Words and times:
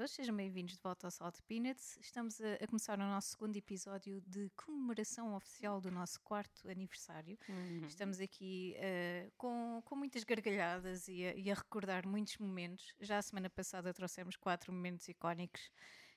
todos, 0.00 0.12
sejam 0.12 0.34
bem-vindos 0.34 0.76
de 0.76 0.80
volta 0.82 1.06
ao 1.06 1.10
Salt 1.10 1.36
Peanuts. 1.46 1.98
Estamos 2.00 2.40
a, 2.40 2.54
a, 2.54 2.66
começar 2.66 2.98
o 2.98 3.02
nosso 3.02 3.32
segundo 3.32 3.54
episódio 3.54 4.18
de 4.22 4.48
comemoração 4.56 5.34
oficial 5.36 5.78
do 5.78 5.90
nosso 5.90 6.18
quarto 6.22 6.66
aniversário. 6.70 7.38
Uhum. 7.46 7.84
Estamos 7.86 8.18
aqui 8.18 8.74
uh, 8.78 9.30
com, 9.36 9.82
com 9.84 9.94
muitas 9.94 10.24
gargalhadas 10.24 11.06
e 11.06 11.26
a, 11.26 11.34
e 11.34 11.50
a, 11.50 11.54
recordar 11.54 12.08
muitos 12.08 12.38
momentos. 12.38 12.94
Já 12.98 13.18
a 13.18 13.22
semana 13.22 13.50
passada 13.50 13.92
trouxemos 13.92 14.36
quatro 14.36 14.72
momentos 14.72 15.06
icónicos 15.06 15.70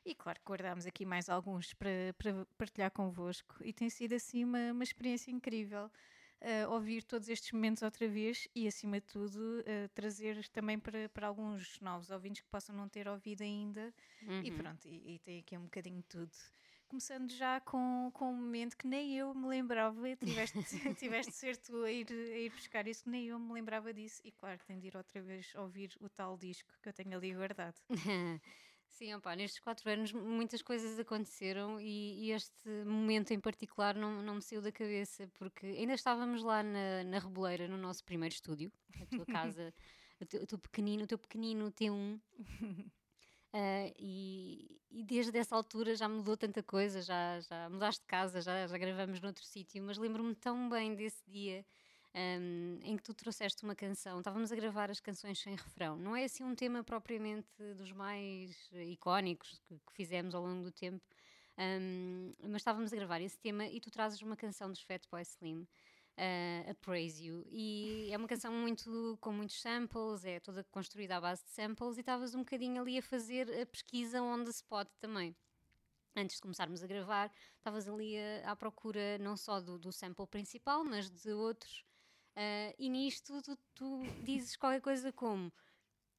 e, 0.05 0.15
claro, 0.15 0.39
guardámos 0.47 0.85
aqui 0.85 1.05
mais 1.05 1.27
alguns 1.27 1.73
para, 1.73 2.13
para 2.17 2.45
partilhar 2.57 2.89
convosco. 2.89 3.57
E 3.65 3.73
tem 3.73 3.89
sido 3.89 4.15
assim 4.15 4.45
uma, 4.45 4.71
uma 4.71 4.83
experiência 4.85 5.29
incrível 5.29 5.91
uh, 6.43 6.71
ouvir 6.71 7.03
todos 7.03 7.29
estes 7.29 7.51
momentos 7.51 7.81
outra 7.81 8.07
vez 8.07 8.47
e, 8.53 8.67
acima 8.67 8.99
de 8.99 9.07
tudo, 9.07 9.39
uh, 9.39 9.89
trazer 9.93 10.47
também 10.49 10.77
para, 10.77 11.09
para 11.09 11.27
alguns 11.27 11.79
novos 11.79 12.11
ouvintes 12.11 12.41
que 12.41 12.47
possam 12.49 12.75
não 12.75 12.87
ter 12.89 13.07
ouvido 13.07 13.41
ainda. 13.41 13.93
Uhum. 14.21 14.41
E 14.43 14.51
pronto, 14.51 14.87
e, 14.87 15.15
e, 15.15 15.19
tem 15.19 15.39
aqui 15.39 15.57
um 15.57 15.63
bocadinho 15.63 15.97
de 15.97 16.07
tudo. 16.07 16.31
Começando 16.87 17.31
já 17.31 17.59
com, 17.59 18.11
com 18.13 18.31
um 18.31 18.35
momento 18.35 18.77
que 18.77 18.85
nem 18.85 19.17
eu 19.17 19.33
me 19.33 19.47
lembrava, 19.47 20.15
tiveste, 20.17 20.59
tiveste 20.99 21.31
ser 21.31 21.57
tu 21.57 21.83
a 21.83 21.91
ir, 21.91 22.07
a 22.11 22.37
ir 22.37 22.49
buscar 22.51 22.87
isso, 22.87 23.03
que 23.03 23.09
nem 23.09 23.27
eu 23.27 23.39
me 23.39 23.53
lembrava 23.53 23.93
disso. 23.93 24.21
E 24.23 24.31
claro, 24.31 24.59
tenho 24.67 24.79
de 24.79 24.87
ir 24.87 24.97
outra 24.97 25.21
vez 25.21 25.53
ouvir 25.55 25.95
o 25.99 26.09
tal 26.09 26.37
disco 26.37 26.71
que 26.81 26.89
eu 26.89 26.93
tenho 26.93 27.17
ali 27.17 27.33
guardado. 27.33 27.75
Sim, 28.93 29.15
opa, 29.15 29.35
nestes 29.35 29.59
quatro 29.59 29.89
anos 29.89 30.13
muitas 30.13 30.61
coisas 30.61 30.99
aconteceram 30.99 31.81
e, 31.81 32.27
e, 32.27 32.31
este 32.31 32.69
momento 32.85 33.31
em 33.31 33.39
particular 33.39 33.95
não, 33.95 34.21
não 34.21 34.35
me 34.35 34.41
saiu 34.41 34.61
da 34.61 34.71
cabeça, 34.71 35.27
porque 35.33 35.65
ainda 35.65 35.95
estávamos 35.95 36.43
lá 36.43 36.61
na, 36.61 37.03
na 37.03 37.17
Reboleira, 37.17 37.67
no 37.67 37.75
nosso 37.75 38.03
primeiro 38.03 38.35
estúdio, 38.35 38.71
a 39.01 39.05
tua 39.07 39.25
casa, 39.25 39.73
o, 40.21 40.25
teu, 40.27 40.43
o 40.43 40.45
teu 40.45 40.59
pequenino, 40.59 41.05
o 41.05 41.07
teu 41.07 41.17
pequenino 41.17 41.71
T1. 41.71 41.91
Uh, 41.91 42.21
ah, 43.53 43.91
e, 43.97 44.79
e, 44.91 45.03
desde 45.03 45.35
essa 45.39 45.55
altura 45.55 45.95
já 45.95 46.07
mudou 46.07 46.37
tanta 46.37 46.61
coisa, 46.61 47.01
já, 47.01 47.39
já 47.39 47.67
mudaste 47.71 48.01
de 48.01 48.07
casa, 48.07 48.41
já, 48.41 48.67
já 48.67 48.77
gravamos 48.77 49.19
noutro 49.19 49.43
sítio, 49.43 49.81
mas 49.83 49.97
lembro-me 49.97 50.35
tão 50.35 50.69
bem 50.69 50.93
desse 50.93 51.23
dia 51.27 51.65
um, 52.15 52.79
em 52.83 52.95
que 52.95 53.03
tu 53.03 53.13
trouxeste 53.13 53.63
uma 53.63 53.75
canção. 53.75 54.19
Estávamos 54.19 54.51
a 54.51 54.55
gravar 54.55 54.91
as 54.91 54.99
canções 54.99 55.39
sem 55.39 55.55
refrão. 55.55 55.97
Não 55.97 56.15
é 56.15 56.25
assim 56.25 56.43
um 56.43 56.55
tema 56.55 56.83
propriamente 56.83 57.47
dos 57.75 57.91
mais 57.91 58.69
icónicos 58.73 59.59
que, 59.67 59.75
que 59.75 59.93
fizemos 59.93 60.35
ao 60.35 60.43
longo 60.43 60.63
do 60.63 60.71
tempo, 60.71 61.03
um, 61.57 62.33
mas 62.43 62.57
estávamos 62.61 62.93
a 62.93 62.95
gravar 62.95 63.21
esse 63.21 63.37
tema 63.39 63.65
e 63.65 63.79
tu 63.79 63.89
trazes 63.89 64.21
uma 64.21 64.35
canção 64.35 64.69
dos 64.69 64.81
Fatboy 64.81 65.21
Slim. 65.21 65.67
Uh, 66.15 66.69
a 66.69 66.75
Praise 66.75 67.25
You 67.25 67.43
e 67.49 68.07
é 68.11 68.17
uma 68.17 68.27
canção 68.27 68.53
muito 68.53 69.17
com 69.19 69.33
muitos 69.33 69.59
samples, 69.59 70.23
é 70.23 70.39
toda 70.39 70.63
construída 70.65 71.17
à 71.17 71.21
base 71.21 71.43
de 71.43 71.49
samples 71.49 71.97
e 71.97 72.01
estavas 72.01 72.35
um 72.35 72.41
bocadinho 72.41 72.79
ali 72.79 72.99
a 72.99 73.01
fazer 73.01 73.49
a 73.59 73.65
pesquisa 73.65 74.21
on 74.21 74.43
the 74.43 74.51
spot 74.51 74.87
também 74.99 75.35
antes 76.15 76.35
de 76.35 76.41
começarmos 76.43 76.83
a 76.83 76.87
gravar, 76.87 77.31
estavas 77.57 77.87
ali 77.87 78.15
a, 78.17 78.51
à 78.51 78.55
procura 78.55 79.17
não 79.19 79.35
só 79.35 79.59
do, 79.59 79.77
do, 79.77 79.91
sample 79.91 80.27
principal, 80.27 80.83
mas 80.83 81.09
de 81.09 81.31
outros 81.31 81.83
Uh, 82.35 82.73
e 82.79 82.89
nisto 82.89 83.41
tu, 83.43 83.55
tu, 83.75 84.01
dizes 84.23 84.55
qualquer 84.55 84.81
coisa 84.81 85.11
como 85.13 85.53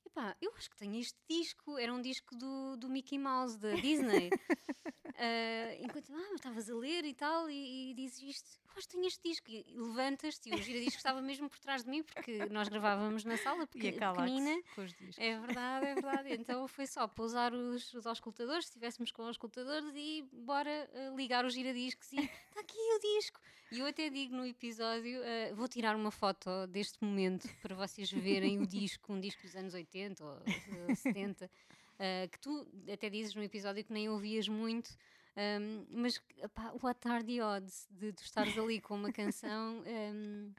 epá, 0.06 0.36
eu 0.40 0.54
acho 0.54 0.70
que 0.70 0.76
tenho 0.76 0.94
este 1.00 1.18
disco, 1.28 1.76
era 1.76 1.92
um 1.92 2.00
disco 2.00 2.36
do, 2.36 2.76
do 2.76 2.88
Mickey 2.88 3.18
Mouse, 3.18 3.58
da 3.58 3.74
Disney. 3.74 4.28
uh, 4.28 5.82
enquanto 5.82 6.14
ah, 6.14 6.34
estavas 6.34 6.70
a 6.70 6.74
ler 6.76 7.04
e 7.04 7.14
tal, 7.14 7.50
e, 7.50 7.90
e 7.90 7.94
dizes 7.94 8.22
isto, 8.22 8.60
que 8.74 8.88
tenho 8.88 9.06
este 9.06 9.28
disco, 9.28 9.50
e 9.50 9.64
levantas-te, 9.74 10.50
e 10.50 10.54
o 10.54 10.62
giradisco 10.62 10.96
estava 10.96 11.22
mesmo 11.22 11.48
por 11.48 11.58
trás 11.58 11.84
de 11.84 11.90
mim, 11.90 12.02
porque 12.02 12.46
nós 12.46 12.68
gravávamos 12.68 13.24
na 13.24 13.36
sala 13.38 13.66
porque, 13.66 13.92
pequenina. 13.92 14.62
Com 14.74 14.82
os 14.82 14.92
discos. 14.92 15.18
É 15.18 15.38
verdade, 15.38 15.86
é 15.86 15.94
verdade. 15.94 16.32
Então 16.34 16.68
foi 16.68 16.86
só 16.86 17.06
pousar 17.08 17.52
os, 17.54 17.92
os 17.94 18.06
auscultadores, 18.06 18.66
se 18.66 18.70
estivéssemos 18.70 19.10
com 19.10 19.22
os 19.22 19.28
auscultadores, 19.28 19.92
e 19.94 20.28
bora 20.32 20.90
uh, 20.92 21.16
ligar 21.16 21.44
os 21.44 21.54
giradiscos, 21.54 22.12
e 22.12 22.16
está 22.18 22.60
aqui 22.60 22.76
o 22.76 23.18
disco. 23.18 23.40
E 23.72 23.80
eu 23.80 23.86
até 23.86 24.08
digo 24.10 24.36
no 24.36 24.46
episódio, 24.46 25.20
uh, 25.20 25.54
vou 25.54 25.66
tirar 25.66 25.96
uma 25.96 26.10
foto 26.10 26.66
deste 26.68 27.02
momento 27.02 27.48
para 27.62 27.74
vocês 27.74 28.10
verem 28.10 28.60
o 28.60 28.66
disco, 28.66 29.12
um 29.12 29.20
disco 29.20 29.42
dos 29.42 29.56
anos 29.56 29.74
80 29.74 29.94
80 29.94 30.24
ou 30.24 30.96
70, 30.96 31.44
uh, 31.46 32.28
que 32.30 32.38
tu 32.38 32.66
até 32.92 33.08
dizes 33.08 33.34
no 33.34 33.42
episódio 33.42 33.84
que 33.84 33.92
nem 33.92 34.08
ouvias 34.08 34.48
muito, 34.48 34.90
um, 35.36 35.86
mas 35.90 36.22
pá, 36.54 36.72
what 36.82 36.98
are 37.08 37.24
the 37.24 37.42
odds 37.42 37.88
de 37.90 38.12
tu 38.12 38.22
estares 38.22 38.56
ali 38.56 38.80
com 38.80 38.94
uma 38.94 39.12
canção 39.12 39.82
um, 40.14 40.52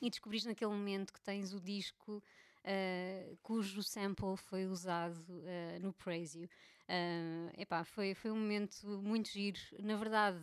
e 0.00 0.10
descobrires 0.10 0.44
naquele 0.44 0.70
momento 0.70 1.12
que 1.12 1.20
tens 1.20 1.52
o 1.52 1.60
disco. 1.60 2.22
Uh, 2.62 3.38
cujo 3.42 3.82
sample 3.82 4.36
foi 4.36 4.66
usado 4.66 5.16
uh, 5.30 5.80
no 5.80 5.94
Praise 5.94 6.38
You. 6.38 6.48
Uh, 6.86 7.50
epá, 7.58 7.84
foi, 7.84 8.14
foi 8.14 8.30
um 8.30 8.36
momento 8.36 8.86
muito 9.02 9.30
giro. 9.30 9.58
Na 9.78 9.96
verdade, 9.96 10.38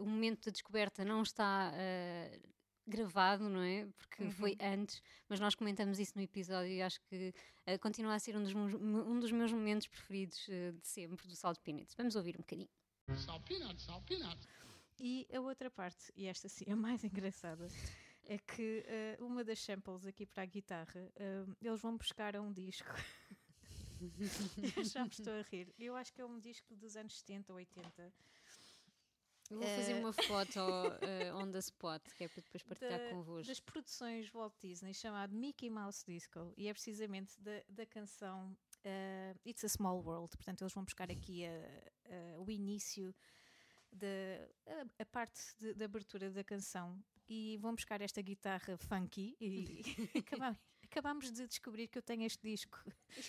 o 0.00 0.06
momento 0.06 0.46
da 0.46 0.50
descoberta 0.50 1.04
não 1.04 1.22
está 1.22 1.72
gravado, 2.90 3.48
não 3.48 3.62
é? 3.62 3.86
Porque 3.96 4.24
uhum. 4.24 4.30
foi 4.32 4.56
antes, 4.60 5.00
mas 5.28 5.40
nós 5.40 5.54
comentamos 5.54 5.98
isso 5.98 6.12
no 6.16 6.22
episódio 6.22 6.72
e 6.72 6.82
acho 6.82 7.00
que 7.02 7.32
uh, 7.66 7.78
continua 7.78 8.14
a 8.14 8.18
ser 8.18 8.36
um 8.36 8.42
dos, 8.42 8.52
um 8.54 9.20
dos 9.20 9.30
meus 9.30 9.52
momentos 9.52 9.86
preferidos 9.86 10.46
uh, 10.48 10.72
de 10.72 10.86
sempre 10.86 11.26
do 11.26 11.36
Salt 11.36 11.58
Peanuts. 11.60 11.94
Vamos 11.94 12.16
ouvir 12.16 12.34
um 12.34 12.42
bocadinho. 12.42 12.68
Salt 13.16 13.42
Peanuts. 14.06 14.48
E 14.98 15.26
a 15.34 15.40
outra 15.40 15.70
parte, 15.70 16.12
e 16.16 16.26
esta 16.26 16.48
sim 16.48 16.64
é 16.66 16.72
a 16.72 16.76
mais 16.76 17.02
engraçada, 17.04 17.66
é 18.24 18.38
que 18.38 18.84
uh, 19.18 19.24
uma 19.24 19.42
das 19.42 19.58
samples 19.60 20.06
aqui 20.06 20.26
para 20.26 20.42
a 20.42 20.46
guitarra, 20.46 21.12
eles 21.60 21.80
vão 21.80 21.96
buscar 21.96 22.36
a 22.36 22.40
um 22.40 22.52
disco. 22.52 22.90
Já 24.84 25.04
me 25.04 25.10
estou 25.10 25.32
a 25.32 25.42
rir. 25.42 25.74
Eu 25.78 25.96
acho 25.96 26.12
que 26.12 26.20
é 26.20 26.24
um 26.24 26.38
disco 26.38 26.74
dos 26.74 26.96
anos 26.96 27.18
70 27.18 27.52
ou 27.52 27.58
80 27.58 28.12
eu 29.50 29.58
vou 29.58 29.66
fazer 29.66 29.94
uma 29.94 30.12
foto 30.12 30.60
uh, 30.60 31.34
on 31.36 31.50
the 31.50 31.58
spot, 31.58 32.00
que 32.16 32.22
é 32.22 32.28
para 32.28 32.40
depois 32.40 32.62
partilhar 32.62 33.00
da, 33.00 33.10
convosco. 33.10 33.48
Das 33.48 33.58
produções 33.58 34.30
Walt 34.30 34.54
Disney, 34.62 34.94
chamado 34.94 35.34
Mickey 35.34 35.68
Mouse 35.68 36.04
Disco, 36.06 36.54
e 36.56 36.68
é 36.68 36.72
precisamente 36.72 37.32
da, 37.40 37.60
da 37.68 37.84
canção 37.84 38.56
uh, 38.84 39.38
It's 39.44 39.64
a 39.64 39.68
Small 39.68 40.00
World. 40.04 40.36
Portanto, 40.36 40.62
eles 40.62 40.72
vão 40.72 40.84
buscar 40.84 41.10
aqui 41.10 41.44
a, 41.44 41.50
a, 42.10 42.40
o 42.40 42.50
início, 42.50 43.14
da, 43.92 44.06
a, 44.66 45.02
a 45.02 45.06
parte 45.06 45.40
de, 45.58 45.74
de 45.74 45.84
abertura 45.84 46.30
da 46.30 46.44
canção 46.44 47.02
e 47.28 47.56
vão 47.58 47.74
buscar 47.74 48.00
esta 48.00 48.20
guitarra 48.20 48.76
funky 48.76 49.36
e, 49.40 49.82
acabamos, 50.18 50.58
acabamos, 50.82 51.32
de 51.32 51.46
descobrir 51.46 51.86
que 51.86 51.96
eu 51.96 52.02
tenho 52.02 52.24
este 52.24 52.42
disco. 52.42 52.82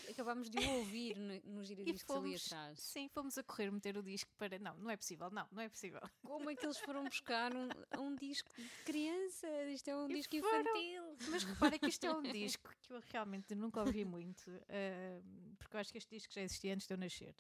Acabámos 0.10 0.50
de 0.50 0.58
o 0.58 0.72
ouvir 0.80 1.16
no, 1.16 1.58
no 1.58 1.64
giradiscos 1.64 2.02
fomos, 2.04 2.26
ali 2.26 2.36
atrás. 2.36 2.80
Sim, 2.80 3.08
fomos 3.10 3.38
a 3.38 3.44
correr 3.44 3.72
meter 3.72 3.96
o 3.96 4.02
disco 4.02 4.32
para. 4.38 4.58
Não, 4.58 4.76
não 4.78 4.90
é 4.90 4.98
possível, 4.98 5.30
não, 5.30 5.48
não 5.52 5.62
é 5.62 5.70
possível. 5.70 6.02
Como 6.24 6.50
é 6.50 6.56
que 6.56 6.66
eles 6.66 6.80
foram 6.80 7.04
buscar 7.04 7.52
um, 7.56 7.70
um 8.00 8.16
disco 8.16 8.50
de 8.56 8.70
criança? 8.86 9.48
Isto 9.66 9.90
é 9.90 9.96
um 9.96 10.10
e 10.10 10.14
disco 10.16 10.40
foram, 10.40 10.62
infantil. 10.62 11.18
Mas 11.30 11.44
repara 11.44 11.78
que 11.78 11.90
isto 11.90 12.04
é 12.04 12.12
um 12.12 12.24
disco 12.24 12.74
que 12.82 12.94
eu 12.94 13.02
realmente 13.12 13.54
nunca 13.54 13.82
ouvi 13.82 14.04
muito, 14.04 14.48
uh, 14.50 15.56
porque 15.60 15.76
eu 15.76 15.80
acho 15.80 15.92
que 15.92 16.00
este 16.00 16.10
disco 16.16 16.34
já 16.34 16.42
existia 16.42 16.74
antes 16.74 16.88
de 16.88 16.94
eu 16.94 16.98
nascer. 16.98 17.36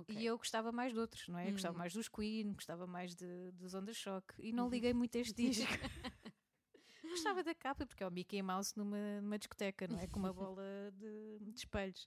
Okay. 0.00 0.16
E 0.16 0.26
eu 0.26 0.36
gostava 0.36 0.70
mais 0.70 0.92
de 0.92 0.98
outros, 0.98 1.28
não 1.28 1.38
é? 1.38 1.48
Hum. 1.48 1.52
Gostava 1.52 1.76
mais 1.76 1.92
dos 1.92 2.08
Queen, 2.08 2.52
gostava 2.52 2.86
mais 2.86 3.14
de, 3.14 3.50
dos 3.52 3.74
Onda 3.74 3.92
Shock 3.92 4.34
e 4.38 4.52
não 4.52 4.64
uhum. 4.64 4.70
liguei 4.70 4.92
muito 4.92 5.16
a 5.16 5.20
este 5.20 5.34
disco. 5.34 5.64
gostava 7.08 7.42
da 7.42 7.54
capa, 7.54 7.86
porque 7.86 8.02
é 8.02 8.06
o 8.06 8.10
Mickey 8.10 8.42
Mouse 8.42 8.76
numa, 8.76 9.20
numa 9.20 9.38
discoteca, 9.38 9.88
não 9.88 9.98
é? 9.98 10.06
Com 10.06 10.18
uma 10.18 10.32
bola 10.32 10.62
de, 10.92 11.38
de 11.40 11.58
espelhos 11.58 12.06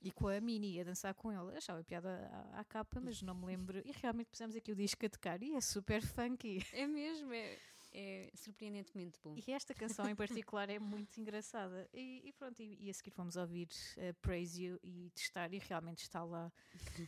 e 0.00 0.10
com 0.10 0.28
a 0.28 0.40
Minnie 0.40 0.80
a 0.80 0.84
dançar 0.84 1.14
com 1.14 1.30
ele. 1.32 1.56
Achava 1.56 1.82
piada 1.84 2.28
à, 2.52 2.60
à, 2.60 2.64
capa, 2.64 3.00
mas 3.00 3.22
não 3.22 3.34
me 3.34 3.46
lembro. 3.46 3.82
E 3.84 3.92
realmente 3.92 4.28
pusemos 4.28 4.56
aqui 4.56 4.72
o 4.72 4.76
disco 4.76 5.04
a 5.04 5.08
tocar 5.08 5.42
e 5.42 5.54
é 5.54 5.60
super 5.60 6.02
funky. 6.02 6.64
É 6.72 6.86
mesmo, 6.86 7.32
é 7.32 7.58
é 7.92 8.30
surpreendentemente 8.34 9.18
bom. 9.22 9.34
E 9.46 9.52
esta 9.52 9.74
canção 9.74 10.08
em 10.08 10.14
particular 10.14 10.68
é 10.68 10.78
muito 10.78 11.20
engraçada. 11.20 11.88
E, 11.92 12.22
e 12.24 12.32
pronto, 12.32 12.60
e, 12.60 12.76
e, 12.86 12.90
a 12.90 12.94
seguir 12.94 13.12
vamos 13.16 13.36
ouvir 13.36 13.68
uh, 13.96 14.14
Praise 14.20 14.62
You 14.62 14.78
e 14.82 15.10
testar, 15.14 15.52
e 15.52 15.58
realmente 15.58 16.02
está 16.02 16.22
lá 16.24 16.52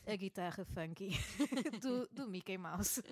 a 0.06 0.16
guitarra 0.16 0.64
funky 0.64 1.10
do, 1.80 2.08
do 2.08 2.28
Mickey 2.28 2.58
Mouse. 2.58 3.02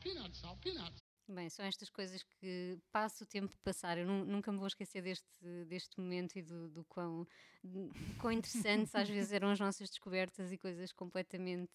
Peanuts, 0.00 0.42
peanuts. 0.60 1.08
Bem, 1.30 1.50
são 1.50 1.62
estas 1.66 1.90
coisas 1.90 2.22
que 2.22 2.78
passo 2.90 3.22
o 3.22 3.26
tempo 3.26 3.54
a 3.54 3.62
passar. 3.62 3.98
Eu 3.98 4.06
nunca 4.06 4.50
me 4.50 4.56
vou 4.56 4.66
esquecer 4.66 5.02
deste, 5.02 5.64
deste 5.66 6.00
momento 6.00 6.36
e 6.36 6.42
do, 6.42 6.70
do 6.70 6.84
quão, 6.84 7.28
do 7.62 7.90
quão 8.18 8.32
interessantes 8.32 8.94
às 8.94 9.06
vezes 9.06 9.30
eram 9.32 9.50
as 9.50 9.60
nossas 9.60 9.90
descobertas 9.90 10.50
e 10.50 10.56
coisas 10.56 10.90
completamente 10.90 11.70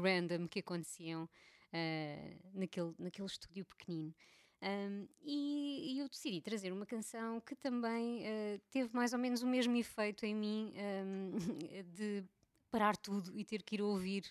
random 0.00 0.46
que 0.46 0.60
aconteciam 0.60 1.28
uh, 1.72 2.58
naquele, 2.58 2.94
naquele 2.98 3.26
estúdio 3.26 3.64
pequenino. 3.64 4.14
Um, 4.62 5.06
e, 5.22 5.92
e, 5.94 5.98
eu 5.98 6.08
decidi 6.08 6.40
trazer 6.40 6.72
uma 6.72 6.86
canção 6.86 7.40
que 7.40 7.54
também 7.54 8.22
uh, 8.22 8.60
teve 8.70 8.94
mais 8.94 9.12
ou 9.12 9.18
menos 9.18 9.42
o 9.42 9.46
mesmo 9.46 9.76
efeito 9.76 10.24
em 10.24 10.34
mim 10.34 10.72
um, 11.04 11.32
de 11.94 12.24
parar 12.70 12.96
tudo 12.96 13.38
e 13.38 13.44
ter 13.44 13.62
que 13.62 13.76
ir 13.76 13.82
ouvir 13.82 14.24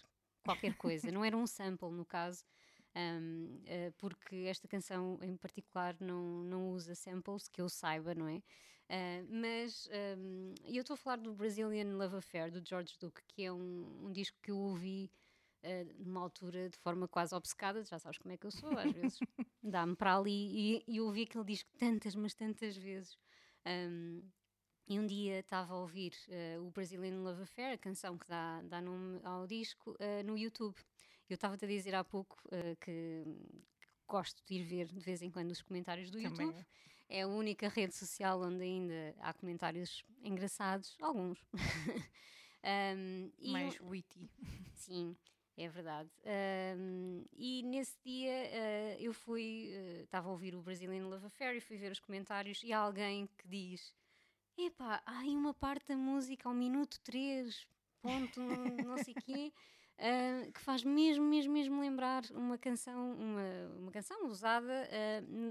qualquer 0.43 0.75
coisa. 0.75 1.11
Não 1.11 1.23
era 1.23 1.37
um 1.37 1.47
sample, 1.47 1.91
no 1.91 2.05
caso 2.05 2.43
Um, 2.97 3.61
uh, 3.65 3.91
porque 3.97 4.47
esta 4.47 4.69
canção 4.69 5.19
em 5.21 5.35
particular 5.35 5.97
não, 5.99 6.45
não 6.45 6.69
usa 6.69 6.95
samples, 6.95 7.49
que 7.49 7.61
eu 7.61 7.67
saiba, 7.67 8.15
não 8.15 8.29
é? 8.29 8.37
Uh, 8.37 9.27
mas 9.29 9.89
eu 10.63 10.79
estou 10.79 10.93
a 10.93 10.97
falar 10.97 11.17
do 11.17 11.33
Brazilian 11.33 11.97
Love 11.97 12.15
Affair, 12.15 12.49
do 12.49 12.65
George 12.65 12.95
Duke, 12.97 13.21
que 13.27 13.43
é 13.43 13.51
um, 13.51 14.05
um 14.05 14.11
disco 14.13 14.37
que 14.41 14.49
eu 14.49 14.57
ouvi 14.57 15.11
uh, 15.65 16.03
numa 16.03 16.21
altura 16.21 16.69
de 16.69 16.77
forma 16.77 17.07
quase 17.07 17.33
obcecada, 17.35 17.83
já 17.83 17.99
sabes 17.99 18.17
como 18.17 18.33
é 18.33 18.37
que 18.37 18.45
eu 18.45 18.51
sou, 18.51 18.77
às 18.77 18.91
vezes 18.91 19.19
dá-me 19.63 19.95
para 19.95 20.17
ali, 20.17 20.77
e, 20.77 20.83
e 20.87 20.97
eu 20.97 21.05
ouvi 21.05 21.23
aquele 21.23 21.43
disco 21.43 21.69
tantas, 21.77 22.15
mas 22.15 22.33
tantas 22.33 22.77
vezes. 22.77 23.17
Um, 23.65 24.21
e 24.87 24.99
um 24.99 25.05
dia 25.05 25.39
estava 25.39 25.73
a 25.73 25.77
ouvir 25.77 26.13
uh, 26.27 26.61
o 26.63 26.69
Brazilian 26.69 27.19
Love 27.21 27.41
Affair, 27.41 27.73
a 27.73 27.77
canção 27.77 28.17
que 28.17 28.27
dá, 28.27 28.61
dá 28.61 28.81
nome 28.81 29.19
ao 29.23 29.47
disco, 29.47 29.91
uh, 29.91 30.23
no 30.23 30.37
YouTube. 30.37 30.75
Eu 31.27 31.33
estava-te 31.35 31.65
a 31.65 31.67
dizer 31.67 31.95
há 31.95 32.03
pouco 32.03 32.37
uh, 32.47 32.75
que, 32.79 33.23
que, 33.81 33.87
gosto 34.07 34.43
de 34.45 34.55
ir 34.55 34.63
ver 34.63 34.85
de 34.85 34.99
vez 34.99 35.23
em 35.23 35.31
quando 35.31 35.49
os 35.49 35.61
comentários 35.61 36.11
do 36.11 36.21
Também 36.21 36.47
YouTube. 36.47 36.65
É. 37.09 37.19
é 37.19 37.21
a 37.23 37.27
única 37.27 37.67
rede 37.67 37.95
social 37.95 38.39
onde 38.41 38.61
ainda 38.61 39.15
há 39.19 39.33
comentários 39.33 40.03
engraçados, 40.21 40.95
alguns. 41.01 41.43
um, 42.63 43.51
Mais 43.51 43.79
witty. 43.81 44.29
Sim, 44.75 45.17
é 45.57 45.69
verdade. 45.69 46.09
Um, 46.77 47.23
e 47.33 47.63
nesse 47.63 47.97
dia 48.03 48.31
uh, 48.31 49.01
eu 49.01 49.13
fui, 49.13 49.69
estava 50.03 50.27
uh, 50.27 50.29
a 50.29 50.33
ouvir 50.33 50.55
o 50.55 50.61
Brazilian 50.61 51.07
Love 51.07 51.27
Affair 51.27 51.55
e 51.55 51.61
fui 51.61 51.77
ver 51.77 51.91
os 51.91 51.99
comentários 51.99 52.61
e 52.63 52.73
há 52.73 52.79
alguém 52.79 53.27
que 53.37 53.47
diz 53.47 53.93
epá, 54.57 55.01
há 55.05 55.19
aí 55.19 55.35
uma 55.35 55.53
parte 55.53 55.87
da 55.87 55.97
música 55.97 56.47
ao 56.47 56.55
minuto 56.55 56.99
3, 57.03 57.67
ponto, 58.01 58.41
não, 58.41 58.97
sei 58.97 59.13
quê, 59.13 59.53
uh, 59.97 60.51
que 60.51 60.59
faz 60.59 60.83
mesmo, 60.83 61.25
mesmo, 61.25 61.53
mesmo 61.53 61.79
lembrar 61.79 62.23
uma 62.31 62.57
canção, 62.57 63.13
uma, 63.13 63.77
uma 63.77 63.91
canção 63.91 64.27
usada 64.27 64.87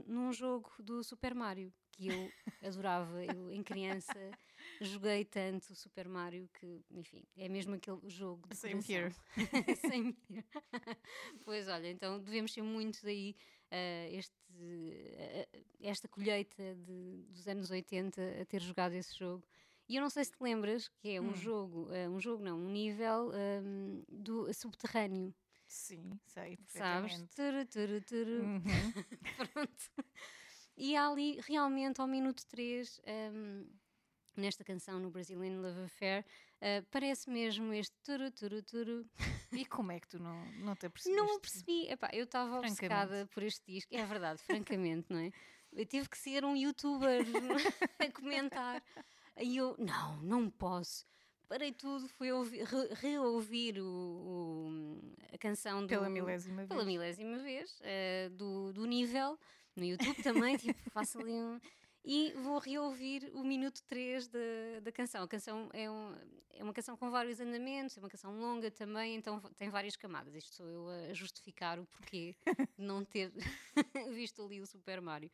num 0.06 0.32
jogo 0.32 0.70
do 0.78 1.02
Super 1.02 1.34
Mario, 1.34 1.72
que 1.92 2.08
eu 2.08 2.30
adorava. 2.62 3.24
Eu, 3.24 3.50
em 3.50 3.62
criança, 3.62 4.18
joguei 4.80 5.24
tanto 5.24 5.72
o 5.72 5.74
Super 5.74 6.08
Mario 6.08 6.48
que, 6.58 6.84
enfim, 6.90 7.22
é 7.36 7.48
mesmo 7.48 7.74
aquele 7.74 8.00
jogo 8.08 8.48
de 8.48 8.56
Same 8.56 8.82
here. 8.88 9.14
Same 9.80 10.16
here. 10.30 10.44
pois 11.44 11.68
olha, 11.68 11.90
então 11.90 12.18
devemos 12.20 12.52
ser 12.52 12.62
muito 12.62 13.02
daí 13.02 13.36
uh, 13.70 14.14
este, 14.14 14.34
uh, 14.52 15.64
esta 15.80 16.08
colheita 16.08 16.74
de, 16.74 17.24
dos 17.28 17.46
anos 17.46 17.70
80 17.70 18.20
a 18.40 18.44
ter 18.44 18.60
jogado 18.60 18.92
esse 18.94 19.16
jogo. 19.16 19.44
E 19.88 19.96
eu 19.96 20.02
não 20.02 20.08
sei 20.08 20.24
se 20.24 20.32
te 20.32 20.42
lembras 20.42 20.88
que 20.88 21.10
é 21.10 21.20
um 21.20 21.28
hum. 21.28 21.34
jogo, 21.34 21.88
uh, 21.90 22.10
um 22.10 22.18
jogo 22.20 22.42
não, 22.42 22.58
um 22.58 22.70
nível 22.70 23.32
um, 23.62 24.02
do 24.08 24.52
subterrâneo. 24.54 25.34
Sim, 25.66 26.18
sei, 26.26 26.58
Sabes? 26.68 27.20
Turu, 27.34 27.66
turu, 27.66 28.00
turu. 28.02 28.44
Uhum. 28.44 28.62
Pronto. 29.52 30.06
E 30.76 30.96
há 30.96 31.08
ali, 31.08 31.40
realmente, 31.40 32.00
ao 32.00 32.06
minuto 32.06 32.46
3, 32.46 33.00
um, 33.32 33.66
nesta 34.40 34.64
canção, 34.64 34.98
no 34.98 35.10
Brazilian 35.10 35.60
Love 35.60 35.82
Affair, 35.82 36.24
uh, 36.56 36.86
parece 36.90 37.30
mesmo 37.30 37.72
este 37.72 37.94
turu, 38.02 38.30
turu, 38.30 38.62
turu. 38.62 39.06
E 39.52 39.64
como 39.64 39.92
é 39.92 40.00
que 40.00 40.08
tu 40.08 40.18
não, 40.18 40.44
não 40.60 40.74
te 40.74 40.86
apercebeste? 40.86 41.22
Não 41.22 41.40
percebi. 41.40 41.88
Epá, 41.88 42.10
eu 42.12 42.24
estava 42.24 42.58
obcecada 42.58 43.28
por 43.32 43.42
este 43.42 43.62
disco. 43.66 43.94
É 43.94 44.04
verdade, 44.04 44.40
francamente, 44.42 45.12
não 45.12 45.20
é? 45.20 45.30
Eu 45.72 45.86
tive 45.86 46.08
que 46.08 46.18
ser 46.18 46.44
um 46.44 46.56
youtuber 46.56 47.24
a 47.98 48.10
comentar. 48.12 48.82
E 49.40 49.56
eu, 49.56 49.74
não, 49.78 50.16
não 50.22 50.50
posso. 50.50 51.04
Parei 51.48 51.72
tudo, 51.72 52.08
fui 52.08 52.32
ouvir, 52.32 52.64
re, 52.64 52.88
reouvir 52.94 53.78
o, 53.78 53.86
o, 53.86 55.14
a 55.32 55.38
canção 55.38 55.82
do, 55.82 55.88
pela 55.88 56.08
milésima 56.08 56.56
vez, 56.56 56.68
pela 56.68 56.84
milésima 56.84 57.38
vez 57.38 57.78
uh, 57.80 58.30
do, 58.30 58.72
do 58.72 58.86
nível 58.86 59.38
no 59.76 59.84
YouTube 59.84 60.22
também, 60.22 60.56
tipo, 60.56 60.78
faço 60.90 61.18
ali 61.18 61.32
um 61.32 61.60
e 62.04 62.32
vou 62.42 62.58
reouvir 62.58 63.30
o 63.34 63.42
minuto 63.42 63.82
3 63.84 64.28
da, 64.28 64.38
da 64.82 64.92
canção. 64.92 65.22
A 65.22 65.28
canção 65.28 65.70
é, 65.72 65.90
um, 65.90 66.14
é 66.50 66.62
uma 66.62 66.74
canção 66.74 66.96
com 66.96 67.10
vários 67.10 67.40
andamentos, 67.40 67.96
é 67.96 68.00
uma 68.00 68.10
canção 68.10 68.38
longa 68.38 68.70
também, 68.70 69.16
então 69.16 69.40
tem 69.56 69.70
várias 69.70 69.96
camadas. 69.96 70.34
Isto 70.34 70.56
sou 70.56 70.66
eu 70.68 70.88
a 70.88 71.14
justificar 71.14 71.78
o 71.78 71.86
porquê 71.86 72.36
de 72.78 72.84
não 72.84 73.04
ter 73.04 73.32
visto 74.12 74.42
ali 74.42 74.60
o 74.60 74.66
Super 74.66 75.00
Mario. 75.00 75.30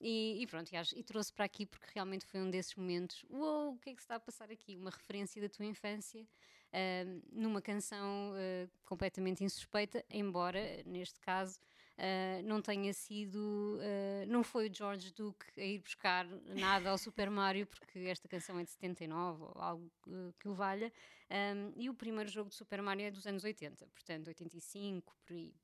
E, 0.00 0.42
e 0.42 0.46
pronto, 0.46 0.70
e, 0.72 0.76
e, 0.76 1.02
trouxe 1.02 1.32
para 1.32 1.44
aqui 1.44 1.66
porque 1.66 1.86
realmente 1.94 2.26
foi 2.26 2.40
um 2.40 2.50
desses 2.50 2.74
momentos. 2.76 3.24
Uou, 3.28 3.72
o 3.72 3.78
que 3.78 3.90
é 3.90 3.94
que 3.94 4.00
se 4.00 4.04
está 4.04 4.16
a 4.16 4.20
passar 4.20 4.50
aqui? 4.50 4.76
Uma 4.76 4.90
referência 4.90 5.40
da 5.42 5.48
tua 5.48 5.64
infância 5.64 6.20
uh, 6.22 7.22
numa 7.32 7.60
canção 7.60 8.32
uh, 8.32 8.70
completamente 8.84 9.42
insuspeita, 9.42 10.04
embora, 10.10 10.60
neste 10.84 11.18
caso, 11.20 11.58
uh, 11.98 12.42
não 12.44 12.60
tenha 12.60 12.92
sido, 12.92 13.78
uh, 13.78 14.26
não 14.26 14.42
foi 14.42 14.68
o 14.68 14.74
George 14.74 15.12
Duke 15.12 15.46
a 15.56 15.64
ir 15.64 15.80
buscar 15.80 16.26
nada 16.46 16.90
ao 16.90 16.98
Super 16.98 17.30
Mario, 17.30 17.66
porque 17.66 18.00
esta 18.00 18.28
canção 18.28 18.58
é 18.58 18.64
de 18.64 18.70
79 18.70 19.42
ou 19.42 19.52
algo 19.56 19.92
uh, 20.06 20.32
que 20.38 20.48
o 20.48 20.54
valha, 20.54 20.92
um, 21.30 21.72
e 21.76 21.88
o 21.88 21.94
primeiro 21.94 22.30
jogo 22.30 22.50
de 22.50 22.56
Super 22.56 22.82
Mario 22.82 23.06
é 23.06 23.10
dos 23.10 23.26
anos 23.26 23.44
80, 23.44 23.86
portanto 23.88 24.28
85, 24.28 25.16
por 25.24 25.34
aí. 25.34 25.54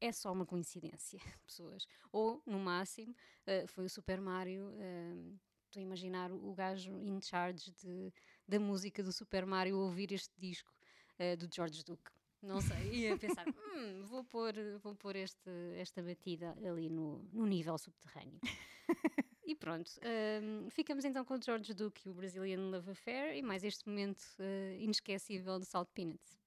É 0.00 0.12
só 0.12 0.32
uma 0.32 0.44
coincidência, 0.44 1.18
pessoas. 1.46 1.86
Ou, 2.12 2.42
no 2.44 2.58
máximo, 2.58 3.14
foi 3.68 3.86
o 3.86 3.88
Super 3.88 4.20
Mario. 4.20 4.70
Estou 5.64 5.80
a 5.80 5.82
imaginar 5.82 6.30
o, 6.30 6.52
gajo 6.52 7.00
in 7.00 7.20
charge 7.22 7.70
de, 7.72 8.12
da 8.46 8.60
música 8.60 9.02
do 9.02 9.12
Super 9.12 9.46
Mario 9.46 9.78
ouvir 9.78 10.12
este 10.12 10.38
disco 10.38 10.70
do 11.38 11.48
George 11.50 11.82
Duke 11.84 12.10
não 12.44 12.60
sei, 12.60 12.92
ia 12.92 13.16
pensar, 13.16 13.46
hum, 13.48 14.02
vou 14.04 14.24
pôr, 14.24 14.54
vou 14.82 14.94
pôr 14.94 15.16
este, 15.16 15.50
esta 15.76 16.02
batida 16.02 16.56
ali 16.64 16.88
no, 16.88 17.18
no 17.32 17.46
nível 17.46 17.76
subterrâneo. 17.78 18.40
e 19.44 19.54
pronto, 19.54 19.90
um, 20.42 20.70
ficamos 20.70 21.04
então 21.04 21.24
com 21.24 21.34
o 21.34 21.42
George 21.42 21.74
Duke 21.74 22.08
e 22.08 22.10
o 22.10 22.14
Brazilian 22.14 22.70
Love 22.70 22.90
Affair 22.90 23.36
e 23.36 23.42
mais 23.42 23.64
este 23.64 23.88
momento 23.88 24.22
uh, 24.38 24.80
inesquecível 24.80 25.58
de 25.58 25.66
Salt 25.66 25.88
Peanuts. 25.94 26.43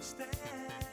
stand. 0.00 0.89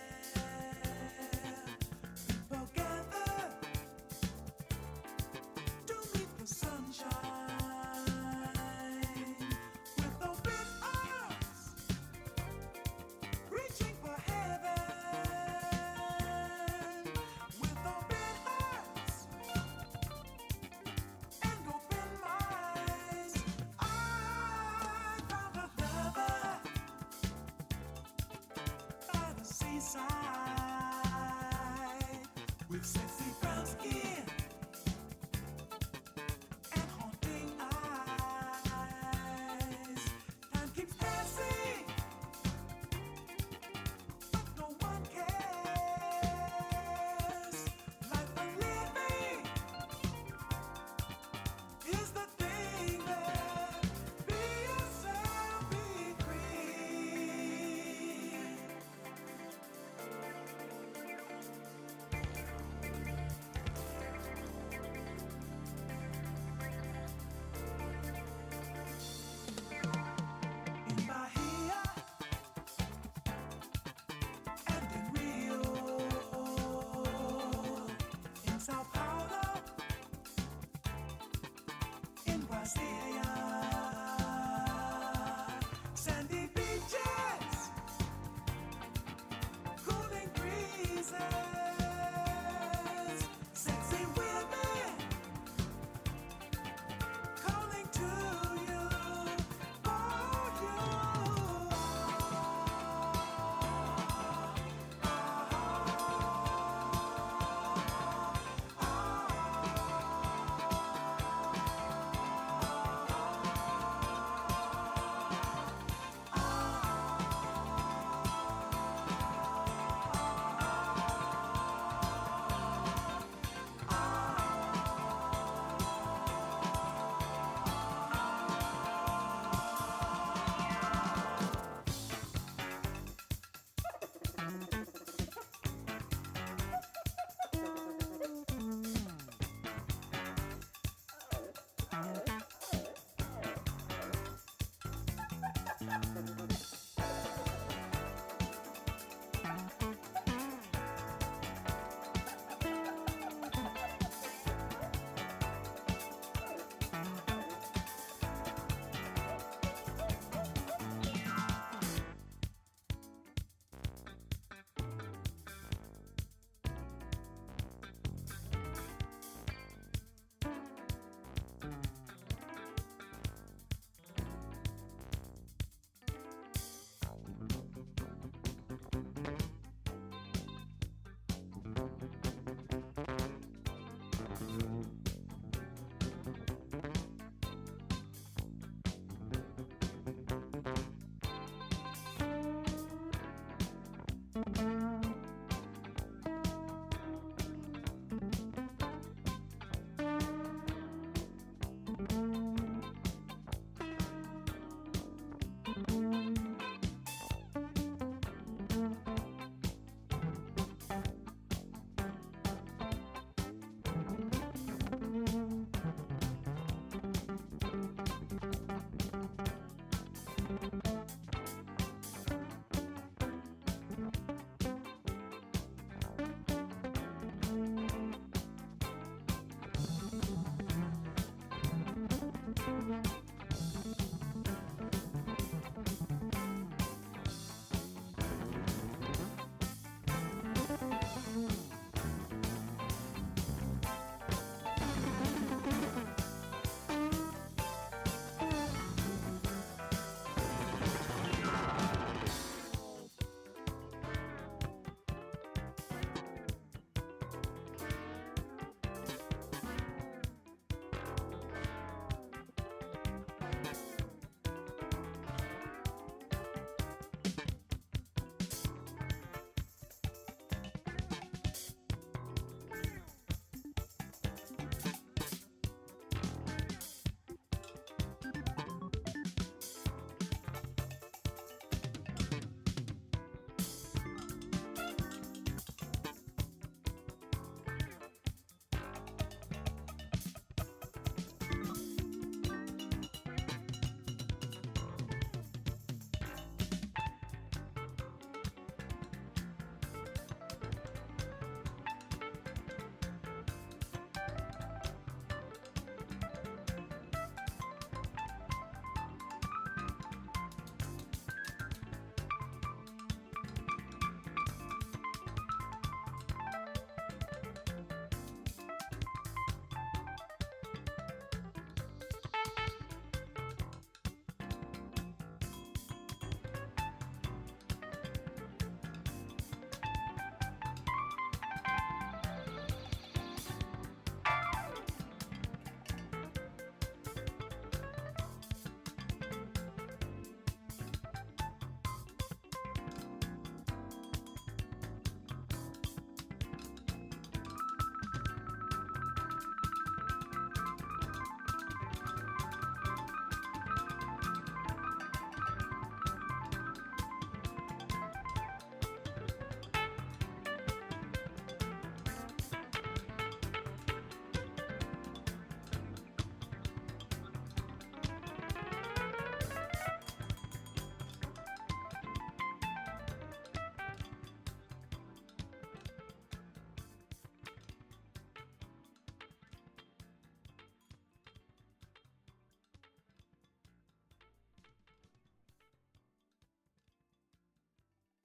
We've 32.69 32.85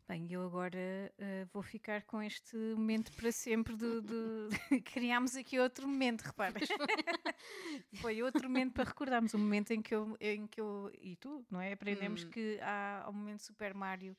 Bem, 0.08 0.26
eu 0.30 0.44
agora 0.44 0.78
uh, 1.18 1.48
vou 1.52 1.62
ficar 1.62 2.02
com 2.02 2.22
este 2.22 2.56
momento 2.56 3.12
para 3.12 3.30
sempre 3.30 3.76
do, 3.76 4.02
do... 4.02 4.48
criámos 4.84 5.36
aqui 5.36 5.58
outro 5.58 5.88
momento, 5.88 6.22
repara. 6.22 6.54
Foi 7.94 8.22
outro 8.22 8.48
momento 8.48 8.72
para 8.72 8.84
recordarmos, 8.84 9.32
o 9.32 9.36
um 9.36 9.40
momento 9.40 9.70
em 9.70 9.80
que 9.80 9.94
eu, 9.94 10.16
em 10.20 10.46
que 10.46 10.60
eu 10.60 10.90
e 11.00 11.16
tu, 11.16 11.46
não 11.50 11.60
é? 11.60 11.72
Aprendemos 11.72 12.24
hum. 12.24 12.30
que 12.30 12.58
há 12.60 13.06
o 13.08 13.12
momento 13.12 13.42
Super 13.42 13.74
Mario 13.74 14.16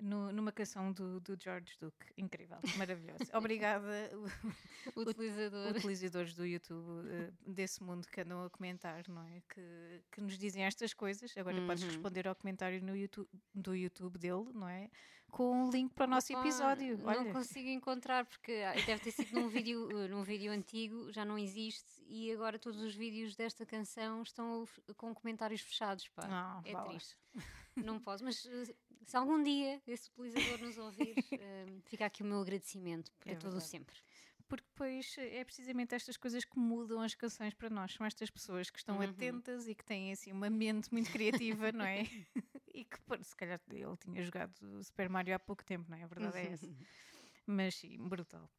no, 0.00 0.32
numa 0.32 0.52
canção 0.52 0.92
do, 0.92 1.20
do 1.20 1.36
George 1.40 1.76
Duke. 1.80 2.06
Incrível, 2.16 2.58
maravilhoso. 2.76 3.24
Obrigada, 3.34 4.10
Utilizador. 4.96 5.76
utilizadores 5.76 6.34
do 6.34 6.46
YouTube 6.46 6.86
uh, 6.86 7.32
desse 7.46 7.82
mundo 7.82 8.06
que 8.06 8.20
andam 8.20 8.44
a 8.44 8.50
comentar, 8.50 9.08
não 9.08 9.22
é? 9.22 9.42
Que, 9.48 10.02
que 10.12 10.20
nos 10.20 10.38
dizem 10.38 10.64
estas 10.64 10.94
coisas. 10.94 11.36
Agora 11.36 11.56
uhum. 11.56 11.66
podes 11.66 11.84
responder 11.84 12.28
ao 12.28 12.34
comentário 12.34 12.82
no 12.82 12.96
YouTube, 12.96 13.28
do 13.54 13.74
YouTube 13.74 14.18
dele, 14.18 14.48
não 14.54 14.68
é? 14.68 14.90
Com 15.30 15.66
um 15.66 15.70
link 15.70 15.92
para 15.92 16.06
o 16.06 16.08
nosso 16.08 16.32
Opa, 16.32 16.40
episódio. 16.40 17.00
Olha. 17.04 17.22
Não 17.22 17.32
consigo 17.32 17.68
encontrar 17.68 18.24
porque 18.24 18.52
ah, 18.64 18.72
deve 18.86 19.00
ter 19.00 19.10
sido 19.10 19.38
num 19.38 19.48
vídeo, 19.48 19.86
uh, 19.86 20.08
num 20.08 20.22
vídeo 20.22 20.50
antigo, 20.50 21.12
já 21.12 21.22
não 21.24 21.38
existe, 21.38 22.02
e 22.06 22.32
agora 22.32 22.58
todos 22.58 22.80
os 22.80 22.94
vídeos 22.94 23.36
desta 23.36 23.66
canção 23.66 24.22
estão 24.22 24.66
com 24.96 25.14
comentários 25.14 25.60
fechados. 25.60 26.08
Pá. 26.08 26.26
Não, 26.26 26.62
é 26.64 26.72
vale. 26.72 26.88
triste. 26.88 27.16
Não 27.76 28.00
posso, 28.00 28.24
mas 28.24 28.44
uh, 28.46 28.74
se 29.04 29.16
algum 29.16 29.42
dia 29.42 29.80
esse 29.86 30.10
utilizador 30.10 30.58
nos 30.58 30.78
ouvir, 30.78 31.14
uh, 31.18 31.80
fica 31.86 32.06
aqui 32.06 32.22
o 32.22 32.26
meu 32.26 32.40
agradecimento 32.40 33.12
para 33.20 33.32
é 33.32 33.36
todo 33.36 33.56
o 33.56 33.60
sempre. 33.60 33.96
Porque 34.48 34.64
depois 34.64 35.14
é 35.18 35.44
precisamente 35.44 35.94
estas 35.94 36.16
coisas 36.16 36.42
que 36.42 36.58
mudam 36.58 37.02
as 37.02 37.14
canções 37.14 37.52
para 37.52 37.68
nós. 37.68 37.92
São 37.92 38.06
estas 38.06 38.30
pessoas 38.30 38.70
que 38.70 38.78
estão 38.78 38.96
uhum. 38.96 39.02
atentas 39.02 39.68
e 39.68 39.74
que 39.74 39.84
têm 39.84 40.10
assim 40.10 40.32
uma 40.32 40.48
mente 40.48 40.90
muito 40.90 41.10
criativa, 41.10 41.70
não 41.70 41.84
é? 41.84 42.04
e 42.74 42.84
que 42.84 42.98
se 43.22 43.36
calhar 43.36 43.60
ele 43.70 43.96
tinha 43.98 44.24
jogado 44.24 44.82
Super 44.82 45.10
Mario 45.10 45.34
há 45.34 45.38
pouco 45.38 45.62
tempo, 45.62 45.90
não 45.90 45.98
é? 45.98 46.02
A 46.02 46.06
verdade 46.06 46.38
é 46.38 46.52
essa. 46.52 46.66
Mas 47.46 47.74
sim, 47.74 47.98
brutal. 48.08 48.50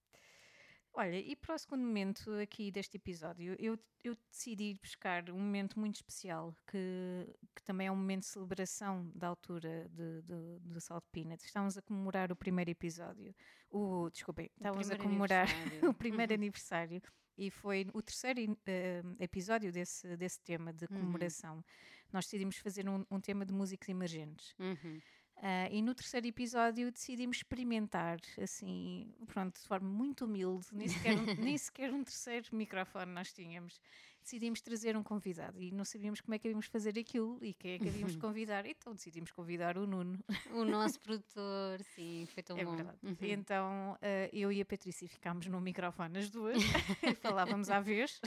Olha, 1.00 1.18
e 1.18 1.34
para 1.34 1.56
o 1.56 1.58
segundo 1.58 1.82
momento 1.82 2.30
aqui 2.42 2.70
deste 2.70 2.98
episódio, 2.98 3.56
eu, 3.58 3.80
eu 4.04 4.18
decidi 4.30 4.78
buscar 4.82 5.30
um 5.30 5.40
momento 5.40 5.80
muito 5.80 5.96
especial, 5.96 6.54
que, 6.68 7.26
que 7.56 7.64
também 7.64 7.88
é 7.88 7.92
um 7.92 7.96
momento 7.96 8.24
de 8.24 8.28
celebração 8.28 9.10
da 9.16 9.30
altura 9.30 9.90
de, 9.94 10.22
de, 10.24 10.60
de 10.60 10.82
Salt 10.82 11.06
Peanuts. 11.10 11.46
Estávamos 11.46 11.78
a 11.78 11.82
comemorar 11.82 12.34
o 12.34 12.36
primeiro 12.36 12.70
episódio, 12.70 13.34
o, 13.72 14.10
desculpem, 14.10 14.52
estávamos 14.58 14.92
a 14.92 14.98
comemorar 14.98 15.48
o 15.90 15.94
primeiro 15.94 16.34
aniversário 16.34 17.02
e 17.38 17.50
foi 17.50 17.88
o 17.94 18.02
terceiro 18.02 18.52
uh, 18.52 19.16
episódio 19.22 19.72
desse, 19.72 20.18
desse 20.18 20.42
tema 20.42 20.74
de 20.74 20.84
uhum. 20.84 21.00
comemoração. 21.00 21.56
Uhum. 21.56 21.64
Nós 22.12 22.26
decidimos 22.26 22.58
fazer 22.58 22.90
um, 22.90 23.06
um, 23.10 23.22
tema 23.22 23.46
de 23.46 23.54
músicos 23.54 23.88
emergentes. 23.88 24.54
Uhum. 24.60 25.00
Uh, 25.40 25.72
e 25.72 25.82
no 25.82 25.96
terceiro 25.96 26.28
episódio 26.28 26.92
decidimos 26.92 27.38
experimentar, 27.38 28.20
assim, 28.42 29.10
pronto, 29.28 29.58
de 29.58 29.66
forma 29.66 29.88
muito 29.88 30.26
humilde, 30.26 30.68
nem 30.74 30.90
sequer 30.90 31.18
um, 31.18 31.26
nem 31.42 31.58
sequer 31.58 31.94
um 31.94 32.04
terceiro 32.04 32.48
microfone 32.52 33.14
nós 33.14 33.32
tínhamos 33.32 33.80
decidimos 34.22 34.62
trazer 34.62 34.96
um 34.96 35.04
convidado 35.04 35.62
e 35.62 35.72
não 35.72 35.86
sabíamos 35.86 36.22
como 36.22 36.36
é 36.36 36.40
que 36.40 36.48
íamos 36.48 36.68
fazer 36.68 36.98
aquilo 36.98 37.38
e 37.42 37.54
quem 37.54 37.74
é 37.74 37.80
que 37.80 37.88
havíamos 37.88 38.16
convidar. 38.16 38.66
Então 38.66 38.94
decidimos 38.94 39.32
convidar 39.32 39.78
o 39.78 39.86
Nuno. 39.86 40.20
O 40.60 40.66
nosso 40.66 41.00
produtor, 41.00 41.82
sim, 41.96 42.28
foi 42.34 42.44
tão 42.44 42.58
é 42.58 42.66
bom. 42.66 42.76
Verdade. 42.76 42.98
Uhum. 43.04 43.16
Então 43.22 43.94
uh, 43.94 44.30
eu 44.34 44.52
e 44.52 44.62
a 44.62 44.66
Patrícia 44.66 45.08
ficámos 45.08 45.48
no 45.48 45.62
microfone 45.62 46.18
as 46.18 46.30
duas 46.30 46.58
e 47.04 47.16
falávamos 47.16 47.70
à 47.70 47.80
vez 47.80 48.20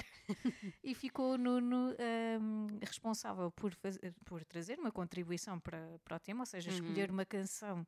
e 0.82 0.94
ficou 0.94 1.34
o 1.34 1.38
Nuno 1.38 1.90
um, 1.90 1.94
ehm, 1.98 2.78
responsável 2.80 3.50
por, 3.50 3.72
fazer, 3.74 4.14
por 4.24 4.44
trazer 4.44 4.78
uma 4.78 4.90
contribuição 4.90 5.58
para, 5.60 5.98
para 6.04 6.16
o 6.16 6.20
tema, 6.20 6.40
ou 6.40 6.46
seja, 6.46 6.70
escolher 6.70 7.08
uhum. 7.08 7.16
uma 7.16 7.24
canção 7.24 7.86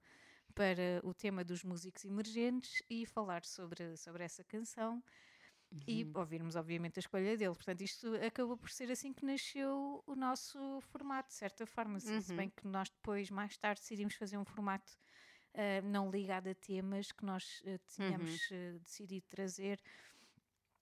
para 0.54 1.00
o 1.02 1.12
tema 1.12 1.44
dos 1.44 1.64
músicos 1.64 2.04
emergentes 2.04 2.82
e 2.88 3.04
falar 3.04 3.44
sobre, 3.44 3.96
sobre 3.96 4.22
essa 4.22 4.44
canção 4.44 5.02
uhum. 5.74 5.82
e 5.86 6.10
ouvirmos, 6.14 6.56
obviamente, 6.56 6.98
a 6.98 7.00
escolha 7.00 7.36
dele. 7.36 7.54
Portanto, 7.54 7.80
isto 7.80 8.14
acabou 8.16 8.56
por 8.56 8.70
ser 8.70 8.90
assim 8.90 9.12
que 9.12 9.24
nasceu 9.24 10.02
o 10.06 10.14
nosso 10.14 10.80
formato, 10.92 11.28
de 11.28 11.34
certa 11.34 11.66
forma. 11.66 11.98
Uhum. 12.04 12.20
Se 12.20 12.34
bem 12.34 12.48
que 12.48 12.66
nós 12.66 12.88
depois, 12.90 13.30
mais 13.30 13.56
tarde, 13.56 13.80
decidimos 13.80 14.14
fazer 14.14 14.38
um 14.38 14.44
formato 14.44 14.92
uh, 15.54 15.86
não 15.86 16.10
ligado 16.10 16.48
a 16.48 16.54
temas 16.54 17.12
que 17.12 17.24
nós 17.24 17.62
uh, 17.66 17.78
tínhamos 17.88 18.50
uh, 18.50 18.78
decidido 18.80 19.26
trazer 19.28 19.80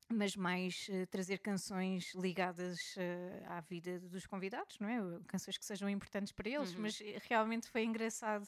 mas 0.09 0.37
mais 0.37 0.89
uh, 0.91 1.07
trazer 1.07 1.39
canções 1.39 2.15
ligadas 2.15 2.97
uh, 2.97 3.47
à 3.49 3.61
vida 3.61 3.99
dos 3.99 4.27
convidados, 4.27 4.79
não 4.79 4.89
é? 4.89 4.99
Canções 5.27 5.57
que 5.57 5.65
sejam 5.65 5.89
importantes 5.89 6.33
para 6.33 6.51
eles, 6.51 6.75
uhum. 6.75 6.83
mas 6.83 7.03
realmente 7.29 7.67
foi 7.69 7.85
engraçado 7.85 8.47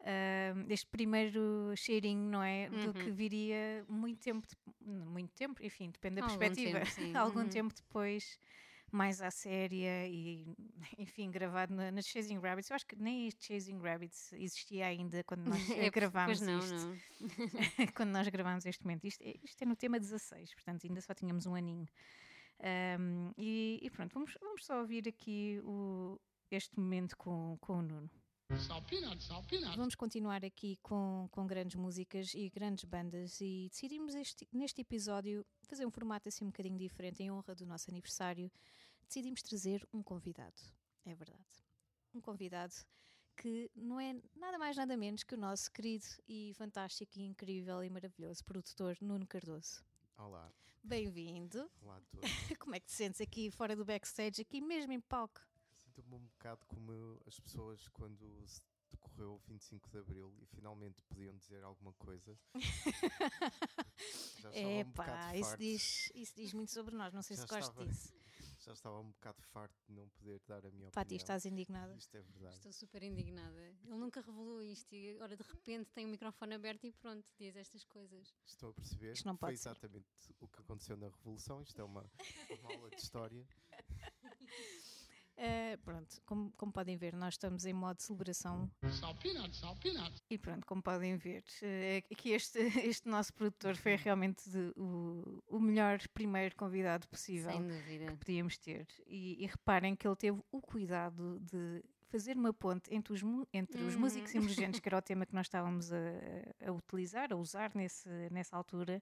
uh, 0.00 0.66
este 0.68 0.86
primeiro 0.86 1.72
cheirinho, 1.76 2.30
não 2.30 2.42
é? 2.42 2.68
Uhum. 2.70 2.86
Do 2.86 2.94
que 2.94 3.10
viria 3.10 3.84
muito 3.88 4.20
tempo, 4.20 4.46
de, 4.46 4.56
muito 4.90 5.32
tempo, 5.34 5.62
enfim, 5.62 5.90
depende 5.90 6.16
da 6.16 6.26
Algum 6.26 6.38
perspectiva, 6.38 6.80
tempo, 6.80 7.18
algum 7.18 7.40
uhum. 7.40 7.48
tempo 7.48 7.74
depois, 7.74 8.38
mais 8.90 9.20
à 9.20 9.30
séria 9.30 10.06
e, 10.06 10.46
enfim, 10.98 11.30
gravado 11.30 11.74
na, 11.74 11.90
na, 11.90 12.02
Chasing 12.02 12.38
Rabbits. 12.38 12.70
Eu 12.70 12.76
acho 12.76 12.86
que 12.86 12.96
nem 12.96 13.28
este 13.28 13.46
Chasing 13.46 13.78
Rabbits 13.78 14.32
existia 14.34 14.86
ainda 14.86 15.22
quando 15.24 15.46
nós 15.46 15.58
é, 15.70 15.90
gravámos 15.90 16.40
não, 16.40 16.58
isto. 16.58 16.74
Não. 16.74 17.86
quando 17.94 18.10
nós 18.10 18.28
gravámos 18.28 18.64
este 18.66 18.82
momento. 18.84 19.06
Isto, 19.06 19.22
é, 19.22 19.34
isto 19.42 19.62
é 19.62 19.66
no 19.66 19.76
tema 19.76 19.98
16, 19.98 20.54
portanto, 20.54 20.86
ainda 20.86 21.00
só 21.00 21.14
tínhamos 21.14 21.46
um 21.46 21.54
aninho. 21.54 21.86
Um, 22.60 23.32
e, 23.38 23.78
e, 23.82 23.90
pronto, 23.90 24.12
vamos, 24.14 24.36
vamos 24.40 24.64
só 24.64 24.80
ouvir 24.80 25.06
aqui 25.08 25.60
o, 25.62 26.20
este 26.50 26.78
momento 26.78 27.16
com, 27.16 27.56
com 27.60 27.74
o 27.74 27.82
Nuno. 27.82 28.10
Vamos 29.76 29.94
continuar 29.94 30.42
aqui 30.42 30.78
com, 30.82 31.28
com 31.30 31.46
grandes 31.46 31.76
músicas 31.76 32.32
e 32.34 32.48
grandes 32.48 32.84
bandas 32.84 33.38
e 33.42 33.68
decidimos 33.70 34.14
este, 34.14 34.48
neste 34.50 34.80
episódio 34.80 35.44
fazer 35.64 35.84
um 35.84 35.90
formato 35.90 36.28
assim 36.28 36.44
um 36.44 36.48
bocadinho 36.48 36.78
diferente 36.78 37.22
em 37.22 37.30
honra 37.30 37.54
do 37.54 37.66
nosso 37.66 37.90
aniversário. 37.90 38.50
Decidimos 39.06 39.42
trazer 39.42 39.86
um 39.92 40.02
convidado, 40.02 40.60
é 41.04 41.14
verdade. 41.14 41.44
Um 42.14 42.22
convidado 42.22 42.74
que 43.36 43.70
não 43.76 44.00
é 44.00 44.16
nada 44.34 44.58
mais 44.58 44.76
nada 44.76 44.96
menos 44.96 45.22
que 45.22 45.34
o 45.34 45.38
nosso 45.38 45.70
querido 45.70 46.06
e 46.26 46.54
fantástico 46.54 47.18
e 47.18 47.22
incrível 47.22 47.84
e 47.84 47.90
maravilhoso 47.90 48.42
produtor 48.44 48.96
Nuno 49.02 49.26
Cardoso. 49.26 49.84
Olá. 50.16 50.50
Bem-vindo. 50.82 51.70
Olá 51.82 51.98
a 51.98 52.00
todos. 52.00 52.30
Como 52.58 52.74
é 52.74 52.80
que 52.80 52.86
te 52.86 52.92
sentes 52.92 53.20
aqui 53.20 53.50
fora 53.50 53.76
do 53.76 53.84
backstage, 53.84 54.40
aqui 54.40 54.60
mesmo 54.60 54.92
em 54.92 55.00
palco? 55.00 55.40
Sinto-me 55.98 56.14
um 56.14 56.26
bocado 56.26 56.64
como 56.66 56.92
as 57.26 57.40
pessoas 57.40 57.88
quando 57.88 58.46
se 58.46 58.62
decorreu 58.92 59.34
o 59.34 59.38
25 59.48 59.90
de 59.90 59.98
Abril 59.98 60.32
e 60.40 60.46
finalmente 60.46 61.02
podiam 61.02 61.36
dizer 61.36 61.64
alguma 61.64 61.92
coisa. 61.94 62.38
Já 64.40 64.54
é 64.54 64.84
um 64.84 64.92
pá, 64.92 65.34
isso 65.34 65.56
diz, 65.56 66.12
isso 66.14 66.36
diz 66.36 66.54
muito 66.54 66.70
sobre 66.70 66.94
nós, 66.94 67.12
não 67.12 67.20
sei 67.20 67.36
já 67.36 67.42
se 67.42 67.48
gosto 67.48 67.84
disso. 67.84 68.14
Já 68.60 68.72
estava 68.72 69.00
um 69.00 69.10
bocado 69.10 69.42
farto 69.42 69.74
de 69.88 69.92
não 69.92 70.08
poder 70.10 70.40
dar 70.46 70.64
a 70.64 70.70
minha 70.70 70.88
Pati, 70.92 71.16
estás 71.16 71.44
indignada? 71.44 71.92
Isto 71.96 72.16
é 72.16 72.22
verdade. 72.22 72.54
Estou 72.54 72.72
super 72.72 73.02
indignada. 73.02 73.58
Ele 73.58 73.96
nunca 73.96 74.20
revelou 74.20 74.62
isto 74.62 74.94
e 74.94 75.16
agora 75.16 75.36
de 75.36 75.42
repente 75.42 75.90
tem 75.90 76.06
o 76.06 76.08
microfone 76.08 76.54
aberto 76.54 76.84
e 76.86 76.92
pronto, 76.92 77.26
diz 77.36 77.56
estas 77.56 77.84
coisas. 77.84 78.32
Estou 78.46 78.70
a 78.70 78.74
perceber. 78.74 79.14
Isto 79.14 79.26
não 79.26 79.36
pode 79.36 79.56
Foi 79.56 79.70
exatamente 79.70 80.06
ser. 80.16 80.34
o 80.38 80.46
que 80.46 80.60
aconteceu 80.60 80.96
na 80.96 81.08
Revolução. 81.08 81.60
Isto 81.60 81.80
é 81.80 81.84
uma, 81.84 82.08
uma 82.60 82.72
aula 82.72 82.90
de 82.90 83.02
história. 83.02 83.44
Uh, 85.38 85.78
pronto, 85.84 86.20
como, 86.26 86.52
como, 86.56 86.72
podem 86.72 86.96
ver, 86.96 87.14
nós 87.14 87.34
estamos 87.34 87.64
em 87.64 87.72
modo 87.72 87.98
de 87.98 88.02
celebração. 88.02 88.68
E 90.28 90.36
pronto, 90.36 90.66
como 90.66 90.82
podem 90.82 91.16
ver, 91.16 91.44
uh, 91.62 92.16
que 92.16 92.30
este, 92.30 92.58
este 92.84 93.08
nosso 93.08 93.32
produtor 93.32 93.76
foi 93.76 93.94
realmente 93.94 94.50
de, 94.50 94.72
o, 94.76 95.40
o 95.46 95.60
melhor 95.60 96.00
primeiro 96.12 96.56
convidado 96.56 97.06
possível 97.06 97.52
que 97.86 98.16
podíamos 98.16 98.58
ter. 98.58 98.88
E, 99.06 99.44
e, 99.44 99.46
reparem 99.46 99.94
que 99.94 100.08
ele 100.08 100.16
teve 100.16 100.42
o 100.50 100.60
cuidado 100.60 101.38
de 101.38 101.84
fazer 102.08 102.36
uma 102.36 102.52
ponte 102.52 102.92
entre 102.92 103.12
os, 103.12 103.22
entre 103.52 103.80
os 103.82 103.94
uhum. 103.94 104.00
músicos 104.00 104.34
emergentes, 104.34 104.80
que 104.80 104.88
era 104.88 104.98
o 104.98 105.02
tema 105.02 105.24
que 105.24 105.34
nós 105.34 105.46
estávamos 105.46 105.92
a, 105.92 105.98
a 106.66 106.72
utilizar, 106.72 107.32
a 107.32 107.36
usar 107.36 107.70
nesse, 107.76 108.08
nessa 108.32 108.56
altura 108.56 109.00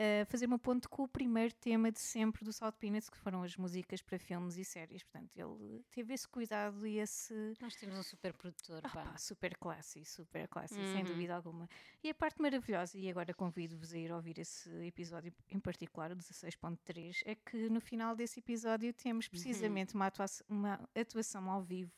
uh, 0.00 0.26
fazer 0.26 0.46
uma 0.46 0.58
ponte 0.58 0.88
com 0.88 1.02
o 1.02 1.08
primeiro 1.08 1.54
tema 1.54 1.92
de 1.92 2.00
sempre 2.00 2.44
do 2.44 2.52
South 2.52 2.72
Peanuts, 2.72 3.10
que 3.10 3.18
foram 3.18 3.42
as 3.42 3.56
músicas 3.56 4.00
para 4.00 4.18
filmes 4.18 4.56
e 4.56 4.64
séries. 4.64 5.02
Portanto, 5.02 5.30
ele 5.36 5.84
teve 5.90 6.14
esse 6.14 6.26
cuidado 6.26 6.86
e 6.86 6.98
esse. 6.98 7.34
Nós 7.60 7.76
temos 7.76 7.98
um 7.98 8.02
super 8.02 8.32
produtor, 8.32 8.80
pá. 8.82 8.88
pá 8.88 9.16
super 9.18 9.56
classe, 9.56 10.04
super 10.04 10.48
classe, 10.48 10.74
uhum. 10.74 10.92
sem 10.94 11.04
dúvida 11.04 11.36
alguma. 11.36 11.68
E 12.02 12.08
a 12.08 12.14
parte 12.14 12.40
maravilhosa, 12.40 12.96
e 12.98 13.08
agora 13.10 13.34
convido-vos 13.34 13.92
a 13.92 13.98
ir 13.98 14.10
ouvir 14.10 14.38
esse 14.38 14.70
episódio 14.86 15.32
em 15.50 15.60
particular, 15.60 16.10
o 16.12 16.16
16.3, 16.16 17.22
é 17.26 17.34
que 17.34 17.68
no 17.68 17.80
final 17.80 18.16
desse 18.16 18.40
episódio 18.40 18.92
temos 18.94 19.26
uhum. 19.26 19.30
precisamente 19.30 19.94
uhum. 19.94 20.00
uma, 20.00 20.06
atuação, 20.06 20.46
uma 20.48 20.88
atuação 20.94 21.50
ao 21.50 21.62
vivo 21.62 21.92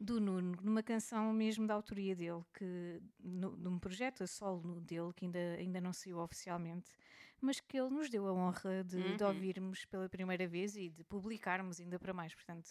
do 0.00 0.18
Nuno, 0.18 0.56
numa 0.62 0.82
canção 0.82 1.30
mesmo 1.32 1.66
da 1.66 1.74
autoria 1.74 2.16
dele, 2.16 2.42
que 2.54 3.02
no, 3.22 3.54
num 3.56 3.78
projeto 3.78 4.22
a 4.22 4.26
solo 4.26 4.80
dele, 4.80 5.12
que 5.14 5.26
ainda, 5.26 5.38
ainda 5.58 5.80
não 5.80 5.92
saiu 5.92 6.18
oficialmente, 6.18 6.90
mas 7.40 7.60
que 7.60 7.78
ele 7.78 7.90
nos 7.90 8.10
deu 8.10 8.26
a 8.26 8.32
honra 8.32 8.84
de, 8.84 8.96
uhum. 8.96 9.16
de, 9.16 9.24
ouvirmos 9.24 9.84
pela 9.86 10.08
primeira 10.08 10.46
vez 10.46 10.76
e 10.76 10.88
de 10.88 11.04
publicarmos 11.04 11.80
ainda 11.80 11.98
para 11.98 12.12
mais. 12.12 12.34
Portanto, 12.34 12.68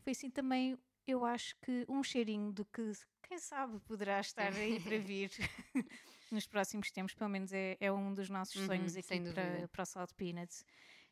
foi 0.00 0.12
assim 0.12 0.30
também 0.30 0.78
eu 1.06 1.24
acho 1.24 1.56
que 1.60 1.84
um 1.88 2.02
cheirinho 2.02 2.52
do 2.52 2.64
que, 2.64 2.92
quem 3.22 3.38
sabe, 3.38 3.78
poderá 3.80 4.20
estar 4.20 4.52
aí 4.52 4.78
para 4.80 4.98
vir 5.00 5.30
nos 6.30 6.46
próximos 6.46 6.90
tempos, 6.90 7.14
pelo 7.14 7.30
menos 7.30 7.52
é, 7.52 7.76
é 7.80 7.92
um 7.92 8.14
dos 8.14 8.28
nossos 8.28 8.56
uhum, 8.56 8.66
sonhos 8.66 8.96
aqui 8.96 9.20
para, 9.32 9.68
para 9.68 9.82
o 9.82 9.86
Salt 9.86 10.12
Peanuts. 10.14 10.64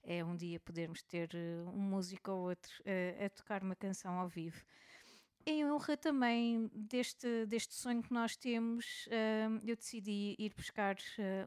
É 0.03 0.25
um 0.25 0.35
dia 0.35 0.59
podermos 0.61 1.03
ter 1.03 1.29
uh, 1.35 1.69
um 1.69 1.81
músico 1.83 2.31
ou 2.31 2.49
outro 2.49 2.73
uh, 2.81 3.25
a 3.25 3.29
tocar 3.29 3.63
uma 3.63 3.77
canção 3.77 4.19
ao 4.19 4.29
vivo. 4.29 4.65
Em 5.47 5.65
honra 5.65 5.97
também 5.97 6.71
deste, 6.75 7.47
deste 7.47 7.75
sonho 7.75 8.03
que 8.03 8.13
nós 8.13 8.37
temos, 8.37 9.07
uh, 9.07 9.67
eu 9.67 9.75
decidi 9.75 10.37
ir 10.39 10.53
buscar 10.55 10.97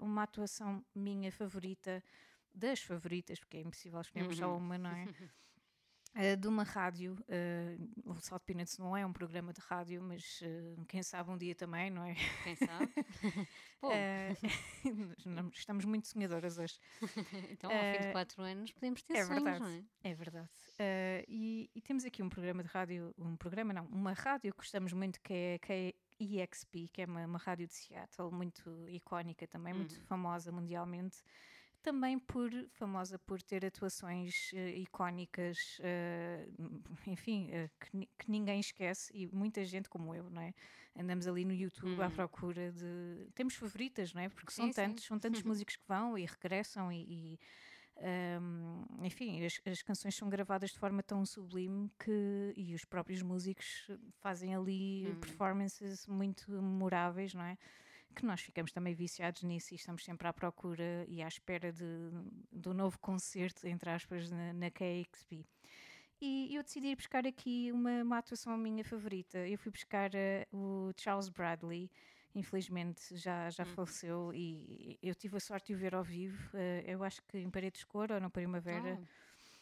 uma 0.02 0.24
atuação 0.24 0.84
minha 0.96 1.32
favorita, 1.32 2.04
das 2.54 2.80
favoritas, 2.82 3.40
porque 3.40 3.58
é 3.58 3.62
impossível 3.62 4.00
escolhermos 4.02 4.40
uhum. 4.40 4.46
só 4.46 4.58
uma, 4.58 4.78
não 4.78 4.92
é? 4.92 5.06
Uh, 6.16 6.38
de 6.38 6.48
uma 6.48 6.64
rádio, 6.64 7.18
uh, 7.22 8.12
o 8.12 8.22
South 8.22 8.42
Peanuts 8.42 8.78
não 8.78 8.96
é 8.96 9.04
um 9.04 9.12
programa 9.12 9.52
de 9.52 9.60
rádio, 9.62 10.00
mas 10.00 10.42
uh, 10.42 10.86
quem 10.86 11.02
sabe 11.02 11.32
um 11.32 11.38
dia 11.38 11.56
também, 11.56 11.90
não 11.90 12.04
é? 12.04 12.16
Quem 12.44 12.56
sabe? 12.56 12.94
estamos 15.54 15.86
muito 15.86 16.08
sonhadoras 16.08 16.60
hoje. 16.60 16.80
então, 17.50 17.72
ao 17.72 17.78
fim 17.78 18.02
de 18.06 18.12
quatro 18.12 18.44
anos, 18.44 18.72
podemos 18.72 19.02
ter 19.02 19.18
é 19.18 19.26
sonhos, 19.26 19.44
verdade, 19.44 19.60
não 19.66 19.70
é? 19.70 19.84
É 20.04 20.14
verdade. 20.14 20.50
E, 21.28 21.72
e, 21.74 21.82
temos 21.82 22.06
aqui 22.06 22.22
um 22.22 22.30
programa 22.30 22.62
de 22.62 22.70
rádio, 22.70 23.14
um 23.18 23.36
programa 23.36 23.74
não, 23.74 23.86
uma 23.86 24.14
rádio 24.14 24.52
que 24.52 24.58
gostamos 24.58 24.94
muito 24.94 25.20
que 25.20 25.34
é, 25.34 25.60
que 25.60 25.74
é 25.74 25.94
EXP, 26.20 26.90
que 26.94 27.02
é 27.02 27.06
uma, 27.06 27.26
uma 27.26 27.40
rádio 27.40 27.66
de 27.66 27.74
Seattle 27.74 28.32
muito 28.32 28.88
icónica 28.88 29.48
também, 29.48 29.74
uhum. 29.74 29.80
muito 29.80 30.00
famosa 30.02 30.52
mundialmente 30.52 31.18
também 31.84 32.18
por 32.18 32.50
famosa 32.72 33.20
por 33.20 33.42
ter 33.42 33.66
atuações 33.66 34.52
uh, 34.54 34.58
icónicas, 34.78 35.58
uh, 35.80 37.10
enfim, 37.12 37.50
uh, 37.50 37.70
que, 37.80 38.10
que, 38.18 38.32
ninguém 38.32 38.62
esquece 38.62 39.12
e 39.14 39.28
muita 39.28 39.64
gente 39.66 39.90
como 39.90 40.16
eu, 40.16 40.30
não 40.30 40.42
é? 40.42 40.54
Andamos 40.98 41.28
ali 41.28 41.44
no 41.44 41.54
YouTube 41.54 42.02
à 42.02 42.08
hum. 42.08 42.12
procura 42.12 42.72
de 42.72 43.28
temos 43.36 43.56
favoritas, 43.56 44.14
não 44.14 44.22
é? 44.22 44.30
Porque 44.30 44.52
sim, 44.52 44.64
são 44.64 44.72
tantos, 44.72 45.04
sim. 45.04 45.08
são 45.10 45.20
tantos 45.20 45.44
músicos 45.44 45.76
que 45.76 45.84
vão 45.88 46.18
e 46.18 46.26
regressam 46.26 46.92
e, 46.92 47.04
e 47.10 47.40
um, 48.42 49.06
enfim, 49.06 49.46
as, 49.46 49.60
as, 49.66 49.82
canções 49.82 50.16
são 50.16 50.30
gravadas 50.30 50.72
de 50.72 50.80
forma 50.80 51.04
tão 51.04 51.26
sublime 51.26 51.92
que 52.00 52.54
e 52.56 52.74
os 52.74 52.86
próprios 52.86 53.22
músicos 53.22 53.88
fazem 54.22 54.56
ali 54.56 55.08
hum. 55.08 55.20
performances 55.20 56.08
muito 56.08 56.50
memoráveis, 56.50 57.34
não 57.34 57.44
é? 57.44 57.58
Que 58.14 58.26
nós 58.26 58.42
ficamos 58.42 58.72
também 58.72 58.94
viciados 58.94 59.44
nisso 59.44 59.74
e 59.74 59.76
estamos 59.76 60.04
sempre 60.04 60.28
à 60.28 60.34
procura 60.34 61.06
e 61.08 61.22
à 61.22 61.28
espera 61.28 61.72
de, 61.72 61.84
do 62.52 62.74
novo 62.74 62.98
concerto, 63.00 63.68
entre 63.68 63.90
aspas, 63.90 64.30
na, 64.30 64.54
na 64.54 64.70
KXP. 64.70 65.46
E 66.22 66.56
eu 66.56 66.64
decidi 66.64 66.88
ir 66.88 66.96
buscar 66.96 67.28
aqui 67.28 67.70
uma, 67.74 68.02
uma 68.02 68.18
atuação 68.18 68.56
minha 68.58 68.84
favorita. 68.84 69.40
Eu 69.40 69.58
fui 69.58 69.72
buscar 69.72 70.10
uh, 70.12 70.58
o 70.58 70.94
Charles 70.96 71.28
Bradley, 71.28 71.92
infelizmente 72.34 73.18
já, 73.18 73.50
já 73.50 73.64
hum. 73.64 73.68
faleceu 73.68 74.32
e 74.34 74.98
eu 75.02 75.14
tive 75.16 75.36
a 75.36 75.40
sorte 75.42 75.68
de 75.68 75.74
o 75.74 75.78
ver 75.78 75.94
ao 75.94 76.04
vivo. 76.04 76.42
Uh, 76.54 76.82
eu 76.86 77.04
acho 77.04 77.22
que 77.24 77.38
em 77.40 77.50
Paredes 77.50 77.80
de 77.80 77.88
Cor 77.88 78.12
ou 78.12 78.22
na 78.22 78.30
Primavera. 78.30 78.98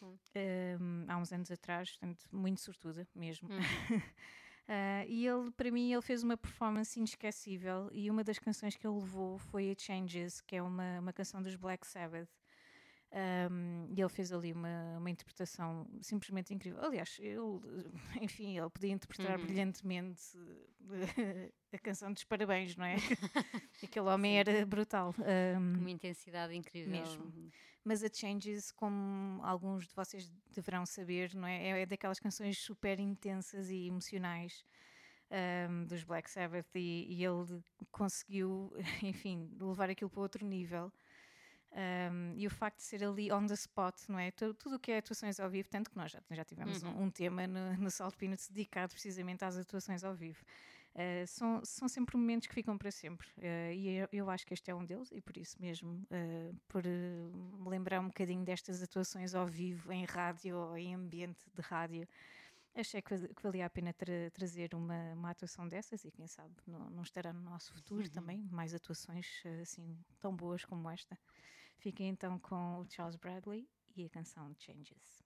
Oh. 0.01 0.05
Um, 0.05 0.17
ehm, 0.33 1.05
há 1.07 1.17
uns 1.17 1.31
anos 1.31 1.51
atrás, 1.51 1.91
portanto, 1.91 2.25
muito 2.31 2.61
sortuda 2.61 3.07
mesmo. 3.15 3.49
Hum. 3.51 3.57
Uh, 4.71 5.03
e 5.05 5.27
ele, 5.27 5.51
para 5.51 5.69
mim, 5.69 5.91
ele 5.91 6.01
fez 6.01 6.23
uma 6.23 6.37
performance 6.37 6.97
inesquecível 6.97 7.89
e 7.91 8.09
uma 8.09 8.23
das 8.23 8.39
canções 8.39 8.73
que 8.73 8.87
ele 8.87 8.95
levou 8.95 9.37
foi 9.37 9.69
a 9.69 9.75
Changes, 9.77 10.39
que 10.39 10.55
é 10.55 10.63
uma, 10.63 11.01
uma 11.01 11.11
canção 11.11 11.43
dos 11.43 11.57
Black 11.57 11.85
Sabbath. 11.85 12.29
Um, 13.13 13.87
e 13.89 13.99
ele 13.99 14.07
fez 14.07 14.31
ali 14.31 14.53
uma, 14.53 14.97
uma 14.97 15.09
interpretação 15.09 15.85
simplesmente 16.01 16.53
incrível. 16.53 16.81
Aliás, 16.81 17.17
ele, 17.19 17.59
enfim, 18.21 18.57
ele 18.57 18.69
podia 18.69 18.91
interpretar 18.91 19.37
uhum. 19.37 19.45
brilhantemente 19.45 20.21
a 21.73 21.77
canção 21.79 22.13
dos 22.13 22.23
parabéns, 22.23 22.77
não 22.77 22.85
é? 22.85 22.95
Aquele 23.83 24.05
homem 24.05 24.31
Sim. 24.31 24.37
era 24.37 24.65
brutal. 24.65 25.13
Um, 25.19 25.79
uma 25.79 25.91
intensidade 25.91 26.55
incrível. 26.55 26.91
Mesmo. 26.91 27.51
Mas 27.83 28.03
a 28.03 28.09
Changes, 28.13 28.71
como 28.71 29.43
alguns 29.43 29.87
de 29.87 29.95
vocês 29.95 30.31
deverão 30.53 30.85
saber, 30.85 31.33
não 31.33 31.47
é? 31.47 31.63
É, 31.63 31.81
é 31.81 31.85
daquelas 31.85 32.19
canções 32.19 32.57
super 32.59 32.99
intensas 32.99 33.69
e 33.69 33.87
emocionais. 33.87 34.63
Um, 35.69 35.85
dos 35.85 36.03
Black 36.03 36.29
Sabbath 36.29 36.67
e, 36.75 37.05
e, 37.09 37.23
ele 37.23 37.63
conseguiu, 37.89 38.69
enfim, 39.01 39.49
levar 39.61 39.89
aquilo 39.89 40.09
para 40.09 40.19
outro 40.19 40.45
nível. 40.45 40.91
Um, 41.71 42.33
e 42.35 42.45
o 42.45 42.49
facto 42.49 42.79
de 42.79 42.83
ser 42.83 43.01
ali 43.01 43.31
on 43.31 43.45
the 43.45 43.53
spot, 43.53 43.95
não 44.09 44.19
é? 44.19 44.29
Tudo 44.31 44.75
o 44.75 44.79
que 44.79 44.91
é 44.91 44.97
atuações 44.97 45.39
ao 45.39 45.49
vivo, 45.49 45.69
tanto 45.69 45.89
que 45.89 45.95
nós 45.95 46.11
já, 46.11 46.21
já 46.29 46.43
tivemos 46.43 46.83
uhum. 46.83 46.89
um, 46.89 47.03
um, 47.03 47.09
tema 47.09 47.47
no, 47.47 47.77
no 47.77 47.89
Salt 47.89 48.17
Peanuts 48.17 48.49
dedicado 48.49 48.91
precisamente 48.91 49.45
às 49.45 49.55
atuações 49.55 50.03
ao 50.03 50.13
vivo. 50.13 50.43
Uh, 50.93 51.25
são, 51.25 51.63
são 51.63 51.87
sempre 51.87 52.17
momentos 52.17 52.47
que 52.47 52.53
ficam 52.53 52.77
para 52.77 52.91
sempre. 52.91 53.27
Uh, 53.37 53.71
e 53.73 53.89
eu, 53.95 54.07
eu, 54.11 54.29
acho 54.29 54.45
que 54.45 54.53
este 54.53 54.71
é 54.71 54.75
um 54.75 54.85
deles, 54.85 55.09
e 55.11 55.21
por 55.21 55.37
isso 55.37 55.55
mesmo, 55.61 55.93
uh, 55.93 56.55
por 56.67 56.83
me 56.83 57.69
lembrar 57.69 58.01
um 58.01 58.07
bocadinho 58.07 58.43
destas 58.43 58.83
atuações 58.83 59.33
ao 59.33 59.47
vivo, 59.47 59.91
em 59.91 60.03
rádio 60.03 60.57
ou 60.57 60.77
em 60.77 60.93
ambiente 60.93 61.45
de 61.53 61.61
rádio, 61.61 62.05
achei 62.75 63.01
que, 63.01 63.15
que 63.15 63.41
valia 63.41 63.65
a 63.65 63.69
pena 63.69 63.93
tra 63.93 64.29
trazer 64.33 64.73
uma, 64.73 65.13
uma, 65.13 65.31
atuação 65.31 65.67
dessas 65.67 66.03
e 66.03 66.11
quem 66.11 66.27
sabe 66.27 66.53
não, 66.67 66.89
não 66.89 67.03
estará 67.03 67.33
no 67.33 67.41
nosso 67.41 67.73
futuro 67.73 68.03
uhum. 68.03 68.09
também 68.09 68.47
mais 68.49 68.73
atuações 68.73 69.43
assim 69.61 69.97
tão 70.19 70.35
boas 70.35 70.63
como 70.65 70.89
esta. 70.89 71.17
Fiquem 71.77 72.09
então 72.09 72.39
com 72.39 72.79
o 72.79 72.85
Charles 72.89 73.15
Bradley 73.15 73.67
e 73.95 74.05
a 74.05 74.09
canção 74.09 74.53
Changes. 74.57 75.20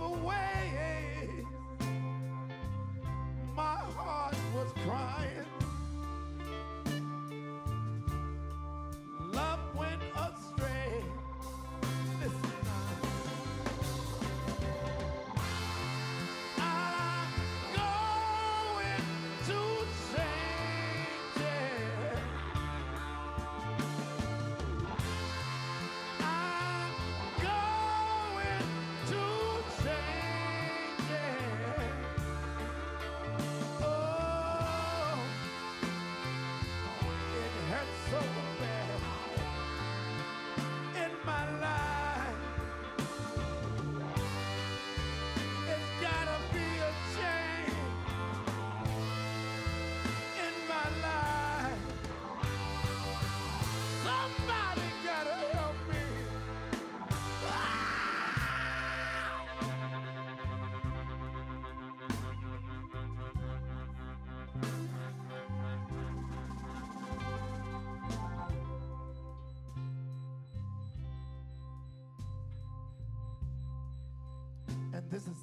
Its 0.00 0.97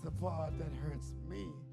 the 0.05 0.11
part 0.11 0.55
that 0.59 0.71
hurts 0.83 1.13
me 1.27 1.64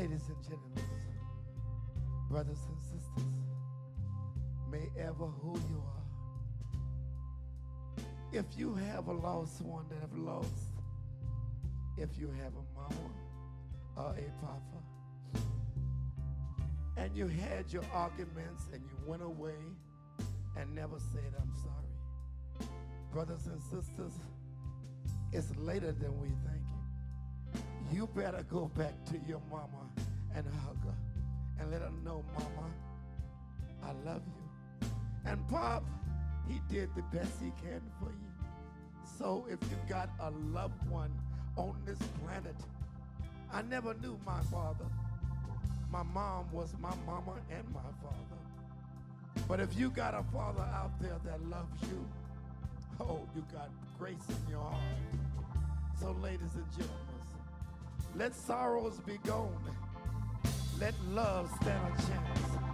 Ladies 0.00 0.28
and 0.28 0.42
gentlemen, 0.42 0.84
brothers 2.30 2.60
and 2.70 2.80
sisters, 2.80 3.34
may 4.72 4.88
ever 4.98 5.26
who 5.26 5.60
you 5.68 5.82
are, 7.98 8.02
if 8.32 8.46
you 8.56 8.74
have 8.76 9.08
a 9.08 9.12
lost 9.12 9.60
one 9.60 9.84
that 9.90 10.00
have 10.00 10.16
lost, 10.16 10.72
if 11.98 12.08
you 12.18 12.28
have 12.42 12.54
a 12.54 12.64
mama 12.74 13.10
or 13.94 14.16
a 14.16 14.30
papa, 14.40 14.80
and 16.96 17.14
you 17.14 17.26
had 17.26 17.70
your 17.70 17.84
arguments 17.92 18.68
and 18.72 18.82
you 18.82 18.96
went 19.06 19.22
away 19.22 19.60
and 20.56 20.74
never 20.74 20.98
said, 21.12 21.34
I'm 21.38 21.52
sorry. 21.62 22.70
Brothers 23.12 23.48
and 23.48 23.60
sisters, 23.64 24.14
it's 25.30 25.54
later 25.56 25.92
than 25.92 26.18
we 26.18 26.28
think. 26.28 26.69
You 27.92 28.06
better 28.14 28.44
go 28.48 28.70
back 28.76 29.04
to 29.06 29.18
your 29.26 29.40
mama 29.50 29.88
and 30.34 30.46
hug 30.64 30.84
her 30.84 30.94
and 31.58 31.70
let 31.72 31.82
her 31.82 31.90
know, 32.04 32.24
Mama, 32.34 32.70
I 33.82 34.08
love 34.08 34.22
you. 34.26 34.88
And 35.26 35.46
Pop, 35.48 35.84
he 36.48 36.60
did 36.72 36.88
the 36.94 37.02
best 37.16 37.32
he 37.40 37.50
can 37.62 37.82
for 37.98 38.06
you. 38.06 38.30
So 39.18 39.44
if 39.50 39.58
you 39.70 39.76
got 39.88 40.08
a 40.20 40.30
loved 40.30 40.88
one 40.88 41.10
on 41.56 41.76
this 41.84 41.98
planet, 42.24 42.54
I 43.52 43.62
never 43.62 43.94
knew 43.94 44.18
my 44.24 44.40
father. 44.52 44.86
My 45.90 46.04
mom 46.04 46.46
was 46.52 46.72
my 46.80 46.94
mama 47.04 47.34
and 47.50 47.68
my 47.74 47.80
father. 48.02 49.44
But 49.48 49.58
if 49.58 49.76
you 49.76 49.90
got 49.90 50.14
a 50.14 50.22
father 50.32 50.62
out 50.62 50.92
there 51.00 51.18
that 51.24 51.44
loves 51.48 51.82
you, 51.82 52.06
oh, 53.00 53.26
you 53.34 53.44
got 53.52 53.68
grace 53.98 54.14
in 54.28 54.50
your 54.50 54.60
heart. 54.60 54.80
So, 56.00 56.12
ladies 56.22 56.54
and 56.54 56.64
gentlemen, 56.70 57.09
let 58.16 58.34
sorrows 58.34 58.98
be 59.06 59.18
gone. 59.26 59.56
Let 60.78 60.94
love 61.10 61.50
stand 61.60 61.86
a 61.86 62.02
chance. 62.02 62.69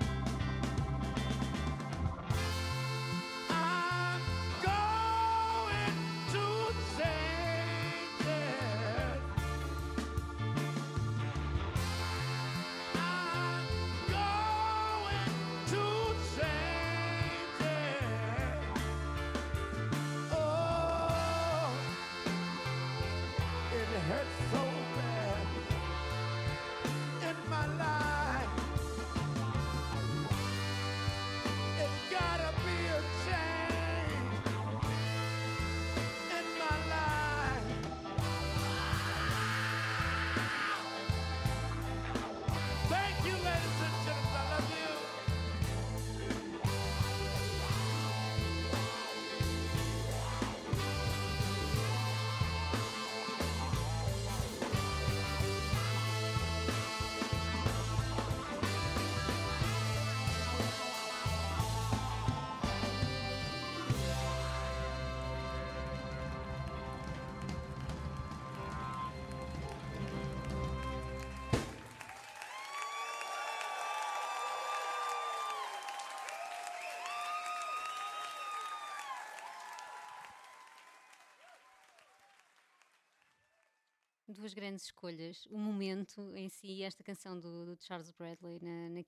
Duas 84.36 84.54
grandes 84.54 84.84
escolhas. 84.84 85.46
O 85.46 85.58
momento 85.58 86.32
em 86.36 86.48
si, 86.48 86.82
esta 86.82 87.02
canção 87.02 87.38
do, 87.38 87.66
do 87.66 87.84
Charles 87.84 88.10
Bradley 88.12 88.58
na, 88.60 88.88
na 88.90 89.02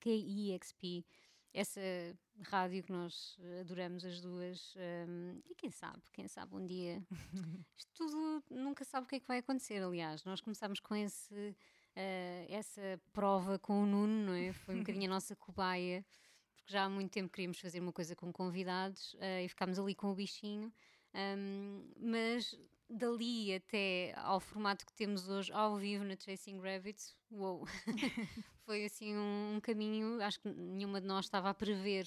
KEXP, 0.00 1.04
essa 1.54 1.80
rádio 2.42 2.82
que 2.82 2.92
nós 2.92 3.38
adoramos 3.60 4.04
as 4.04 4.20
duas, 4.20 4.74
um, 5.06 5.40
e 5.50 5.54
quem 5.54 5.70
sabe, 5.70 6.02
quem 6.12 6.26
sabe 6.26 6.54
um 6.56 6.64
dia. 6.64 7.02
Isto 7.76 7.90
tudo 7.94 8.42
nunca 8.50 8.84
sabe 8.84 9.04
o 9.04 9.08
que 9.08 9.16
é 9.16 9.20
que 9.20 9.26
vai 9.26 9.38
acontecer, 9.38 9.82
aliás. 9.82 10.24
Nós 10.24 10.40
começámos 10.40 10.80
com 10.80 10.96
esse, 10.96 11.34
uh, 11.34 12.46
essa 12.48 13.00
prova 13.12 13.58
com 13.58 13.82
o 13.82 13.86
Nuno, 13.86 14.26
não 14.26 14.34
é? 14.34 14.52
Foi 14.52 14.74
um 14.74 14.78
bocadinho 14.84 15.06
a 15.06 15.14
nossa 15.14 15.36
cobaia, 15.36 16.04
porque 16.54 16.72
já 16.72 16.84
há 16.84 16.88
muito 16.88 17.10
tempo 17.10 17.30
queríamos 17.30 17.60
fazer 17.60 17.80
uma 17.80 17.92
coisa 17.92 18.16
com 18.16 18.32
convidados 18.32 19.14
uh, 19.14 19.44
e 19.44 19.48
ficámos 19.48 19.78
ali 19.78 19.94
com 19.94 20.10
o 20.10 20.14
bichinho. 20.14 20.72
Um, 21.14 21.90
mas 21.98 22.58
dali 22.92 23.54
até 23.54 24.14
ao 24.16 24.38
formato 24.40 24.86
que 24.86 24.92
temos 24.92 25.28
hoje 25.28 25.52
ao 25.52 25.76
vivo 25.76 26.04
na 26.04 26.16
Chasing 26.16 26.60
Rabbits, 26.60 27.16
uou, 27.30 27.66
foi 28.64 28.84
assim 28.84 29.16
um, 29.16 29.56
um, 29.56 29.60
caminho, 29.60 30.22
acho 30.22 30.40
que 30.40 30.48
nenhuma 30.48 31.00
de 31.00 31.06
nós 31.06 31.24
estava 31.24 31.50
a 31.50 31.54
prever 31.54 32.06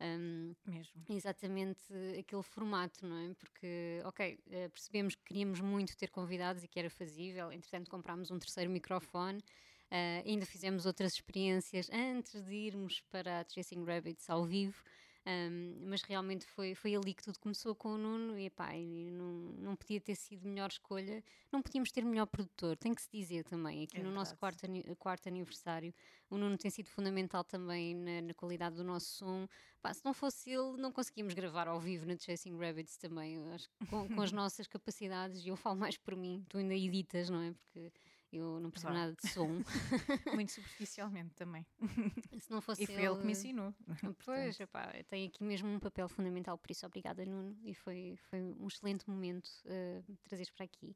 um, 0.00 0.54
Mesmo. 0.64 1.04
exatamente 1.08 1.82
aquele 2.18 2.42
formato, 2.42 3.06
não 3.06 3.16
é? 3.16 3.34
Porque, 3.34 4.00
ok, 4.04 4.38
eh, 4.50 4.68
percebemos 4.70 5.14
que 5.14 5.24
queríamos 5.24 5.60
muito 5.60 5.96
ter 5.96 6.10
convidados 6.10 6.64
e 6.64 6.68
que 6.68 6.78
era 6.78 6.88
fazível, 6.88 7.52
entretanto 7.52 7.90
comprámos 7.90 8.30
um 8.30 8.38
terceiro 8.38 8.70
microfone, 8.70 9.38
uh, 9.38 10.26
ainda 10.26 10.46
fizemos 10.46 10.86
outras 10.86 11.14
experiências 11.14 11.90
antes 11.90 12.42
de 12.42 12.54
irmos 12.54 13.02
para 13.10 13.40
a 13.40 13.44
Chasing 13.46 13.84
Rabbits 13.84 14.30
ao 14.30 14.44
vivo. 14.44 14.82
Um, 15.26 15.76
mas 15.86 16.02
realmente 16.02 16.46
foi, 16.46 16.74
foi 16.74 16.94
ali 16.96 17.12
que 17.12 17.22
tudo 17.22 17.38
começou 17.38 17.74
com 17.74 17.90
o 17.90 17.98
Nuno 17.98 18.38
e, 18.38 18.48
pá, 18.48 18.70
não, 18.72 19.32
não 19.58 19.76
podia 19.76 20.00
ter 20.00 20.14
sido 20.14 20.48
melhor 20.48 20.70
escolha, 20.70 21.22
não 21.52 21.60
podíamos 21.60 21.92
ter 21.92 22.02
melhor 22.02 22.26
produtor, 22.26 22.76
tem 22.78 22.94
que 22.94 23.02
se 23.02 23.08
dizer 23.12 23.44
também. 23.44 23.84
Aqui 23.84 23.96
é 23.96 23.98
no 23.98 24.04
verdade. 24.04 24.14
nosso 24.14 24.36
quarto, 24.38 24.66
quarto 24.98 25.28
aniversário, 25.28 25.92
o 26.30 26.38
Nuno 26.38 26.56
tem 26.56 26.70
sido 26.70 26.88
fundamental 26.88 27.44
também 27.44 27.94
na, 27.94 28.22
na 28.22 28.34
qualidade 28.34 28.76
do 28.76 28.84
nosso 28.84 29.08
som. 29.18 29.46
Pá, 29.82 29.92
se 29.92 30.02
não 30.04 30.14
fosse 30.14 30.50
ele, 30.50 30.78
não 30.78 30.90
conseguíamos 30.90 31.34
gravar 31.34 31.68
ao 31.68 31.78
vivo 31.78 32.06
na 32.06 32.16
Chasing 32.16 32.56
Rabbits 32.56 32.96
também. 32.96 33.36
Acho 33.52 33.68
com, 33.90 34.08
com 34.08 34.22
as 34.22 34.32
nossas 34.32 34.66
capacidades, 34.66 35.44
e 35.44 35.48
eu 35.48 35.56
falo 35.56 35.76
mais 35.76 35.98
por 35.98 36.16
mim, 36.16 36.44
tu 36.48 36.56
ainda 36.56 36.74
editas, 36.74 37.28
não 37.28 37.42
é? 37.42 37.52
Porque 37.52 37.92
eu 38.32 38.60
não 38.60 38.70
percebo 38.70 38.94
nada 38.94 39.14
de 39.14 39.28
som. 39.28 39.48
Muito 40.34 40.52
superficialmente 40.52 41.34
também. 41.34 41.66
Se 42.38 42.50
não 42.50 42.60
fosse 42.60 42.82
e 42.84 42.86
foi 42.86 42.94
ele, 42.96 43.06
ele 43.06 43.18
que 43.18 43.26
me 43.26 43.32
ensinou. 43.32 43.74
Pois, 44.24 44.58
epá, 44.60 44.92
tem 45.08 45.26
aqui 45.26 45.42
mesmo 45.42 45.68
um 45.68 45.78
papel 45.78 46.08
fundamental, 46.08 46.56
por 46.56 46.70
isso 46.70 46.86
obrigada 46.86 47.24
Nuno, 47.24 47.56
e 47.64 47.74
foi, 47.74 48.16
foi 48.28 48.40
um 48.40 48.66
excelente 48.66 49.08
momento 49.08 49.48
uh, 49.66 50.16
trazeres 50.24 50.50
para 50.50 50.64
aqui. 50.64 50.94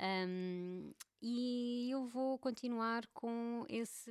Um, 0.00 0.92
e 1.22 1.88
eu 1.90 2.06
vou 2.06 2.38
continuar 2.38 3.06
com 3.08 3.64
esse 3.68 4.10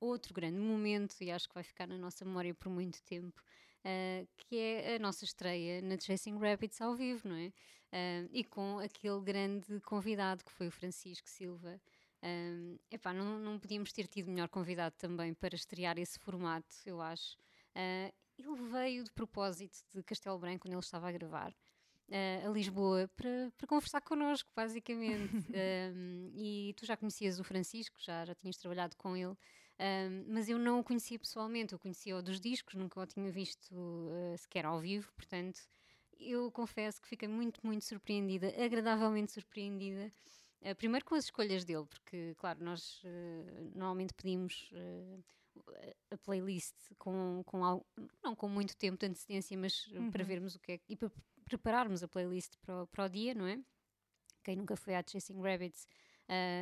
outro 0.00 0.34
grande 0.34 0.58
momento, 0.58 1.16
e 1.20 1.30
acho 1.30 1.48
que 1.48 1.54
vai 1.54 1.64
ficar 1.64 1.86
na 1.86 1.96
nossa 1.96 2.24
memória 2.24 2.54
por 2.54 2.70
muito 2.70 3.02
tempo, 3.02 3.42
uh, 3.84 4.28
que 4.36 4.56
é 4.58 4.96
a 4.96 4.98
nossa 4.98 5.24
estreia 5.24 5.80
na 5.80 5.98
Chasing 5.98 6.38
Rabbits 6.38 6.80
ao 6.80 6.94
vivo, 6.94 7.28
não 7.28 7.36
é? 7.36 7.52
Uh, 7.92 8.28
e 8.32 8.42
com 8.42 8.78
aquele 8.78 9.20
grande 9.20 9.80
convidado 9.80 10.44
que 10.44 10.52
foi 10.52 10.68
o 10.68 10.72
Francisco 10.72 11.28
Silva, 11.28 11.80
um, 12.22 12.78
epá, 12.90 13.12
não, 13.12 13.38
não 13.38 13.58
podíamos 13.58 13.92
ter 13.92 14.06
tido 14.06 14.30
melhor 14.30 14.48
convidado 14.48 14.94
também 14.96 15.34
para 15.34 15.56
estrear 15.56 15.98
esse 15.98 16.18
formato, 16.18 16.74
eu 16.86 17.00
acho. 17.00 17.36
Uh, 17.74 18.12
ele 18.38 18.70
veio 18.70 19.04
de 19.04 19.10
propósito 19.12 19.78
de 19.94 20.02
Castelo 20.02 20.38
Branco, 20.38 20.60
quando 20.60 20.74
ele 20.74 20.80
estava 20.80 21.08
a 21.08 21.12
gravar, 21.12 21.50
uh, 21.50 22.46
a 22.46 22.50
Lisboa, 22.50 23.10
para, 23.16 23.52
para 23.56 23.66
conversar 23.66 24.00
connosco, 24.02 24.48
basicamente. 24.54 25.32
um, 25.94 26.30
e 26.34 26.74
tu 26.76 26.86
já 26.86 26.96
conhecias 26.96 27.40
o 27.40 27.44
Francisco, 27.44 27.96
já, 27.98 28.24
já 28.24 28.34
tinhas 28.34 28.56
trabalhado 28.56 28.96
com 28.96 29.16
ele, 29.16 29.36
um, 29.80 30.24
mas 30.28 30.48
eu 30.48 30.58
não 30.58 30.78
o 30.78 30.84
conhecia 30.84 31.18
pessoalmente, 31.18 31.72
eu 31.72 31.78
conhecia-o 31.78 32.22
dos 32.22 32.40
discos, 32.40 32.74
nunca 32.74 33.00
o 33.00 33.06
tinha 33.06 33.30
visto 33.32 33.74
uh, 33.74 34.38
sequer 34.38 34.64
ao 34.64 34.78
vivo, 34.78 35.12
portanto, 35.14 35.60
eu 36.20 36.52
confesso 36.52 37.02
que 37.02 37.08
fiquei 37.08 37.26
muito, 37.26 37.60
muito 37.66 37.84
surpreendida, 37.84 38.54
agradavelmente 38.64 39.32
surpreendida 39.32 40.12
primeiro 40.76 41.04
com 41.04 41.14
as 41.14 41.24
escolhas 41.24 41.64
dele, 41.64 41.84
porque, 41.86 42.34
claro, 42.38 42.62
nós 42.62 43.02
uh, 43.04 43.70
normalmente 43.74 44.14
pedimos 44.14 44.70
uh, 44.72 45.24
a 46.10 46.18
playlist 46.18 46.74
com, 46.98 47.42
com 47.44 47.64
algo, 47.64 47.86
não 48.22 48.34
com 48.34 48.48
muito 48.48 48.76
tempo 48.76 48.98
de 48.98 49.06
antecedência, 49.06 49.56
mas 49.56 49.86
uhum. 49.88 50.10
para 50.10 50.24
vermos 50.24 50.54
o 50.54 50.60
que 50.60 50.72
é 50.72 50.80
e 50.88 50.96
para 50.96 51.10
prepararmos 51.44 52.02
a 52.02 52.08
playlist 52.08 52.54
para 52.62 52.82
o, 52.82 52.86
para 52.86 53.04
o 53.04 53.08
dia, 53.08 53.34
não 53.34 53.46
é? 53.46 53.58
Quem 54.44 54.56
nunca 54.56 54.76
foi 54.76 54.94
à 54.94 55.04
Chasing 55.06 55.40
Rabbits, 55.40 55.86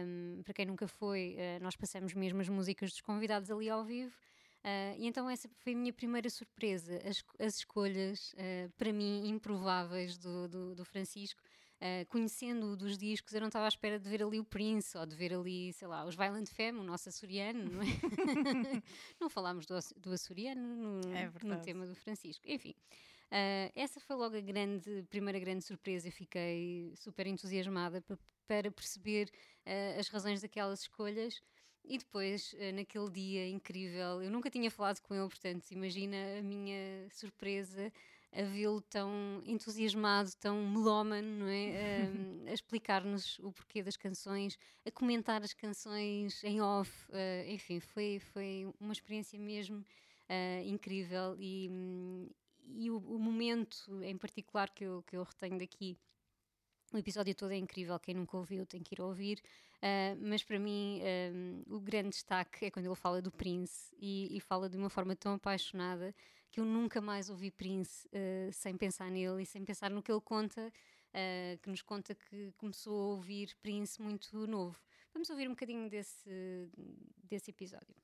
um, 0.06 0.42
para 0.42 0.52
quem 0.52 0.66
nunca 0.66 0.86
foi, 0.86 1.36
nós 1.62 1.76
passamos 1.76 2.12
mesmo 2.12 2.40
as 2.40 2.48
músicas 2.48 2.90
dos 2.90 3.00
convidados 3.00 3.50
ali 3.50 3.70
ao 3.70 3.82
vivo. 3.84 4.14
Uh, 4.60 4.92
e 4.98 5.06
então 5.06 5.28
essa 5.30 5.48
foi 5.48 5.72
a 5.72 5.76
minha 5.76 5.92
primeira 5.92 6.28
surpresa, 6.28 7.00
as, 7.08 7.24
as 7.38 7.56
escolhas, 7.56 8.34
uh, 8.34 8.70
para 8.76 8.92
mim, 8.92 9.26
improváveis 9.26 10.18
do, 10.18 10.48
do, 10.48 10.74
do 10.74 10.84
Francisco, 10.84 11.42
Uh, 11.80 12.04
conhecendo-o 12.10 12.76
dos 12.76 12.98
discos, 12.98 13.32
eu 13.32 13.40
não 13.40 13.46
estava 13.48 13.64
à 13.64 13.68
espera 13.68 13.98
de 13.98 14.06
ver 14.06 14.22
ali 14.22 14.38
o 14.38 14.44
Prince 14.44 14.98
ou 14.98 15.06
de 15.06 15.16
ver 15.16 15.32
ali, 15.32 15.72
sei 15.72 15.88
lá, 15.88 16.04
os 16.04 16.14
Violent 16.14 16.46
Femme, 16.48 16.78
o 16.78 16.82
nosso 16.82 17.08
açoriano, 17.08 17.70
não 17.70 17.80
é? 17.80 17.86
não 19.18 19.30
falámos 19.30 19.64
do, 19.64 19.78
do 19.96 20.12
açoriano 20.12 20.60
no, 20.60 21.16
é 21.16 21.32
no, 21.42 21.58
tema 21.62 21.86
do 21.86 21.94
Francisco. 21.94 22.44
Enfim, 22.46 22.74
uh, 23.32 23.72
essa 23.74 23.98
foi 23.98 24.14
logo 24.14 24.36
a 24.36 24.40
grande, 24.42 25.06
primeira 25.08 25.38
grande 25.38 25.64
surpresa. 25.64 26.10
Fiquei 26.10 26.92
super 26.96 27.26
entusiasmada 27.26 28.02
para, 28.02 28.18
para 28.46 28.70
perceber 28.70 29.30
uh, 29.64 29.98
as 29.98 30.08
razões 30.08 30.42
daquelas 30.42 30.82
escolhas. 30.82 31.40
E 31.82 31.96
depois, 31.96 32.54
naquele 32.74 33.10
dia 33.10 33.48
incrível, 33.48 34.22
eu 34.22 34.30
nunca 34.30 34.50
tinha 34.50 34.70
falado 34.70 35.00
com 35.00 35.14
ele, 35.14 35.26
portanto, 35.26 35.70
imagina 35.70 36.14
a 36.38 36.42
minha 36.42 37.08
surpresa 37.10 37.90
a 38.32 38.42
vê-lo 38.42 38.80
tão 38.82 39.42
entusiasmado, 39.44 40.30
tão 40.38 40.64
melómano, 40.68 41.28
não 41.40 41.48
é? 41.48 42.10
Um, 42.10 42.48
a 42.48 42.52
explicar-nos 42.52 43.38
o 43.40 43.52
porquê 43.52 43.82
das 43.82 43.96
canções, 43.96 44.58
a 44.86 44.90
comentar 44.90 45.42
as 45.42 45.52
canções 45.52 46.42
em 46.42 46.60
off, 46.60 46.90
uh, 47.10 47.48
enfim, 47.48 47.78
foi, 47.78 48.18
foi 48.18 48.72
uma 48.80 48.92
experiência 48.92 49.38
mesmo 49.38 49.78
uh, 49.78 50.66
incrível 50.66 51.36
e, 51.38 51.70
e 52.74 52.90
o, 52.90 52.96
o, 52.98 53.18
momento 53.18 54.02
em 54.02 54.16
particular 54.16 54.70
que 54.70 54.84
eu, 54.84 55.02
que 55.02 55.16
eu 55.16 55.22
retenho 55.22 55.58
daqui. 55.58 55.96
O 56.92 56.96
episódio 56.96 57.34
todo 57.34 57.52
é 57.52 57.56
incrível, 57.56 57.98
quem 58.00 58.14
nunca 58.14 58.36
ouviu 58.36 58.66
tem 58.66 58.82
que 58.82 58.94
ir 58.94 59.00
ouvir, 59.00 59.40
uh, 59.76 60.18
mas 60.20 60.42
para 60.42 60.58
mim 60.58 61.00
um, 61.32 61.76
o 61.76 61.80
grande 61.80 62.10
destaque 62.10 62.66
é 62.66 62.70
quando 62.70 62.86
ele 62.86 62.96
fala 62.96 63.22
do 63.22 63.30
Prince 63.30 63.94
e, 63.98 64.36
e 64.36 64.40
fala 64.40 64.68
de 64.68 64.76
uma 64.76 64.90
forma 64.90 65.14
tão 65.14 65.34
apaixonada 65.34 66.14
que 66.50 66.58
eu 66.58 66.64
nunca 66.64 67.00
mais 67.00 67.30
ouvi 67.30 67.50
Prince 67.50 68.08
uh, 68.08 68.52
sem 68.52 68.76
pensar 68.76 69.10
nele 69.10 69.42
e 69.42 69.46
sem 69.46 69.64
pensar 69.64 69.90
no 69.90 70.02
que 70.02 70.10
ele 70.10 70.20
conta, 70.20 70.66
uh, 70.68 71.58
que 71.58 71.70
nos 71.70 71.82
conta 71.82 72.14
que 72.14 72.52
começou 72.58 72.92
a 72.92 73.06
ouvir 73.14 73.56
Prince 73.62 74.02
muito 74.02 74.46
novo. 74.46 74.76
Vamos 75.12 75.30
ouvir 75.30 75.46
um 75.46 75.52
bocadinho 75.52 75.88
desse, 75.88 76.68
desse 77.22 77.50
episódio. 77.50 77.94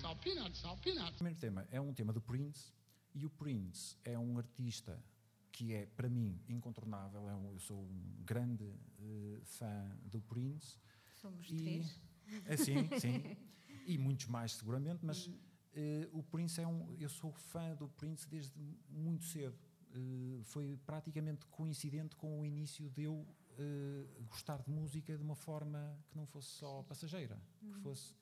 Sal 0.00 0.16
peanut, 0.16 0.56
sal 0.56 0.76
peanut. 0.78 1.12
O 1.12 1.14
primeiro 1.14 1.38
tema 1.38 1.66
é 1.70 1.80
um 1.80 1.92
tema 1.92 2.12
do 2.12 2.20
Prince 2.20 2.72
e 3.14 3.26
o 3.26 3.30
Prince 3.30 3.96
é 4.04 4.18
um 4.18 4.38
artista 4.38 5.02
que 5.50 5.74
é, 5.74 5.86
para 5.86 6.08
mim, 6.08 6.40
incontornável. 6.48 7.28
É 7.28 7.32
eu 7.32 7.58
sou 7.58 7.78
um 7.78 8.22
grande 8.24 8.64
uh, 8.64 9.44
fã 9.44 9.98
do 10.04 10.20
Prince. 10.20 10.78
Somos 11.20 11.50
e, 11.50 11.56
três. 11.56 12.00
É, 12.46 12.56
sim, 12.56 12.88
sim. 12.98 13.36
e 13.86 13.98
muitos 13.98 14.26
mais, 14.26 14.52
seguramente, 14.52 15.04
mas. 15.04 15.28
Hum 15.28 15.51
Uh, 15.74 16.18
o 16.18 16.22
Prince 16.22 16.60
é 16.60 16.66
um. 16.66 16.94
Eu 16.98 17.08
sou 17.08 17.32
fã 17.32 17.74
do 17.74 17.88
Prince 17.88 18.28
desde 18.28 18.52
muito 18.90 19.24
cedo. 19.24 19.56
Uh, 19.94 20.42
foi 20.44 20.78
praticamente 20.84 21.46
coincidente 21.46 22.14
com 22.16 22.40
o 22.40 22.44
início 22.44 22.90
de 22.90 23.04
eu 23.04 23.14
uh, 23.14 24.24
gostar 24.24 24.62
de 24.62 24.70
música 24.70 25.16
de 25.16 25.22
uma 25.22 25.34
forma 25.34 25.98
que 26.08 26.16
não 26.16 26.26
fosse 26.26 26.48
só 26.48 26.82
passageira, 26.82 27.40
uhum. 27.62 27.72
que 27.72 27.78
fosse. 27.80 28.14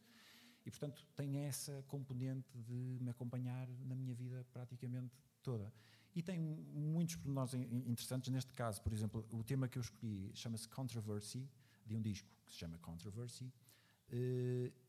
E 0.64 0.70
portanto 0.70 1.04
tem 1.16 1.38
essa 1.38 1.82
componente 1.88 2.56
de 2.58 2.98
me 3.00 3.10
acompanhar 3.10 3.68
na 3.86 3.94
minha 3.96 4.14
vida 4.14 4.46
praticamente 4.52 5.16
toda. 5.42 5.72
E 6.14 6.22
tem 6.22 6.38
muitos 6.38 7.16
pormenores 7.16 7.54
interessantes. 7.54 8.30
Neste 8.30 8.52
caso, 8.52 8.82
por 8.82 8.92
exemplo, 8.92 9.26
o 9.30 9.42
tema 9.42 9.68
que 9.68 9.78
eu 9.78 9.82
escolhi 9.82 10.30
chama-se 10.34 10.68
Controversy, 10.68 11.48
de 11.86 11.94
um 11.94 12.02
disco 12.02 12.28
que 12.44 12.52
se 12.52 12.58
chama 12.58 12.78
Controversy. 12.78 13.50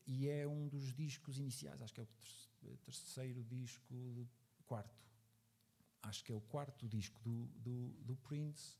E 0.04 0.28
é 0.28 0.46
um 0.46 0.68
dos 0.68 0.92
discos 0.92 1.38
iniciais, 1.38 1.80
acho 1.80 1.94
que 1.94 2.00
é 2.00 2.02
o 2.02 2.08
terceiro 2.84 3.42
disco, 3.44 4.28
quarto, 4.66 5.04
acho 6.02 6.24
que 6.24 6.32
é 6.32 6.34
o 6.34 6.40
quarto 6.40 6.88
disco 6.88 7.20
do, 7.20 7.46
do, 7.56 7.88
do 8.02 8.16
Prince, 8.16 8.76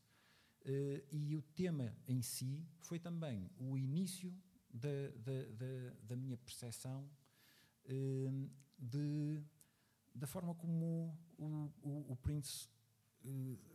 uh, 0.65 1.07
e 1.11 1.35
o 1.35 1.41
tema 1.41 1.95
em 2.07 2.21
si 2.21 2.65
foi 2.79 2.99
também 2.99 3.49
o 3.57 3.77
início 3.77 4.33
da, 4.69 5.09
da, 5.17 5.45
da, 5.51 5.93
da 6.03 6.15
minha 6.15 6.37
percepção 6.37 7.09
uh, 7.85 9.43
da 10.15 10.27
forma 10.27 10.53
como 10.55 11.17
o, 11.37 11.71
o, 11.81 12.11
o 12.11 12.15
Prince 12.17 12.67
uh, 13.23 13.73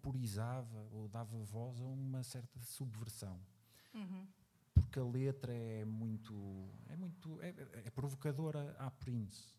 temporizava 0.00 0.88
ou 0.92 1.08
dava 1.08 1.36
voz 1.44 1.80
a 1.80 1.84
uma 1.84 2.22
certa 2.22 2.58
subversão. 2.60 3.40
Uhum. 3.94 4.26
Porque 4.90 4.98
a 4.98 5.04
letra 5.04 5.54
é 5.54 5.84
muito. 5.84 6.68
é 6.88 6.96
muito. 6.96 7.40
é, 7.40 7.54
é 7.86 7.90
provocadora 7.90 8.74
à 8.76 8.90
Prince. 8.90 9.54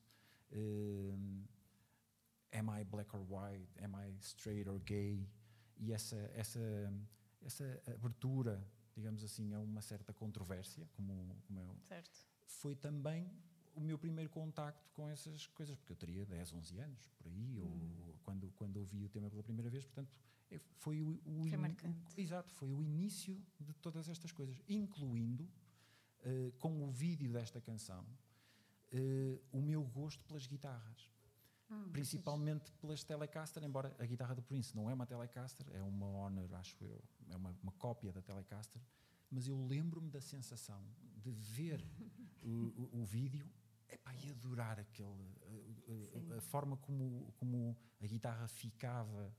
Uh, 0.52 1.48
am 2.52 2.70
I 2.78 2.84
black 2.84 3.16
or 3.16 3.22
white? 3.22 3.66
Am 3.82 3.96
I 3.96 4.14
straight 4.20 4.70
or 4.70 4.78
gay? 4.82 5.26
E 5.78 5.94
essa, 5.94 6.18
essa, 6.36 6.60
essa 7.42 7.82
abertura, 7.88 8.62
digamos 8.94 9.24
assim, 9.24 9.54
a 9.54 9.60
uma 9.62 9.82
certa 9.82 10.14
controvérsia, 10.14 10.86
como, 10.92 11.42
como 11.48 11.62
é, 11.62 11.66
Certo. 11.88 12.28
foi 12.46 12.76
também 12.76 13.32
o 13.74 13.80
meu 13.80 13.98
primeiro 13.98 14.30
contacto 14.30 14.92
com 14.92 15.08
essas 15.08 15.48
coisas, 15.48 15.78
porque 15.78 15.94
eu 15.94 15.96
teria 15.96 16.26
10, 16.26 16.52
11 16.52 16.78
anos, 16.78 17.08
por 17.18 17.26
aí, 17.28 17.58
ou 17.62 18.20
quando, 18.24 18.52
quando 18.58 18.78
ouvi 18.78 19.06
o 19.06 19.10
tema 19.10 19.30
pela 19.30 19.42
primeira 19.42 19.70
vez, 19.70 19.86
portanto, 19.86 20.20
é- 20.20 20.41
foi 20.60 21.02
o, 21.02 21.20
o 21.26 21.44
Foi 21.44 21.58
marcante. 21.58 22.20
Exato, 22.22 22.54
foi 22.54 22.72
o 22.72 22.82
início 22.82 23.42
de 23.60 23.74
todas 23.76 24.08
estas 24.10 24.32
coisas, 24.32 24.62
incluindo, 24.68 25.50
eh, 26.24 26.52
com 26.60 26.84
o 26.84 26.92
vídeo 26.92 27.32
desta 27.34 27.60
canção, 27.62 28.06
eh, 28.92 29.40
o 29.52 29.62
meu 29.62 29.84
gosto 29.84 30.24
pelas 30.26 30.46
guitarras. 30.48 31.10
Principalmente 31.94 32.70
pelas 32.74 33.02
Telecaster, 33.04 33.64
embora 33.64 33.96
a 33.98 34.06
guitarra 34.06 34.36
do 34.36 34.42
Prince 34.42 34.76
não 34.76 34.90
é 34.90 34.94
uma 34.94 35.06
Telecaster, 35.06 35.66
é 35.74 35.82
uma 35.82 36.06
Honor, 36.06 36.54
acho 36.56 36.76
eu, 36.84 37.02
é 37.30 37.36
uma, 37.38 37.56
uma 37.64 37.72
cópia 37.74 38.12
da 38.12 38.22
Telecaster, 38.22 38.82
mas 39.30 39.48
eu 39.48 39.66
lembro-me 39.66 40.10
da 40.10 40.20
sensação 40.20 40.84
de 41.16 41.32
ver 41.32 41.82
o, 42.44 42.50
o- 42.50 43.02
o 43.02 43.06
vídeo 43.06 43.50
epá, 43.88 44.14
e 44.16 44.30
adorar 44.32 44.80
aquele, 44.82 45.08
a- 46.28 46.34
a, 46.36 46.38
a 46.38 46.42
forma 46.42 46.76
como, 46.76 47.32
como 47.38 47.78
a 48.02 48.06
guitarra 48.06 48.48
ficava, 48.50 49.34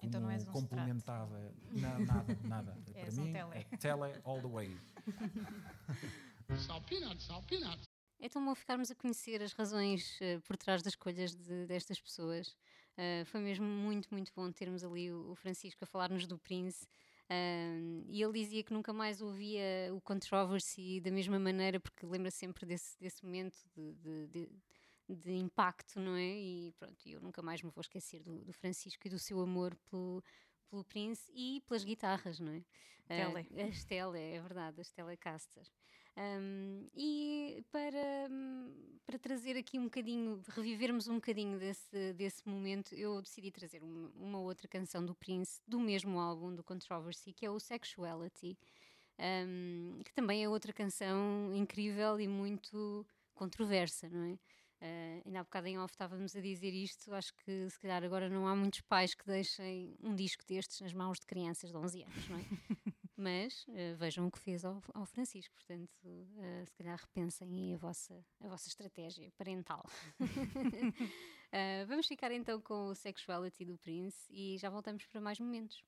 como 0.00 0.08
Então 0.08 0.20
não 0.20 0.30
és 0.30 0.46
um 0.48 0.52
complementava. 0.52 1.52
Não, 1.72 1.98
nada, 2.00 2.38
nada. 2.44 2.78
És 2.94 3.14
Para 3.14 3.22
um 3.22 3.26
mim, 3.26 3.32
tele. 3.32 3.50
é 3.52 3.64
tele 3.76 4.20
all 4.24 4.40
the 4.40 4.48
way. 4.48 4.76
É 8.22 8.28
tão 8.28 8.44
bom 8.44 8.54
ficarmos 8.54 8.90
a 8.90 8.94
conhecer 8.94 9.42
as 9.42 9.52
razões 9.52 10.18
eh, 10.20 10.38
por 10.40 10.56
trás 10.56 10.82
das 10.82 10.92
escolhas 10.92 11.34
de- 11.34 11.66
destas 11.66 12.00
pessoas. 12.00 12.54
Eh, 12.96 13.24
foi 13.26 13.40
mesmo 13.40 13.64
muito, 13.64 14.08
muito 14.12 14.30
bom 14.34 14.50
termos 14.52 14.84
ali 14.84 15.10
o, 15.10 15.30
o 15.30 15.34
Francisco 15.36 15.84
a 15.84 15.86
falar-nos 15.86 16.26
do 16.26 16.38
Prince. 16.38 16.86
Ah, 17.30 18.04
e 18.08 18.20
ele 18.22 18.32
dizia 18.32 18.62
que 18.64 18.72
nunca 18.72 18.92
mais 18.92 19.22
ouvia 19.22 19.62
o 19.94 20.00
Controversy 20.00 21.00
da 21.00 21.10
mesma 21.12 21.38
maneira, 21.38 21.78
porque 21.78 22.04
lembra 22.04 22.30
sempre 22.30 22.66
desse, 22.66 22.98
desse 22.98 23.24
momento 23.24 23.56
de, 23.74 23.92
de- 23.94 24.26
de- 24.26 24.50
de 25.16 25.32
impacto, 25.32 25.98
não 26.00 26.16
é? 26.16 26.36
E 26.36 26.72
pronto, 26.78 27.08
eu 27.08 27.20
nunca 27.20 27.42
mais 27.42 27.62
me 27.62 27.70
vou 27.70 27.80
esquecer 27.82 28.22
do, 28.22 28.44
do 28.44 28.52
Francisco 28.52 29.06
e 29.06 29.10
do 29.10 29.18
seu 29.18 29.40
amor 29.40 29.74
pelo, 29.90 30.22
pelo 30.68 30.84
Prince 30.84 31.30
e 31.34 31.60
pelas 31.66 31.84
guitarras, 31.84 32.40
não 32.40 32.52
é? 32.52 32.64
Tele. 33.06 33.46
Ah, 33.58 33.64
as 33.64 33.84
tele, 33.84 34.18
é 34.18 34.40
verdade, 34.40 34.80
as 34.80 34.90
Telecaster. 34.92 35.66
Um, 36.16 36.88
e 36.94 37.64
para, 37.70 38.28
para 39.06 39.18
trazer 39.18 39.56
aqui 39.56 39.78
um 39.78 39.84
bocadinho, 39.84 40.42
revivermos 40.48 41.08
um 41.08 41.14
bocadinho 41.14 41.58
desse, 41.58 42.12
desse 42.14 42.46
momento, 42.48 42.94
eu 42.94 43.20
decidi 43.22 43.50
trazer 43.50 43.82
uma, 43.82 44.10
uma 44.14 44.38
outra 44.40 44.68
canção 44.68 45.04
do 45.04 45.14
Prince, 45.14 45.60
do 45.66 45.80
mesmo 45.80 46.18
álbum, 46.18 46.54
do 46.54 46.62
Controversy, 46.62 47.32
que 47.32 47.46
é 47.46 47.50
o 47.50 47.58
Sexuality, 47.58 48.58
um, 49.18 50.00
que 50.04 50.12
também 50.12 50.44
é 50.44 50.48
outra 50.48 50.72
canção 50.72 51.52
incrível 51.54 52.20
e 52.20 52.28
muito 52.28 53.06
controversa, 53.34 54.08
não 54.08 54.24
é? 54.24 54.38
Uh, 54.80 55.20
ainda 55.26 55.40
há 55.40 55.42
bocado 55.42 55.66
em 55.66 55.78
off 55.78 55.92
estávamos 55.92 56.34
a 56.34 56.40
dizer 56.40 56.72
isto, 56.72 57.12
acho 57.12 57.34
que 57.34 57.68
se 57.68 57.78
calhar 57.78 58.02
agora 58.02 58.30
não 58.30 58.48
há 58.48 58.56
muitos 58.56 58.80
pais 58.80 59.14
que 59.14 59.26
deixem 59.26 59.94
um 60.02 60.14
disco 60.14 60.42
destes 60.46 60.80
nas 60.80 60.94
mãos 60.94 61.20
de 61.20 61.26
crianças 61.26 61.70
de 61.70 61.76
11 61.76 62.02
anos, 62.02 62.28
não 62.28 62.38
é? 62.38 62.44
Mas 63.14 63.66
eh, 63.68 63.92
vejam 63.98 64.26
o 64.26 64.30
que 64.30 64.38
fez 64.38 64.64
ao, 64.64 64.82
ao 64.94 65.04
Francisco, 65.04 65.54
portanto, 65.54 65.92
eh, 66.38 66.64
se 66.64 66.74
calhar 66.74 66.98
repensem 66.98 67.46
aí 67.52 67.74
a 67.74 67.76
vossa, 67.76 68.24
a 68.40 68.48
vossa 68.48 68.68
estratégia 68.68 69.30
parental. 69.36 69.84
Vamos 71.86 72.06
ficar 72.06 72.32
então 72.32 72.58
com 72.60 72.86
o 72.86 72.94
Sexuality 72.94 73.66
do 73.66 73.76
Prince 73.76 74.26
e 74.30 74.56
já 74.56 74.70
voltamos 74.70 75.04
para 75.04 75.20
mais 75.20 75.38
momentos. 75.38 75.84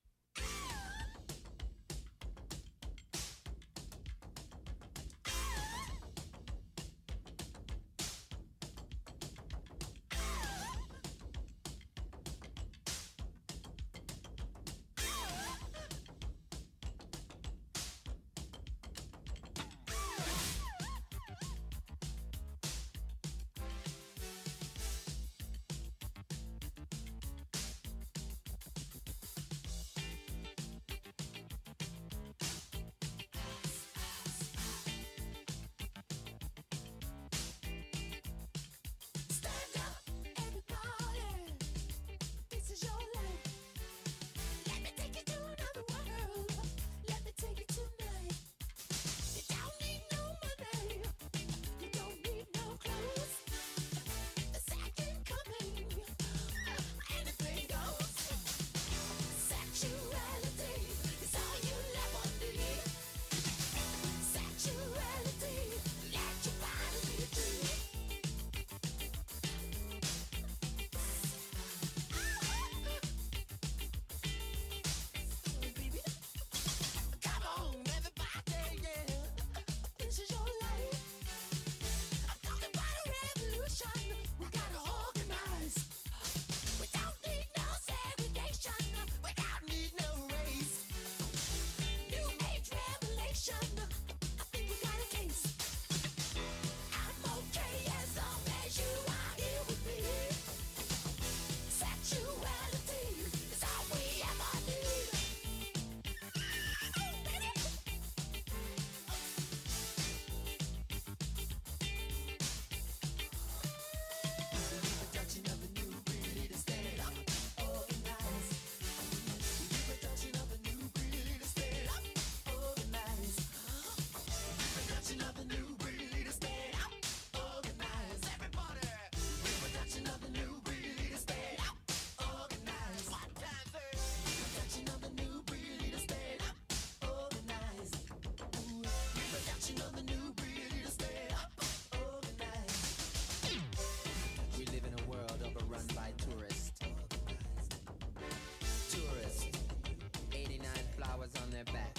their 151.65 151.75
back. 151.75 151.99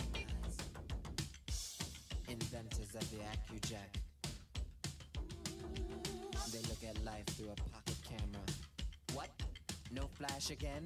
Inventors 2.28 2.96
of 2.96 3.12
the 3.12 3.18
AccuJack. 3.18 3.92
They 6.52 6.62
look 6.70 6.84
at 6.88 7.04
life 7.04 7.26
through 7.28 7.50
a 7.50 7.56
pocket 7.70 7.98
camera. 8.04 8.46
What? 9.14 9.30
No 9.92 10.08
flash 10.08 10.50
again? 10.50 10.84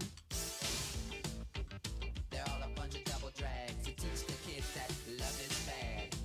They're 2.30 2.43
all 2.49 2.63
a 2.63 2.80
bunch 2.80 2.95
of 2.95 3.03
double 3.05 3.32
drags 3.38 3.84
to 3.84 3.91
teach 3.95 4.25
the 4.25 4.34
kids 4.49 4.67
that 4.75 4.91
love 5.19 5.41
is 5.45 5.59
bad. 5.65 6.15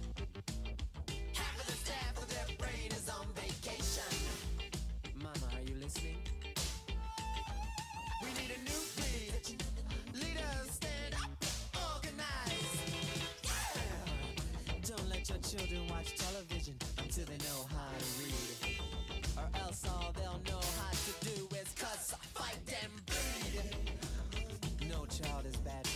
Half 1.34 1.60
of 1.60 1.66
the 1.66 1.72
staff 1.72 2.18
of 2.18 2.28
their 2.28 2.56
brain 2.58 2.90
is 2.90 3.08
on 3.08 3.26
vacation. 3.34 4.12
Mama, 5.16 5.54
are 5.54 5.62
you 5.68 5.76
listening? 5.80 6.18
We 8.22 8.28
need 8.28 8.50
a 8.56 8.62
new 8.64 8.80
plan. 8.96 9.11
child 25.22 25.46
is 25.46 25.56
bad 25.56 25.91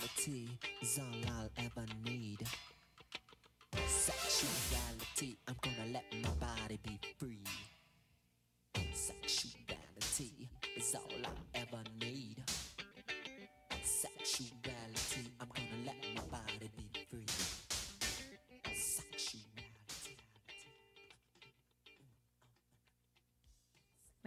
Sexuality 0.00 0.48
is 0.80 0.98
all 0.98 1.50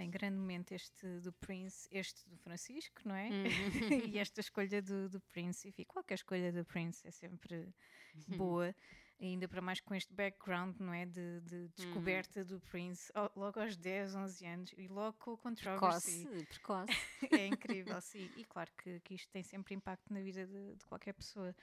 Bem, 0.03 0.11
grande 0.11 0.37
momento 0.37 0.73
este 0.73 1.07
do 1.21 1.31
Prince, 1.31 1.87
este 1.89 2.27
do 2.27 2.37
Francisco, 2.37 3.01
não 3.05 3.15
é? 3.15 3.29
Uhum. 3.29 3.43
e 4.11 4.19
esta 4.19 4.41
escolha 4.41 4.81
do, 4.81 5.07
do 5.07 5.21
Prince, 5.31 5.65
enfim, 5.65 5.85
qualquer 5.85 6.15
escolha 6.15 6.51
do 6.51 6.65
Prince 6.65 7.07
é 7.07 7.11
sempre 7.11 7.73
boa, 8.35 8.75
e 9.17 9.27
ainda 9.27 9.47
para 9.47 9.61
mais 9.61 9.79
com 9.79 9.95
este 9.95 10.13
background, 10.13 10.75
não 10.77 10.93
é? 10.93 11.05
De, 11.05 11.39
de 11.39 11.69
descoberta 11.69 12.43
do 12.43 12.59
Prince, 12.59 13.13
logo 13.33 13.57
aos 13.61 13.77
10, 13.77 14.13
11 14.13 14.45
anos, 14.45 14.73
e 14.77 14.89
logo 14.89 15.17
com 15.19 15.31
o 15.31 15.37
Controversy. 15.37 16.25
Precoce, 16.25 16.45
precoce. 16.47 16.91
é 17.39 17.47
incrível, 17.47 18.01
sim. 18.01 18.29
E 18.35 18.43
claro 18.43 18.71
que, 18.83 18.99
que 18.99 19.15
isto 19.15 19.31
tem 19.31 19.41
sempre 19.41 19.73
impacto 19.73 20.13
na 20.13 20.19
vida 20.19 20.45
de, 20.45 20.75
de 20.75 20.85
qualquer 20.85 21.13
pessoa. 21.13 21.55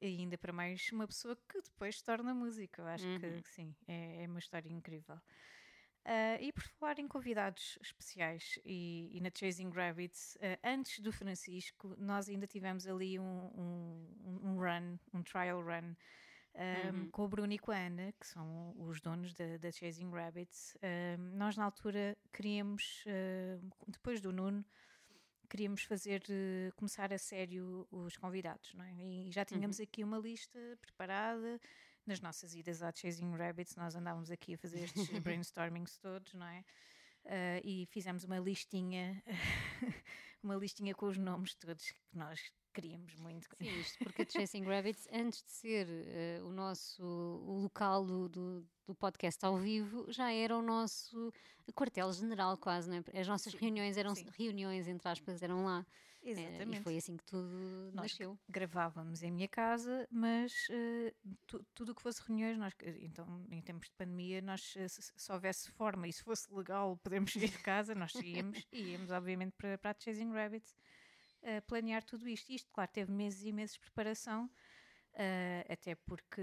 E 0.00 0.06
ainda 0.06 0.36
para 0.36 0.52
mais 0.52 0.90
uma 0.90 1.06
pessoa 1.06 1.38
que 1.48 1.62
depois 1.62 2.02
torna 2.02 2.34
música. 2.34 2.82
Eu 2.82 2.88
acho 2.88 3.04
que, 3.20 3.40
que 3.40 3.48
sim, 3.50 3.72
é, 3.86 4.24
é 4.24 4.26
uma 4.26 4.40
história 4.40 4.68
incrível. 4.68 5.20
Ah, 6.04 6.36
e 6.40 6.52
por 6.52 6.62
falar 6.64 6.98
em 6.98 7.06
convidados 7.06 7.78
especiais 7.80 8.58
e, 8.64 9.10
e 9.12 9.20
na 9.20 9.30
Chasing 9.32 9.70
Rabbits, 9.70 10.36
ah, 10.40 10.58
antes 10.64 10.98
do 11.00 11.12
Francisco, 11.12 11.94
nós 11.98 12.28
ainda 12.28 12.46
tivemos 12.46 12.86
ali 12.86 13.18
um, 13.18 13.24
um, 13.24 14.40
um 14.42 14.56
run, 14.56 14.98
um 15.14 15.22
trial 15.22 15.62
run. 15.62 15.94
um, 16.54 17.08
Com 17.10 17.24
o 17.24 17.28
Bruno 17.28 17.52
e 17.52 17.58
com 17.58 17.70
a 17.70 17.76
Ana, 17.76 18.12
que 18.18 18.26
são 18.26 18.74
os 18.78 19.00
donos 19.00 19.32
da, 19.34 19.56
da 19.58 19.70
Chasing 19.70 20.10
Rabbits, 20.10 20.76
nós 21.34 21.56
na 21.56 21.64
altura 21.64 22.16
queríamos, 22.32 23.04
ah, 23.06 23.60
depois 23.86 24.20
do 24.20 24.32
Nuno, 24.32 24.64
queríamos 25.48 25.84
fazer 25.84 26.22
começar 26.76 27.12
a 27.12 27.18
sério 27.18 27.86
os 27.90 28.16
convidados, 28.16 28.72
não 28.74 28.84
é? 28.84 28.92
E 28.94 29.30
já 29.30 29.44
tínhamos 29.44 29.78
aqui 29.78 30.02
uma 30.02 30.18
lista 30.18 30.58
preparada. 30.80 31.60
Nas 32.06 32.20
nossas 32.20 32.54
idas 32.54 32.82
à 32.82 32.92
Chasing 32.92 33.36
Rabbits, 33.36 33.76
nós 33.76 33.94
andávamos 33.94 34.30
aqui 34.30 34.54
a 34.54 34.58
fazer 34.58 34.80
estes 34.84 35.08
brainstormings 35.20 35.98
todos, 35.98 36.34
não 36.34 36.46
é? 36.46 36.64
Ah, 37.24 37.60
e 37.62 37.86
fizemos 37.86 38.24
uma 38.24 38.38
listinha, 38.38 39.22
uma 40.42 40.56
listinha 40.56 40.94
com 40.94 41.06
os 41.06 41.16
nomes 41.16 41.54
todos 41.54 41.90
que 41.90 42.18
nós 42.18 42.40
queríamos 42.72 43.14
muito. 43.16 43.46
Sim, 43.56 43.80
isto 43.80 43.98
porque 43.98 44.22
a 44.22 44.26
Chasing 44.28 44.64
Rabbits, 44.64 45.06
antes 45.12 45.42
de 45.42 45.52
ser 45.52 45.86
eh, 45.88 46.40
o 46.42 46.50
nosso 46.50 47.02
o 47.02 47.62
local 47.62 48.04
do, 48.04 48.28
do, 48.28 48.66
do 48.86 48.94
podcast 48.94 49.44
ao 49.44 49.58
vivo, 49.58 50.10
já 50.10 50.32
era 50.32 50.56
o 50.56 50.62
nosso 50.62 51.32
quartel-general 51.74 52.56
quase, 52.56 52.88
não 52.88 52.96
é? 52.96 53.20
As 53.20 53.28
nossas 53.28 53.54
reuniões 53.54 53.96
eram 53.96 54.14
sim. 54.14 54.26
reuniões, 54.36 54.88
entre 54.88 55.08
aspas, 55.08 55.42
eram 55.42 55.64
lá. 55.64 55.86
Eh, 56.34 56.64
Exatamente. 56.64 56.72
e 56.72 56.74
foi 56.76 56.96
assim 56.96 57.16
que 57.16 57.24
tudo 57.24 57.90
Nós 57.92 58.18
nasceu. 58.18 58.38
gravávamos 58.48 59.22
em 59.22 59.30
minha 59.30 59.48
casa, 59.48 60.06
mas 60.10 60.66
eh, 60.70 61.14
tu- 61.46 61.64
tudo 61.74 61.92
o 61.92 61.94
que 61.94 62.02
fosse 62.02 62.22
reuniões, 62.26 62.58
nós, 62.58 62.74
então 63.00 63.46
em 63.50 63.62
tempos 63.62 63.88
de 63.88 63.94
pandemia, 63.94 64.40
nós 64.42 64.74
eh, 64.76 64.88
se, 64.88 65.02
se 65.02 65.32
houvesse 65.32 65.70
forma 65.70 66.08
e 66.08 66.12
se 66.12 66.22
fosse 66.22 66.52
legal 66.52 66.96
podermos 67.04 67.32
sair 67.32 67.50
de 67.50 67.58
casa, 67.58 67.94
nós 67.94 68.18
íamos 68.20 68.66
e 68.72 68.92
íamos 68.92 69.10
obviamente 69.10 69.52
para, 69.56 69.78
para 69.78 69.90
a 69.92 69.94
Chasing 69.98 70.32
Rabbits 70.32 70.74
a 71.44 71.60
planear 71.62 72.04
tudo 72.04 72.28
isto. 72.28 72.50
Isto, 72.52 72.70
claro, 72.72 72.90
teve 72.92 73.12
meses 73.12 73.42
e 73.44 73.52
meses 73.52 73.74
de 73.74 73.80
preparação, 73.80 74.50
eh, 75.14 75.64
até 75.68 75.94
porque 75.94 76.42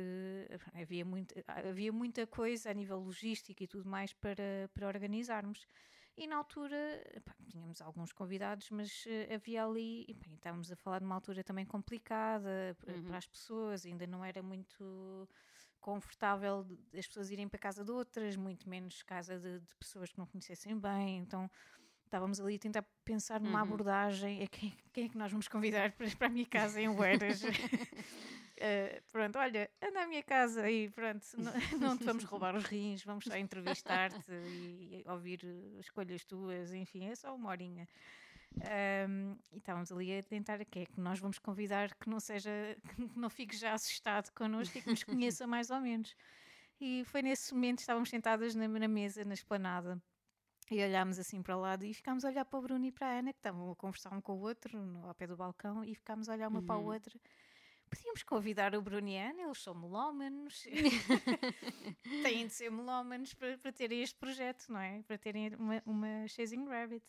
havia, 0.73 1.05
muito, 1.05 1.33
havia 1.47 1.91
muita 1.93 2.27
coisa 2.27 2.71
a 2.71 2.73
nível 2.73 2.99
logístico 2.99 3.63
e 3.63 3.67
tudo 3.67 3.89
mais 3.89 4.13
para, 4.13 4.69
para 4.73 4.87
organizarmos. 4.87 5.65
E 6.19 6.27
na 6.27 6.35
altura 6.35 6.77
pá, 7.23 7.33
tínhamos 7.49 7.81
alguns 7.81 8.11
convidados, 8.11 8.69
mas 8.71 9.05
eh, 9.07 9.33
havia 9.33 9.63
ali, 9.63 10.03
e, 10.05 10.13
bem, 10.13 10.33
estávamos 10.35 10.69
a 10.69 10.75
falar 10.75 10.99
de 10.99 11.05
uma 11.05 11.15
altura 11.15 11.45
também 11.45 11.65
complicada 11.65 12.75
para, 12.77 12.93
para 13.03 13.17
as 13.17 13.25
pessoas, 13.25 13.85
ainda 13.85 14.05
não 14.05 14.23
era 14.23 14.43
muito 14.43 15.29
confortável 15.79 16.67
as 16.93 17.07
pessoas 17.07 17.31
irem 17.31 17.47
para 17.47 17.57
casa 17.57 17.85
de 17.85 17.91
outras, 17.91 18.35
muito 18.35 18.67
menos 18.67 19.01
casa 19.01 19.39
de, 19.39 19.61
de 19.61 19.75
pessoas 19.75 20.11
que 20.11 20.17
não 20.17 20.25
conhecessem 20.27 20.77
bem, 20.77 21.19
então 21.19 21.49
estávamos 22.03 22.41
ali 22.41 22.55
a 22.55 22.59
tentar 22.59 22.85
pensar 23.05 23.39
numa 23.39 23.61
abordagem, 23.61 24.43
a 24.43 24.47
quem, 24.47 24.77
quem 24.91 25.05
é 25.05 25.09
que 25.09 25.17
nós 25.17 25.31
vamos 25.31 25.47
convidar 25.47 25.93
para, 25.93 26.09
para 26.17 26.27
a 26.27 26.29
minha 26.29 26.45
casa 26.45 26.81
em 26.81 26.89
Oeiras. 26.89 27.41
Eh, 28.61 29.01
pronto, 29.09 29.39
olha, 29.39 29.69
anda 29.81 30.03
à 30.03 30.07
minha 30.07 30.21
casa 30.21 30.69
e 30.69 30.89
pronto, 30.89 31.25
não, 31.37 31.53
não 31.79 31.97
te 31.97 32.03
vamos 32.03 32.25
roubar 32.25 32.55
os 32.55 32.65
rins, 32.65 33.01
vamos 33.05 33.23
só 33.23 33.37
entrevistar-te 33.37 34.31
e, 34.31 35.01
e 35.05 35.09
ouvir 35.09 35.39
eh, 35.45 35.79
escolhas 35.79 36.25
tuas, 36.25 36.73
enfim, 36.73 37.05
é 37.05 37.15
só 37.15 37.33
uma 37.33 37.49
horinha. 37.51 37.87
Ahm, 38.57 39.37
e 39.53 39.59
estávamos 39.59 39.93
ali 39.93 40.17
a 40.17 40.21
tentar 40.23 40.65
quem 40.65 40.83
é 40.83 40.85
que 40.85 40.99
nós 40.99 41.19
vamos 41.19 41.39
convidar 41.39 41.95
que 41.95 42.09
não 42.09 42.19
seja, 42.19 42.51
que 43.13 43.17
não 43.17 43.29
fique 43.29 43.55
já 43.55 43.73
assustado 43.73 44.29
connosco 44.33 44.77
e 44.77 44.81
que 44.81 44.89
nos 44.89 45.03
conheça 45.03 45.47
mais 45.47 45.69
ou 45.69 45.79
menos. 45.79 46.13
E 46.81 47.05
foi 47.05 47.21
nesse 47.21 47.53
momento, 47.53 47.79
estávamos 47.79 48.09
sentadas 48.09 48.55
na, 48.55 48.67
na 48.67 48.87
mesa, 48.89 49.23
na 49.23 49.35
esplanada, 49.35 50.01
e 50.69 50.83
olhámos 50.83 51.17
assim 51.17 51.41
para 51.41 51.55
o 51.55 51.61
lado 51.61 51.85
e 51.85 51.93
ficámos 51.93 52.25
a 52.25 52.27
olhar 52.27 52.43
para 52.43 52.59
o 52.59 52.61
Bruno 52.61 52.85
e 52.85 52.91
para 52.91 53.07
a 53.07 53.19
Ana, 53.19 53.31
que 53.31 53.39
estavam 53.39 53.71
a 53.71 53.75
conversar 53.75 54.13
um 54.13 54.19
com 54.19 54.33
o 54.33 54.41
outro 54.41 54.77
no, 54.81 55.07
ao 55.07 55.15
pé 55.15 55.27
do 55.27 55.37
balcão, 55.37 55.81
e 55.83 55.95
ficámos 55.95 56.27
a 56.27 56.33
olhar 56.33 56.49
uma 56.49 56.61
para 56.61 56.75
a 56.75 56.79
outra. 56.79 57.17
Podíamos 57.89 58.23
convidar 58.23 58.75
o 58.75 58.79
Ana, 58.79 59.41
eles 59.43 59.61
são 59.61 59.73
melómanos, 59.73 60.63
têm 62.23 62.47
de 62.47 62.53
ser 62.53 62.71
melómanos 62.71 63.33
para, 63.33 63.57
para 63.57 63.71
terem 63.71 64.01
este 64.01 64.17
projeto, 64.17 64.67
não 64.69 64.79
é? 64.79 65.01
Para 65.03 65.17
terem 65.17 65.55
uma, 65.55 65.81
uma 65.85 66.27
Chasing 66.27 66.67
Rabbit. 66.67 67.05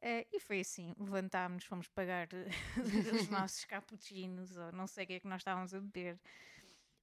Eh, 0.00 0.26
e 0.32 0.38
foi 0.38 0.60
assim, 0.60 0.94
levantámos, 0.98 1.64
fomos 1.64 1.88
pagar 1.88 2.28
eh, 2.32 2.48
os 3.14 3.28
nossos 3.28 3.64
cappuccinos, 3.64 4.56
ou 4.56 4.72
não 4.72 4.86
sei 4.86 5.04
o 5.04 5.06
que 5.06 5.12
é 5.14 5.20
que 5.20 5.26
nós 5.26 5.40
estávamos 5.40 5.74
a 5.74 5.80
beber. 5.80 6.18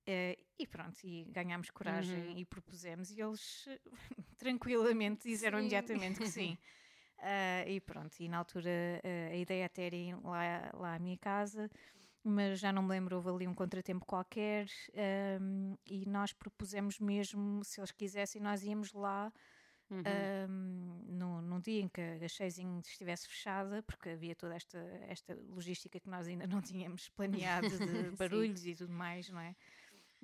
Eh, 0.07 0.37
e 0.57 0.65
pronto, 0.65 0.97
e 1.03 1.25
ganhámos 1.25 1.69
coragem 1.71 2.39
e 2.39 2.45
propusemos, 2.45 3.11
e 3.11 3.21
eles 3.21 3.67
tranquilamente 4.37 5.27
disseram 5.27 5.57
Sim. 5.57 5.63
imediatamente 5.65 6.19
que 6.19 6.29
sim. 6.29 6.57
Ah, 7.17 7.67
e 7.67 7.79
pronto, 7.81 8.15
e 8.19 8.29
na 8.29 8.37
altura 8.37 9.01
a 9.31 9.35
ideia 9.35 9.65
até 9.65 9.87
era 9.87 9.95
ir 9.95 10.15
lá, 10.23 10.71
lá 10.73 10.95
à 10.95 10.99
minha 10.99 11.17
casa, 11.17 11.69
mas 12.25 12.59
já 12.59 12.71
não 12.73 12.83
me 12.83 12.89
lembro, 12.89 13.15
houve 13.17 13.29
ali 13.29 13.47
um 13.47 13.53
contratempo 13.53 14.05
qualquer, 14.05 14.67
ahm, 14.95 15.75
e 15.85 16.05
nós 16.07 16.33
propusemos 16.33 16.99
mesmo, 16.99 17.63
se 17.63 17.79
eles 17.79 17.91
quisessem, 17.91 18.41
nós 18.41 18.63
íamos 18.63 18.93
lá 18.93 19.31
Uhum. 19.89 20.29
ahm, 20.43 21.03
no, 21.07 21.41
num 21.41 21.59
dia 21.61 21.81
em 21.81 21.87
que 21.89 22.01
a 22.01 22.27
Chasing 22.27 22.79
estivesse 22.85 23.27
fechada, 23.27 23.83
porque 23.83 24.09
havia 24.09 24.35
toda 24.35 24.55
esta, 24.55 24.77
esta 25.07 25.35
logística 25.35 25.99
que 25.99 26.09
nós 26.09 26.27
ainda 26.27 26.47
não 26.47 26.61
tínhamos 26.63 27.09
planeado 27.09 27.79
de 27.81 28.11
barulhos 28.17 28.65
e 28.65 28.75
tudo 28.75 28.93
mais, 28.93 29.29
não 29.29 29.39
é? 29.39 29.55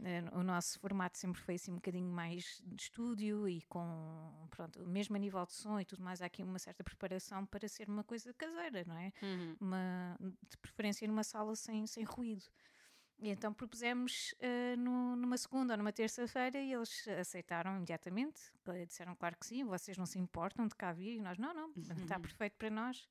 Eh, 0.03 0.23
O 0.33 0.43
nosso 0.43 0.79
formato 0.79 1.17
sempre 1.17 1.39
foi 1.41 1.55
assim 1.55 1.71
um 1.71 1.75
bocadinho 1.75 2.09
mais 2.11 2.61
de 2.65 2.81
estúdio 2.83 3.47
e 3.47 3.61
com, 3.63 4.47
pronto, 4.49 4.85
mesmo 4.87 5.15
a 5.15 5.19
nível 5.19 5.45
de 5.45 5.53
som 5.53 5.79
e 5.79 5.85
tudo 5.85 6.03
mais, 6.03 6.21
há 6.21 6.25
aqui 6.25 6.41
uma 6.43 6.59
certa 6.59 6.83
preparação 6.83 7.45
para 7.45 7.67
ser 7.67 7.87
uma 7.87 8.03
coisa 8.03 8.33
caseira, 8.33 8.83
não 8.87 8.97
é? 8.97 9.11
Uhum. 9.21 9.55
Uma, 9.61 10.17
de 10.49 10.57
preferência 10.57 11.07
numa 11.07 11.23
sala 11.23 11.55
sem, 11.55 11.85
sem 11.87 12.03
ruído. 12.03 12.43
E 13.19 13.29
então 13.29 13.53
propusemos 13.53 14.33
eh, 14.39 14.75
no- 14.77 15.15
numa 15.15 15.37
segunda 15.37 15.73
ou 15.73 15.77
numa 15.77 15.93
terça-feira 15.93 16.57
e 16.59 16.73
eles 16.73 17.07
aceitaram 17.07 17.75
imediatamente. 17.77 18.41
Eh, 18.67 18.85
Disseram, 18.87 19.15
claro 19.15 19.37
que 19.39 19.45
sim, 19.45 19.63
vocês 19.63 19.95
não 19.97 20.07
se 20.07 20.17
importam 20.17 20.67
de 20.67 20.75
cá 20.75 20.91
vir. 20.91 21.17
E 21.17 21.21
nós, 21.21 21.37
não, 21.37 21.53
não, 21.53 21.71
está 22.01 22.19
perfeito 22.19 22.55
para 22.57 22.71
nós. 22.71 23.07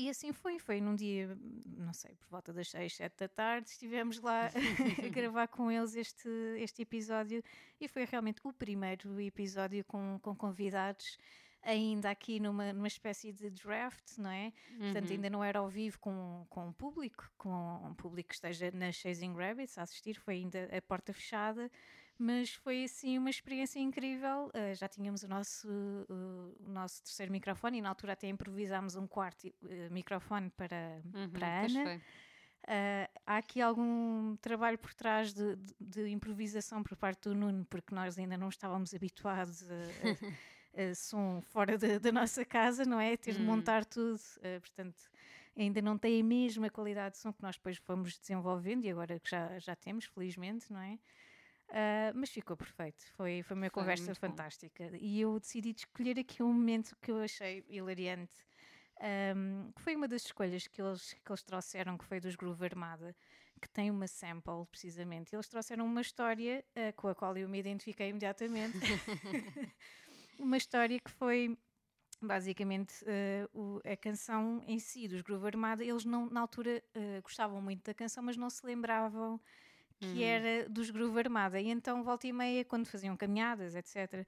E 0.00 0.08
assim 0.08 0.32
foi, 0.32 0.58
foi 0.58 0.80
num 0.80 0.94
dia, 0.94 1.36
não 1.76 1.92
sei, 1.92 2.14
por 2.14 2.30
volta 2.30 2.54
das 2.54 2.70
seis, 2.70 2.96
sete 2.96 3.18
da 3.18 3.28
tarde, 3.28 3.68
estivemos 3.68 4.18
lá 4.18 4.46
a 5.04 5.08
gravar 5.10 5.46
com 5.46 5.70
eles 5.70 5.94
este, 5.94 6.26
este 6.56 6.80
episódio 6.80 7.44
e 7.78 7.86
foi 7.86 8.06
realmente 8.06 8.40
o 8.42 8.50
primeiro 8.50 9.20
episódio 9.20 9.84
com, 9.84 10.18
com 10.22 10.34
convidados, 10.34 11.18
ainda 11.62 12.08
aqui 12.08 12.40
numa, 12.40 12.72
numa 12.72 12.88
espécie 12.88 13.30
de 13.30 13.50
draft, 13.50 14.16
não 14.16 14.30
é? 14.30 14.54
Portanto, 14.78 15.12
ainda 15.12 15.28
não 15.28 15.44
era 15.44 15.58
ao 15.58 15.68
vivo 15.68 15.98
com, 15.98 16.46
com 16.48 16.70
o 16.70 16.72
público, 16.72 17.30
com 17.36 17.86
um 17.86 17.92
público 17.92 18.30
que 18.30 18.34
esteja 18.36 18.70
na 18.70 18.90
Chasing 18.90 19.34
Rabbits 19.34 19.76
a 19.76 19.82
assistir, 19.82 20.14
foi 20.14 20.36
ainda 20.36 20.66
a 20.74 20.80
porta 20.80 21.12
fechada, 21.12 21.70
Mas 22.22 22.52
foi 22.52 22.84
assim 22.84 23.16
uma 23.16 23.30
experiência 23.30 23.78
incrível. 23.78 24.48
Uh, 24.48 24.74
já 24.74 24.86
tínhamos 24.86 25.22
o 25.22 25.28
nosso, 25.28 25.66
uh, 25.70 26.54
o 26.60 26.68
nosso 26.70 27.02
terceiro 27.02 27.32
microfone 27.32 27.78
e 27.78 27.80
na 27.80 27.88
altura 27.88 28.12
até 28.12 28.28
improvisámos 28.28 28.94
um 28.94 29.06
quarto 29.06 29.48
uh, 29.48 29.54
microfone 29.90 30.50
para, 30.50 31.00
Uhum, 31.14 31.30
para 31.30 31.46
a 31.46 31.64
Ana. 31.64 31.96
Uh, 32.68 33.20
há 33.26 33.36
aqui 33.38 33.62
algum 33.62 34.36
trabalho 34.36 34.76
por 34.78 34.92
trás 34.92 35.32
de, 35.32 35.56
de- 35.56 35.74
de 35.80 36.08
improvisação 36.10 36.82
por 36.82 36.94
parte 36.94 37.26
do 37.26 37.34
Nuno, 37.34 37.64
porque 37.64 37.94
nós 37.94 38.18
ainda 38.18 38.36
não 38.36 38.50
estávamos 38.50 38.92
habituados 38.92 39.62
a, 39.70 39.74
a- 40.78 40.90
a 40.90 40.94
som 40.94 41.40
fora 41.40 41.78
da, 41.78 41.98
da 41.98 42.12
nossa 42.12 42.44
casa, 42.44 42.84
não 42.84 43.00
é? 43.00 43.16
Ter 43.16 43.32
de 43.32 43.40
Hum. 43.40 43.46
montar 43.46 43.82
tudo, 43.86 44.16
uh, 44.16 44.60
portanto, 44.60 45.10
ainda 45.56 45.80
não 45.80 45.96
tem 45.96 46.20
a 46.20 46.24
mesma 46.24 46.68
qualidade 46.68 47.14
de 47.14 47.18
som 47.22 47.32
que 47.32 47.42
nós 47.42 47.56
depois 47.56 47.78
fomos 47.78 48.18
desenvolvendo 48.18 48.84
e 48.84 48.90
agora 48.90 49.18
que 49.18 49.30
já, 49.30 49.58
já 49.58 49.74
temos, 49.74 50.04
felizmente, 50.04 50.70
não 50.70 50.80
é? 50.80 50.98
Uh, 51.70 52.10
mas 52.14 52.30
ficou 52.30 52.56
perfeito, 52.56 53.04
foi, 53.14 53.42
foi 53.44 53.56
uma 53.56 53.70
Foi 53.70 53.70
conversa 53.70 54.06
muito 54.06 54.20
bom. 54.20 54.26
fantástica 54.28 54.90
e 54.98 55.20
eu 55.20 55.38
decidi 55.38 55.72
de 55.72 55.80
escolher 55.82 56.18
aqui 56.18 56.42
um 56.42 56.52
momento 56.52 56.96
que 57.00 57.12
eu 57.12 57.20
achei 57.22 57.64
hilariante 57.68 58.44
um, 59.00 59.72
que 59.72 59.80
foi 59.82 59.96
uma 59.96 60.06
das 60.06 60.22
escolhas 60.24 60.66
que 60.66 60.80
eles, 60.82 61.14
que 61.14 61.30
eles 61.32 61.42
trouxeram, 61.42 61.96
que 61.96 62.04
foi 62.04 62.20
dos 62.20 62.36
Groove 62.36 62.64
Armada, 62.64 63.16
que 63.60 63.68
tem 63.68 63.90
uma 63.90 64.06
sample, 64.06 64.66
precisamente. 64.70 65.34
Eles 65.34 65.48
trouxeram 65.48 65.86
uma 65.86 66.00
história 66.00 66.64
uh, 66.76 66.92
com 66.96 67.08
a 67.08 67.14
qual 67.14 67.36
eu 67.36 67.48
me 67.48 67.58
identifiquei 67.58 68.08
imediatamente. 68.10 68.78
uma 70.38 70.56
história 70.56 70.98
que 70.98 71.10
foi 71.10 71.58
basicamente 72.22 73.02
uh, 73.04 73.58
o- 73.58 73.80
a 73.84 73.96
canção 73.96 74.62
em 74.66 74.78
si 74.78 75.08
dos 75.08 75.22
Groove 75.22 75.46
Armada. 75.46 75.84
Eles 75.84 76.04
não, 76.04 76.28
na 76.28 76.40
altura 76.40 76.82
uh, 76.94 77.22
gostavam 77.22 77.60
muito 77.62 77.82
da 77.84 77.94
canção, 77.94 78.22
mas 78.22 78.36
não 78.36 78.50
se 78.50 78.64
lembravam 78.66 79.40
que 80.00 80.22
era 80.22 80.68
dos 80.68 80.90
Groove 80.90 81.18
Armada. 81.18 81.60
E 81.60 81.68
então, 81.68 82.02
volta 82.02 82.26
e 82.26 82.32
meia, 82.32 82.64
quando 82.64 82.86
faziam 82.86 83.16
caminhadas, 83.16 83.74
etc., 83.74 84.26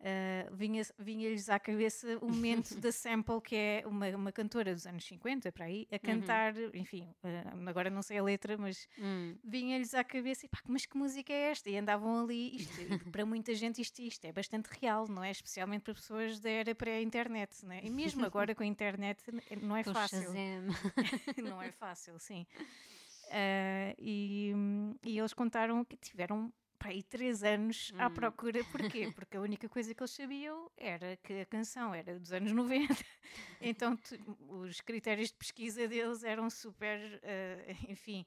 Uh, 0.00 0.56
vinha- 0.56 0.82
vinha-lhes 0.98 1.50
à 1.50 1.60
cabeça 1.60 2.16
o 2.22 2.28
momento 2.30 2.74
da 2.80 2.90
sample, 2.90 3.38
que 3.42 3.54
é 3.54 3.82
uma, 3.86 4.08
uma 4.16 4.32
cantora 4.32 4.72
dos 4.74 4.86
anos 4.86 5.04
50, 5.04 5.52
para 5.52 5.66
aí, 5.66 5.86
a 5.92 5.98
cantar, 5.98 6.54
enfim, 6.72 7.14
uh, 7.22 7.68
agora 7.68 7.90
não 7.90 8.00
sei 8.00 8.16
a 8.16 8.22
letra, 8.22 8.56
mas 8.56 8.88
Hum, 8.96 9.38
vinha-lhes 9.42 9.94
à 9.94 10.04
cabeça, 10.04 10.46
e 10.46 10.48
pá, 10.48 10.58
mas 10.66 10.86
que 10.86 10.96
música 10.96 11.32
é 11.32 11.50
esta? 11.50 11.68
E 11.70 11.76
andavam 11.76 12.22
ali, 12.22 12.56
isto, 12.56 12.80
para 13.10 13.26
muita 13.26 13.54
gente 13.54 13.80
isto, 13.80 14.00
isto 14.00 14.24
é 14.26 14.32
bastante 14.32 14.68
real, 14.68 15.06
não 15.08 15.24
é? 15.24 15.30
Especialmente 15.30 15.82
para 15.82 15.94
pessoas 15.94 16.40
da 16.40 16.50
era 16.50 16.74
pré-internet, 16.74 17.64
não 17.64 17.72
é? 17.72 17.80
E 17.84 17.90
mesmo 17.90 18.24
agora 18.24 18.54
com 18.54 18.62
a 18.62 18.66
internet 18.66 19.22
não 19.60 19.76
é 19.76 19.84
fácil 19.84 20.42
não 21.36 21.60
é 21.62 21.70
fácil, 21.70 22.18
sim. 22.18 22.46
Ah, 23.30 23.94
e, 23.98 24.52
e 25.04 25.18
eles 25.18 25.32
contaram 25.32 25.84
que 25.84 25.96
tiveram 25.96 26.52
pá, 26.78 26.88
aí 26.88 27.02
três 27.02 27.42
anos 27.44 27.92
à 27.98 28.06
Hum. 28.08 28.14
procura. 28.14 28.64
Porquê? 28.64 29.08
Porque 29.14 29.36
a 29.36 29.40
única 29.40 29.68
coisa 29.68 29.94
que 29.94 30.02
eles 30.02 30.10
sabiam 30.10 30.70
era 30.76 31.16
que 31.22 31.40
a 31.40 31.46
canção 31.46 31.94
era 31.94 32.18
dos 32.18 32.32
anos 32.32 32.52
90. 32.52 32.94
Então 33.62 33.94
tu- 33.96 34.16
os 34.48 34.80
critérios 34.80 35.28
de 35.28 35.34
pesquisa 35.36 35.86
deles 35.86 36.24
eram 36.24 36.48
super, 36.50 37.20
ah, 37.22 37.72
enfim. 37.90 38.24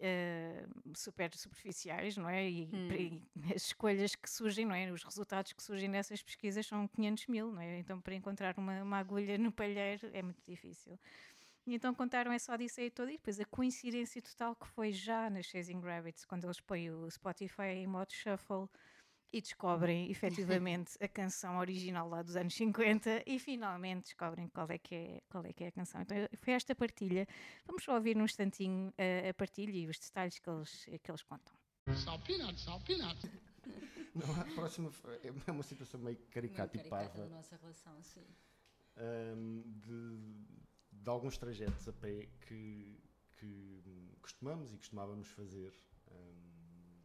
ah, 0.00 0.66
super 0.96 1.30
superficiais, 1.36 2.16
não 2.16 2.28
é? 2.28 2.50
E, 2.50 2.64
Hum. 2.72 3.22
e 3.46 3.52
as 3.54 3.66
escolhas 3.66 4.14
que 4.16 4.28
surgem, 4.28 4.66
não 4.66 4.74
é? 4.74 4.90
Os 4.90 5.04
resultados 5.04 5.52
que 5.52 5.62
surgem 5.62 5.90
dessas 5.90 6.22
pesquisas 6.22 6.66
são 6.66 6.88
500 6.88 7.26
mil, 7.28 7.52
não 7.52 7.62
é? 7.62 7.78
Então, 7.78 8.00
para 8.00 8.14
encontrar 8.14 8.58
uma, 8.58 8.82
uma 8.82 8.98
agulha 8.98 9.38
no 9.38 9.52
palheiro 9.52 10.10
é 10.12 10.22
muito 10.22 10.42
difícil. 10.46 10.98
E 11.66 11.74
então 11.74 11.94
contaram 11.94 12.30
essa 12.30 12.52
odisseia 12.52 12.90
toda 12.90 13.10
e 13.10 13.16
depois 13.16 13.40
a 13.40 13.44
coincidência 13.46 14.20
total 14.20 14.54
que 14.54 14.66
foi 14.66 14.92
já 14.92 15.30
nas 15.30 15.46
Chasing 15.46 15.80
Rabbits, 15.80 16.24
quando 16.26 16.44
eles 16.44 16.60
põem 16.60 16.90
o 16.90 17.10
Spotify 17.10 17.68
em 17.76 17.86
modo 17.86 18.12
shuffle 18.12 18.68
e 19.32 19.40
descobrem 19.40 20.10
efetivamente 20.12 20.96
a 21.02 21.08
canção 21.08 21.58
original 21.58 22.08
lá 22.08 22.22
dos 22.22 22.36
anos 22.36 22.54
50 22.54 23.22
e 23.26 23.38
finalmente 23.38 24.04
descobrem 24.04 24.48
qual 24.48 24.68
é 24.68 24.78
que 24.78 24.94
é, 24.94 25.22
qual 25.30 25.44
é, 25.44 25.52
que 25.52 25.64
é 25.64 25.68
a 25.68 25.72
canção. 25.72 26.02
Então 26.02 26.16
foi 26.36 26.52
esta 26.52 26.74
partilha. 26.74 27.26
Vamos 27.66 27.82
só 27.82 27.94
ouvir 27.94 28.14
num 28.14 28.24
instantinho 28.24 28.92
a, 28.98 29.30
a 29.30 29.34
partilha 29.34 29.76
e 29.76 29.88
os 29.88 29.98
detalhes 29.98 30.38
que 30.38 30.50
eles, 30.50 30.84
que 31.02 31.10
eles 31.10 31.22
contam. 31.22 31.54
Salt 31.96 32.24
peanuts. 32.26 33.30
Não, 34.14 34.40
a 34.40 34.44
próxima 34.54 34.90
foi- 34.90 35.18
é 35.24 35.50
uma 35.50 35.62
situação 35.62 35.98
meio 35.98 36.16
caricata 36.30 36.76
e 36.76 36.78
caricata 36.78 37.08
parva. 37.08 37.22
da 37.28 37.36
nossa 37.36 37.56
relação, 37.56 38.00
sim. 38.02 38.24
hum, 38.96 39.62
de, 39.66 40.64
de 41.02 41.10
alguns 41.10 41.36
trajetos 41.38 41.86
a 41.88 41.92
pé 41.92 42.26
que, 42.46 43.00
que 43.38 43.82
hum, 43.86 44.08
costumamos 44.20 44.72
e 44.72 44.76
costumávamos 44.78 45.28
fazer. 45.28 45.72
hum, 46.10 47.02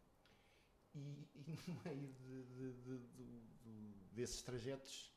e, 0.96 1.30
e 1.36 1.52
no 1.68 1.82
meio 1.86 2.14
de- 2.14 2.44
de- 2.44 2.74
de- 2.84 3.00
desses 4.12 4.42
trajetos 4.42 5.14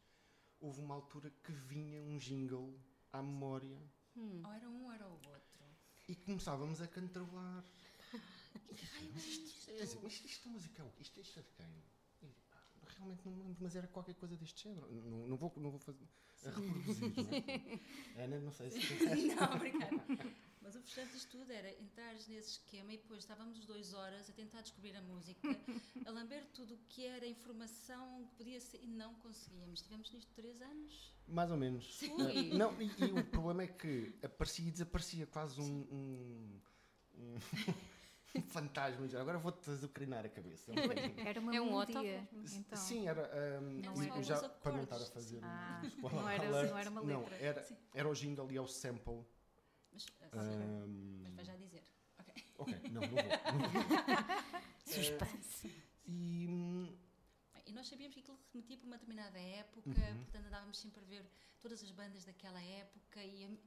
houve 0.60 0.80
uma 0.80 0.94
altura 0.94 1.30
que 1.42 1.52
vinha 1.52 2.02
um 2.02 2.16
jingle 2.18 2.78
à 3.12 3.22
memória 3.22 3.80
Ou 4.16 4.52
era 4.52 4.68
um 4.68 4.84
ou 4.84 4.92
era 4.92 5.08
o 5.08 5.12
outro. 5.12 5.64
e 6.08 6.14
começávamos 6.14 6.80
a 6.80 6.86
cantarolar. 6.88 7.64
Que 8.76 8.86
raio, 8.86 9.16
isto, 9.16 9.70
é 9.70 9.82
isto 9.84 10.48
é 10.48 10.50
música 10.52 10.82
é 10.82 10.84
o 10.84 10.90
quê? 10.92 11.02
Isto, 11.02 11.20
isto 11.20 11.38
é 11.38 11.42
de 11.42 11.50
quem? 11.52 11.82
Realmente 13.02 13.24
não 13.24 13.32
me 13.32 13.42
lembro, 13.42 13.56
mas 13.60 13.74
era 13.74 13.88
qualquer 13.88 14.14
coisa 14.14 14.36
deste 14.36 14.62
género. 14.62 14.86
Não, 14.92 15.26
não 15.26 15.36
vou, 15.36 15.52
não 15.56 15.70
vou 15.70 15.80
fazer, 15.80 16.06
a 16.46 16.50
reproduzir. 16.50 17.12
Não 17.16 17.32
é? 18.18 18.24
Ana, 18.24 18.38
não 18.40 18.52
sei 18.52 18.70
se 18.70 18.78
Não, 19.34 19.54
obrigada. 19.56 20.04
Mas 20.60 20.76
o 20.76 20.80
frustrante 20.80 21.12
disto 21.12 21.36
tudo 21.38 21.50
era 21.50 21.68
entrares 21.82 22.28
nesse 22.28 22.50
esquema 22.52 22.92
e 22.92 22.96
depois 22.98 23.18
estávamos 23.20 23.58
os 23.58 23.66
dois 23.66 23.92
horas 23.94 24.30
a 24.30 24.32
tentar 24.32 24.60
descobrir 24.60 24.94
a 24.96 25.02
música, 25.02 25.48
a 26.06 26.10
lamber 26.12 26.46
tudo 26.54 26.74
o 26.74 26.78
que 26.88 27.04
era 27.04 27.26
informação 27.26 28.24
que 28.28 28.36
podia 28.36 28.60
ser 28.60 28.80
e 28.80 28.86
não 28.86 29.12
conseguíamos. 29.16 29.82
Tivemos 29.82 30.12
nisto 30.12 30.30
três 30.36 30.62
anos. 30.62 31.12
Mais 31.26 31.50
ou 31.50 31.56
menos. 31.56 32.00
Ah, 32.04 32.56
não, 32.56 32.80
e, 32.80 32.86
e 33.04 33.12
o 33.12 33.24
problema 33.24 33.64
é 33.64 33.66
que 33.66 34.14
aparecia 34.22 34.68
e 34.68 34.70
desaparecia 34.70 35.26
quase 35.26 35.60
um. 35.60 35.64
um, 35.90 36.60
um- 37.16 37.34
um 38.36 38.42
fantasma. 38.42 39.06
Agora 39.20 39.38
vou-te 39.38 39.70
azucrinar 39.70 40.24
a 40.24 40.28
cabeça. 40.28 40.72
um 40.72 40.74
bocadinho. 40.74 41.14
Era 41.28 41.40
uma 41.40 41.54
É 41.56 41.60
um 41.60 41.72
ótimo. 41.74 42.02
então. 42.04 42.78
Sim, 42.78 43.06
era. 43.08 43.22
ahm, 43.58 43.80
Não 43.82 44.02
é 44.02 44.18
eu 44.18 44.22
já, 44.22 44.48
para 44.48 44.72
não 44.72 44.82
estar 44.84 44.96
a 44.96 45.06
fazer. 45.06 45.38
um 45.38 45.44
Ah, 45.44 45.82
spoiler 45.86 46.20
não 46.22 46.28
era- 46.28 46.46
alert, 46.48 46.70
não 46.70 46.78
era 46.78 46.90
uma 46.90 47.02
não, 47.02 47.20
letra. 47.20 47.36
era, 47.36 47.62
Sim. 47.62 47.76
era 47.94 48.08
o 48.08 48.14
jingle 48.14 48.50
e 48.52 48.56
é 48.56 48.60
o 48.60 48.66
sample. 48.66 49.24
Mas, 49.92 50.06
assim, 50.32 50.62
ahm, 50.62 51.20
mas 51.24 51.34
vai 51.34 51.44
já 51.44 51.56
dizer. 51.56 51.82
Ok. 52.18 52.44
ok, 52.58 52.80
não, 52.90 53.00
não 53.02 53.08
vou. 53.08 53.16
Não 53.18 53.70
vou. 53.70 53.82
Suspense. 54.86 55.70
E. 56.06 56.46
hum, 56.48 56.96
E 57.66 57.72
nós 57.72 57.86
sabíamos 57.88 58.14
que 58.14 58.20
aquilo 58.20 58.38
remetia 58.52 58.76
para 58.76 58.86
uma 58.86 58.96
determinada 58.98 59.38
época, 59.38 59.88
Uhum. 59.88 60.16
portanto 60.24 60.46
andávamos 60.46 60.78
sempre 60.78 61.00
a 61.00 61.04
ver 61.04 61.24
todas 61.60 61.82
as 61.82 61.90
bandas 61.92 62.24
daquela 62.24 62.60
época 62.62 63.22
e, 63.22 63.58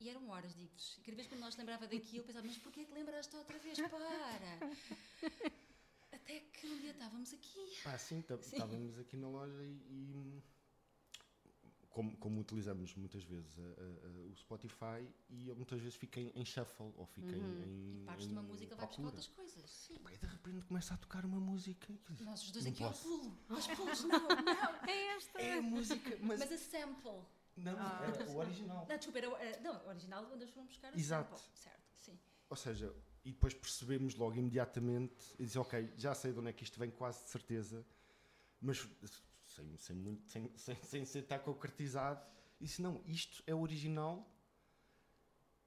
e 0.00 0.08
eram 0.08 0.28
horas, 0.30 0.54
digo-vos. 0.54 0.96
E 0.98 1.00
cada 1.02 1.16
vez 1.16 1.28
que 1.28 1.36
nós 1.36 1.56
lembrava 1.56 1.86
daquilo, 1.86 2.24
pensava, 2.24 2.46
mas 2.46 2.56
porquê 2.58 2.84
que 2.84 2.92
lembraste 2.92 3.36
outra 3.36 3.58
vez? 3.58 3.78
Para! 3.78 4.58
Até 6.12 6.40
que 6.40 6.66
um 6.66 6.78
dia 6.78 6.90
estávamos 6.90 7.32
aqui. 7.32 7.76
Pá, 7.84 7.98
sim, 7.98 8.22
tá- 8.22 8.34
estávamos 8.36 8.98
aqui 8.98 9.16
na 9.16 9.28
loja 9.28 9.62
e, 9.62 9.68
e, 9.90 10.42
como, 11.90 12.16
como 12.18 12.40
utilizamos 12.40 12.94
muitas 12.94 13.22
vezes 13.24 13.58
a- 13.58 13.62
a- 13.62 14.06
a- 14.08 14.26
o 14.30 14.34
Spotify 14.36 15.08
e 15.28 15.48
eu 15.48 15.56
muitas 15.56 15.80
vezes 15.80 15.96
fico 15.96 16.18
em, 16.18 16.30
em 16.34 16.44
shuffle 16.44 16.92
ou 16.96 17.04
fico 17.06 17.28
em, 17.28 17.40
em, 17.40 18.02
E 18.02 18.04
partes 18.06 18.26
de 18.26 18.32
uma 18.32 18.42
música, 18.42 18.74
vai 18.76 18.86
buscar 18.86 19.02
outras 19.04 19.26
coisas. 19.28 19.70
Sim. 19.70 19.96
E 20.12 20.16
de 20.16 20.26
repente 20.26 20.64
começa 20.66 20.94
a 20.94 20.96
tocar 20.96 21.24
uma 21.24 21.40
música 21.40 21.92
e 21.92 22.22
Nós 22.24 22.42
os 22.42 22.50
dois 22.52 22.64
não 22.64 22.72
aqui 22.72 22.84
ao 22.84 22.92
pulo. 22.92 23.38
Aos 23.48 23.66
pulos, 23.76 24.04
não, 24.04 24.28
não. 24.28 24.88
É 24.88 25.06
esta. 25.16 25.40
É 25.40 25.58
a 25.58 25.62
música, 25.62 26.16
mas, 26.22 26.38
Mas 26.40 26.52
a 26.52 26.58
sample. 26.58 27.22
Não, 27.62 28.02
era 28.02 28.30
o 28.30 28.36
original. 28.36 28.86
Não, 28.88 28.96
desculpa, 28.96 29.18
era, 29.18 29.30
o- 29.30 29.36
era- 29.36 29.60
não, 29.60 29.84
o 29.84 29.88
original 29.88 30.26
quando 30.26 30.42
eles 30.42 30.52
foram 30.54 30.66
buscar 30.66 30.96
Exato. 30.96 31.36
sample. 31.38 31.56
Certo, 31.56 31.82
sim. 31.98 32.18
Ou 32.48 32.56
seja, 32.56 32.94
e 33.24 33.32
depois 33.32 33.54
percebemos 33.54 34.14
logo 34.14 34.34
imediatamente 34.36 35.34
e 35.38 35.44
disse, 35.44 35.58
ok, 35.58 35.92
já 35.96 36.14
sei 36.14 36.32
de 36.32 36.38
onde 36.38 36.48
é 36.50 36.52
que 36.52 36.64
isto 36.64 36.78
vem 36.78 36.90
quase 36.90 37.24
de 37.24 37.30
certeza, 37.30 37.86
mas 38.60 38.86
sem, 39.44 39.76
sem, 39.76 39.96
muito, 39.96 40.28
sem, 40.30 40.50
sem, 40.56 40.74
sem 40.76 41.04
ser 41.04 41.20
estar 41.20 41.38
concretizado, 41.40 42.24
e 42.60 42.64
disse, 42.64 42.80
não, 42.82 43.02
isto 43.06 43.42
é 43.46 43.54
o 43.54 43.60
original 43.60 44.26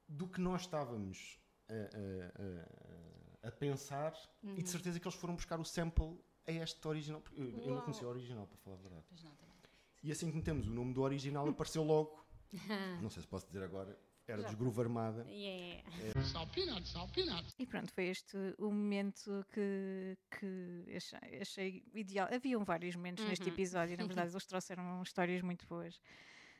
do 0.07 0.27
que 0.27 0.39
nós 0.41 0.61
estávamos 0.61 1.39
a, 1.69 1.73
a- 1.73 3.45
a- 3.45 3.47
a 3.47 3.51
pensar 3.51 4.13
e 4.43 4.61
de 4.63 4.69
certeza 4.69 4.99
que 4.99 5.07
eles 5.07 5.17
foram 5.17 5.35
buscar 5.35 5.59
o 5.59 5.65
sample 5.65 6.19
a 6.47 6.51
este 6.51 6.85
original, 6.87 7.21
porque 7.21 7.39
eu, 7.41 7.49
eu 7.61 7.73
não 7.73 7.81
conhecia 7.81 8.05
o 8.07 8.09
original, 8.09 8.47
para 8.47 8.57
falar 8.57 8.75
a 8.75 8.79
verdade. 8.79 9.05
Pois 9.09 9.23
não, 9.23 9.35
também. 9.35 9.52
E 10.03 10.11
assim 10.11 10.29
que 10.29 10.35
metemos 10.35 10.67
o 10.67 10.71
nome 10.71 10.93
do 10.93 11.01
original 11.01 11.47
apareceu 11.47 11.83
logo, 11.83 12.23
não 13.01 13.09
sei 13.09 13.21
se 13.21 13.27
posso 13.27 13.47
dizer 13.47 13.63
agora, 13.63 13.97
era 14.27 14.43
dos 14.43 14.53
Groove 14.53 14.81
Armada. 14.81 15.25
Yeah. 15.29 15.81
Peanuts. 17.13 17.55
E 17.59 17.65
pronto, 17.65 17.91
foi 17.93 18.05
este 18.07 18.37
o 18.57 18.65
momento 18.71 19.45
que, 19.51 20.17
que 20.39 20.95
achei, 20.95 21.41
achei 21.41 21.83
ideal. 21.93 22.27
Haviam 22.31 22.63
vários 22.63 22.95
momentos 22.95 23.23
neste 23.25 23.47
Uhum. 23.47 23.53
episódio, 23.53 23.97
na 23.97 24.05
verdade, 24.05 24.31
eles 24.33 24.45
trouxeram 24.45 25.01
histórias 25.03 25.41
muito 25.41 25.65
boas. 25.67 25.99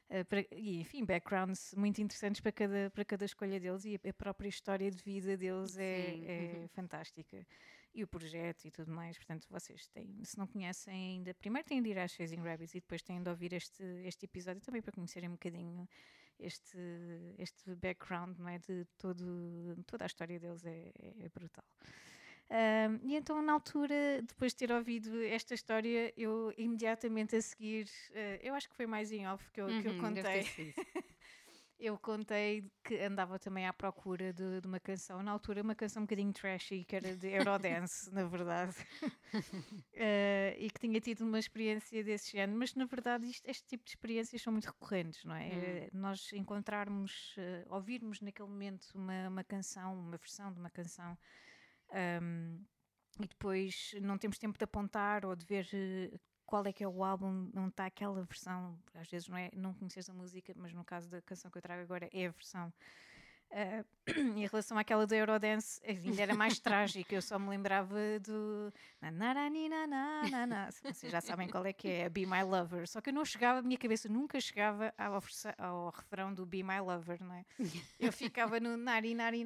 Eh, 0.09 0.23
para- 0.25 0.45
e 0.51 0.81
enfim, 0.81 1.05
backgrounds 1.05 1.73
muito 1.75 2.01
interessantes 2.01 2.41
para 2.41 2.51
cada, 2.51 2.91
para 2.91 3.05
cada 3.05 3.25
escolha 3.25 3.59
deles 3.59 3.85
e 3.85 3.95
a, 4.03 4.09
a 4.09 4.13
própria 4.13 4.49
história 4.49 4.91
de 4.91 5.01
vida 5.01 5.35
deles 5.37 5.77
é, 5.77 6.17
é 6.25 6.59
uhum. 6.61 6.67
fantástica. 6.69 7.45
E 7.93 8.03
o 8.03 8.07
projeto 8.07 8.65
e 8.65 8.71
tudo 8.71 8.91
mais. 8.91 9.17
Portanto, 9.17 9.47
vocês 9.49 9.87
têm, 9.87 10.23
se 10.23 10.37
não 10.37 10.47
conhecem 10.47 10.93
ainda, 10.93 11.33
primeiro 11.33 11.67
têm 11.67 11.81
de 11.81 11.89
ir 11.89 11.99
às 11.99 12.11
Chasing 12.11 12.41
Rabbits 12.41 12.73
e 12.75 12.79
depois 12.81 13.01
têm 13.01 13.21
de 13.21 13.29
ouvir 13.29 13.53
este, 13.53 13.83
este 14.05 14.25
episódio 14.25 14.61
também 14.61 14.81
para 14.81 14.91
conhecerem 14.91 15.29
um 15.29 15.33
bocadinho 15.33 15.87
este, 16.39 16.77
este 17.37 17.75
background, 17.75 18.37
não 18.39 18.49
é? 18.49 18.57
De 18.59 18.85
todo, 18.97 19.75
toda 19.85 20.05
a 20.05 20.07
história 20.07 20.39
deles 20.39 20.65
é, 20.65 20.91
é 21.19 21.29
brutal. 21.29 21.65
Ahm, 22.49 22.99
e 23.03 23.15
então, 23.15 23.41
na 23.41 23.53
altura, 23.53 24.21
depois 24.21 24.51
de 24.51 24.57
ter 24.57 24.71
ouvido 24.71 25.23
esta 25.23 25.53
história, 25.53 26.13
eu 26.17 26.53
imediatamente 26.57 27.35
a 27.35 27.41
seguir, 27.41 27.89
eh, 28.11 28.39
eu 28.43 28.53
acho 28.53 28.69
que 28.69 28.75
foi 28.75 28.85
mais 28.85 29.11
em 29.11 29.27
off 29.27 29.49
que 29.51 29.61
eu, 29.61 29.67
que 29.75 29.87
eu 29.87 29.91
Uhum, 29.91 29.99
contei. 30.01 30.43
Eu 31.79 31.97
contei 31.97 32.71
que 32.83 32.97
andava 32.99 33.37
também 33.37 33.67
à 33.67 33.73
procura 33.73 34.31
de, 34.31 34.61
de 34.61 34.67
uma 34.67 34.79
canção, 34.79 35.21
na 35.21 35.31
altura 35.31 35.61
uma 35.61 35.75
canção 35.75 36.01
um 36.03 36.05
bocadinho 36.05 36.31
trashy, 36.31 36.85
que 36.85 36.95
era 36.95 37.15
de 37.17 37.27
Eurodance, 37.27 38.09
na 38.13 38.23
verdade, 38.25 38.75
Eh, 39.95 40.55
e 40.59 40.71
que 40.71 40.79
tinha 40.79 40.99
tido 40.99 41.21
uma 41.21 41.37
experiência 41.37 42.03
desse 42.03 42.31
género, 42.31 42.57
mas 42.57 42.73
na 42.73 42.85
verdade 42.85 43.29
isto- 43.29 43.47
este 43.47 43.67
tipo 43.67 43.83
de 43.83 43.91
experiências 43.91 44.41
são 44.41 44.51
muito 44.51 44.65
recorrentes, 44.65 45.23
não 45.23 45.35
é? 45.35 45.49
Eh, 45.51 45.89
Nós 45.93 46.33
encontrarmos, 46.33 47.35
eh, 47.37 47.63
ouvirmos 47.69 48.19
naquele 48.19 48.49
momento 48.49 48.87
uma, 48.95 49.27
uma 49.29 49.43
canção, 49.43 49.93
uma 49.99 50.17
versão 50.17 50.51
de 50.51 50.59
uma 50.59 50.69
canção, 50.71 51.15
ahm, 51.91 52.63
e 53.19 53.27
depois 53.27 53.91
não 54.01 54.17
temos 54.17 54.39
tempo 54.39 54.57
de 54.57 54.63
apontar 54.63 55.25
ou 55.25 55.35
de 55.35 55.45
ver 55.45 55.67
qual 56.45 56.65
é 56.65 56.73
que 56.73 56.83
é 56.83 56.87
o 56.87 57.03
álbum, 57.03 57.49
não 57.53 57.67
está 57.67 57.85
aquela 57.85 58.21
versão, 58.21 58.77
às 58.93 59.09
vezes 59.09 59.27
não 59.27 59.37
é 59.37 59.49
não 59.55 59.73
conheces 59.73 60.09
a 60.09 60.13
música, 60.13 60.53
mas 60.55 60.73
no 60.73 60.83
caso 60.83 61.09
da 61.09 61.21
canção 61.21 61.49
que 61.49 61.57
eu 61.57 61.61
trago 61.61 61.81
agora 61.81 62.09
é 62.11 62.27
a 62.27 62.31
versão. 62.31 62.71
Ah, 63.55 63.85
em 64.35 64.45
relação 64.47 64.77
àquela 64.77 65.05
do 65.05 65.13
Eurodance, 65.13 65.79
ainda 65.87 66.21
era 66.21 66.33
mais 66.33 66.57
trágica, 66.59 67.13
eu 67.13 67.21
só 67.21 67.37
me 67.37 67.49
lembrava 67.49 67.95
do 68.19 68.73
vocês 70.91 71.11
já 71.11 71.21
sabem 71.21 71.47
qual 71.47 71.63
é 71.65 71.71
que 71.71 71.87
é, 71.87 72.09
Be 72.09 72.25
My 72.25 72.41
Lover, 72.41 72.87
só 72.87 72.99
que 72.99 73.11
eu 73.11 73.13
não 73.13 73.23
chegava, 73.23 73.59
a 73.59 73.61
minha 73.61 73.77
cabeça 73.77 74.09
nunca 74.09 74.41
chegava 74.41 74.91
ao, 74.97 75.21
ao 75.59 75.89
refrão 75.91 76.33
do 76.33 76.47
Be 76.47 76.63
My 76.63 76.79
Lover, 76.79 77.23
não 77.23 77.35
é? 77.35 77.45
Eu 77.99 78.11
ficava 78.11 78.59
no 78.59 78.75
nari 78.75 79.13
nari 79.13 79.43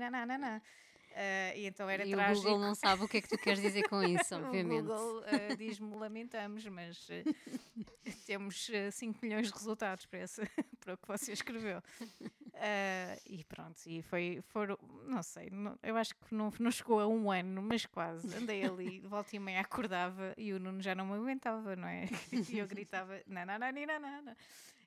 Ah, 1.19 1.55
e 1.55 1.65
então 1.65 1.89
era 1.89 2.05
e 2.05 2.13
o 2.13 2.15
trágico. 2.17 2.45
Google 2.47 2.59
não 2.67 2.75
sabe 2.75 3.03
o 3.03 3.07
que 3.07 3.17
é 3.17 3.21
que 3.21 3.27
tu 3.29 3.37
queres 3.39 3.59
dizer 3.59 3.89
com 3.89 4.03
isso, 4.03 4.35
obviamente. 4.35 4.83
O 4.83 4.83
Google 4.83 5.23
eh, 5.25 5.55
diz-me 5.55 5.95
lamentamos, 5.95 6.63
mas 6.67 7.07
eh, 7.09 7.23
temos 8.27 8.69
5 8.91 9.17
milhões 9.23 9.47
de 9.47 9.53
resultados 9.53 10.05
para, 10.05 10.19
esse, 10.19 10.41
para 10.79 10.93
o 10.93 10.97
que 10.97 11.07
você 11.07 11.31
escreveu. 11.33 11.81
E 13.25 13.43
pronto, 13.45 13.79
e 13.87 14.01
foi, 14.03 14.41
foram, 14.49 14.77
não 15.05 15.21
sei, 15.23 15.49
não- 15.49 15.77
eu 15.83 15.95
acho 15.97 16.13
que 16.15 16.33
não, 16.33 16.51
não 16.59 16.71
chegou 16.71 16.99
a 16.99 17.07
um 17.07 17.31
ano, 17.31 17.61
mas 17.61 17.85
quase. 17.85 18.35
Andei 18.35 18.63
ali, 18.63 18.99
volta 19.01 19.35
e 19.35 19.39
meia 19.39 19.61
acordava 19.61 20.33
e 20.37 20.53
o 20.53 20.59
Nuno 20.59 20.81
já 20.81 20.93
não 20.95 21.05
me 21.07 21.13
aguentava, 21.13 21.75
não 21.75 21.87
é? 21.87 22.05
E 22.49 22.59
eu 22.59 22.67
gritava. 22.67 23.15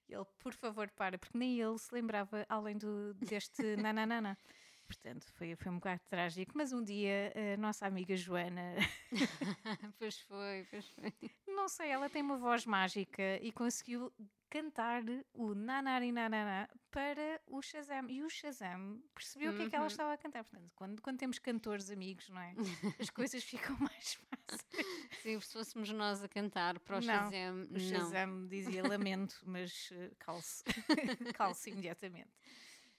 E 0.09 0.12
ele, 0.14 0.24
por 0.41 0.53
favor, 0.55 0.89
para, 0.91 1.16
porque 1.18 1.39
nem 1.39 1.61
ele 1.61 1.78
se 1.78 1.93
lembrava 1.95 2.45
além 2.49 2.76
do, 2.76 3.14
deste 3.14 3.76
nananana. 3.76 4.37
Portanto, 4.91 5.24
foi, 5.34 5.55
foi 5.55 5.70
um 5.70 5.76
bocado 5.76 6.01
trágico, 6.09 6.53
mas 6.57 6.72
um 6.72 6.82
dia 6.82 7.32
a 7.55 7.57
nossa 7.57 7.86
amiga 7.86 8.16
Joana 8.16 8.74
pois 9.99 10.18
foi, 10.22 10.66
pois 10.68 10.86
foi. 10.88 11.12
não 11.47 11.68
sei, 11.68 11.91
ela 11.91 12.11
tem 12.11 12.22
uma 12.22 12.36
voz 12.36 12.66
mágica 12.66 13.38
e 13.41 13.53
conseguiu 13.53 14.12
cantar 14.51 15.05
o 15.32 15.55
Nanari 15.55 16.11
Nanana 16.11 16.68
para 16.91 17.41
o 17.47 17.62
Shazam. 17.62 18.11
E 18.11 18.20
o 18.24 18.28
Shazam 18.28 19.01
percebeu 19.14 19.53
o 19.53 19.57
que 19.57 19.62
é 19.62 19.70
que 19.70 19.76
ela 19.76 19.84
Uhum. 19.84 19.86
estava 19.86 20.12
a 20.12 20.16
cantar. 20.18 20.43
Portanto, 20.43 20.72
quando, 20.74 21.01
quando 21.01 21.18
temos 21.18 21.38
cantores 21.38 21.88
amigos, 21.88 22.28
não 22.28 22.41
é? 22.41 22.55
As 23.01 23.11
coisas 23.11 23.45
ficam 23.45 23.76
mais 23.78 24.14
fáceis. 24.14 24.86
Sim, 25.22 25.41
se 25.41 25.53
fôssemos 25.53 25.91
nós 25.93 26.24
a 26.24 26.28
cantar 26.28 26.80
para 26.80 26.97
o 26.99 27.01
Não, 27.01 27.07
Shazam, 27.30 27.62
O 27.66 27.72
não. 27.74 27.78
Shazam 27.78 28.47
dizia 28.49 28.82
lamento, 28.82 29.41
mas 29.45 29.88
eh, 29.93 30.11
calce. 30.18 30.64
calce 31.34 31.70
imediatamente. 31.70 32.32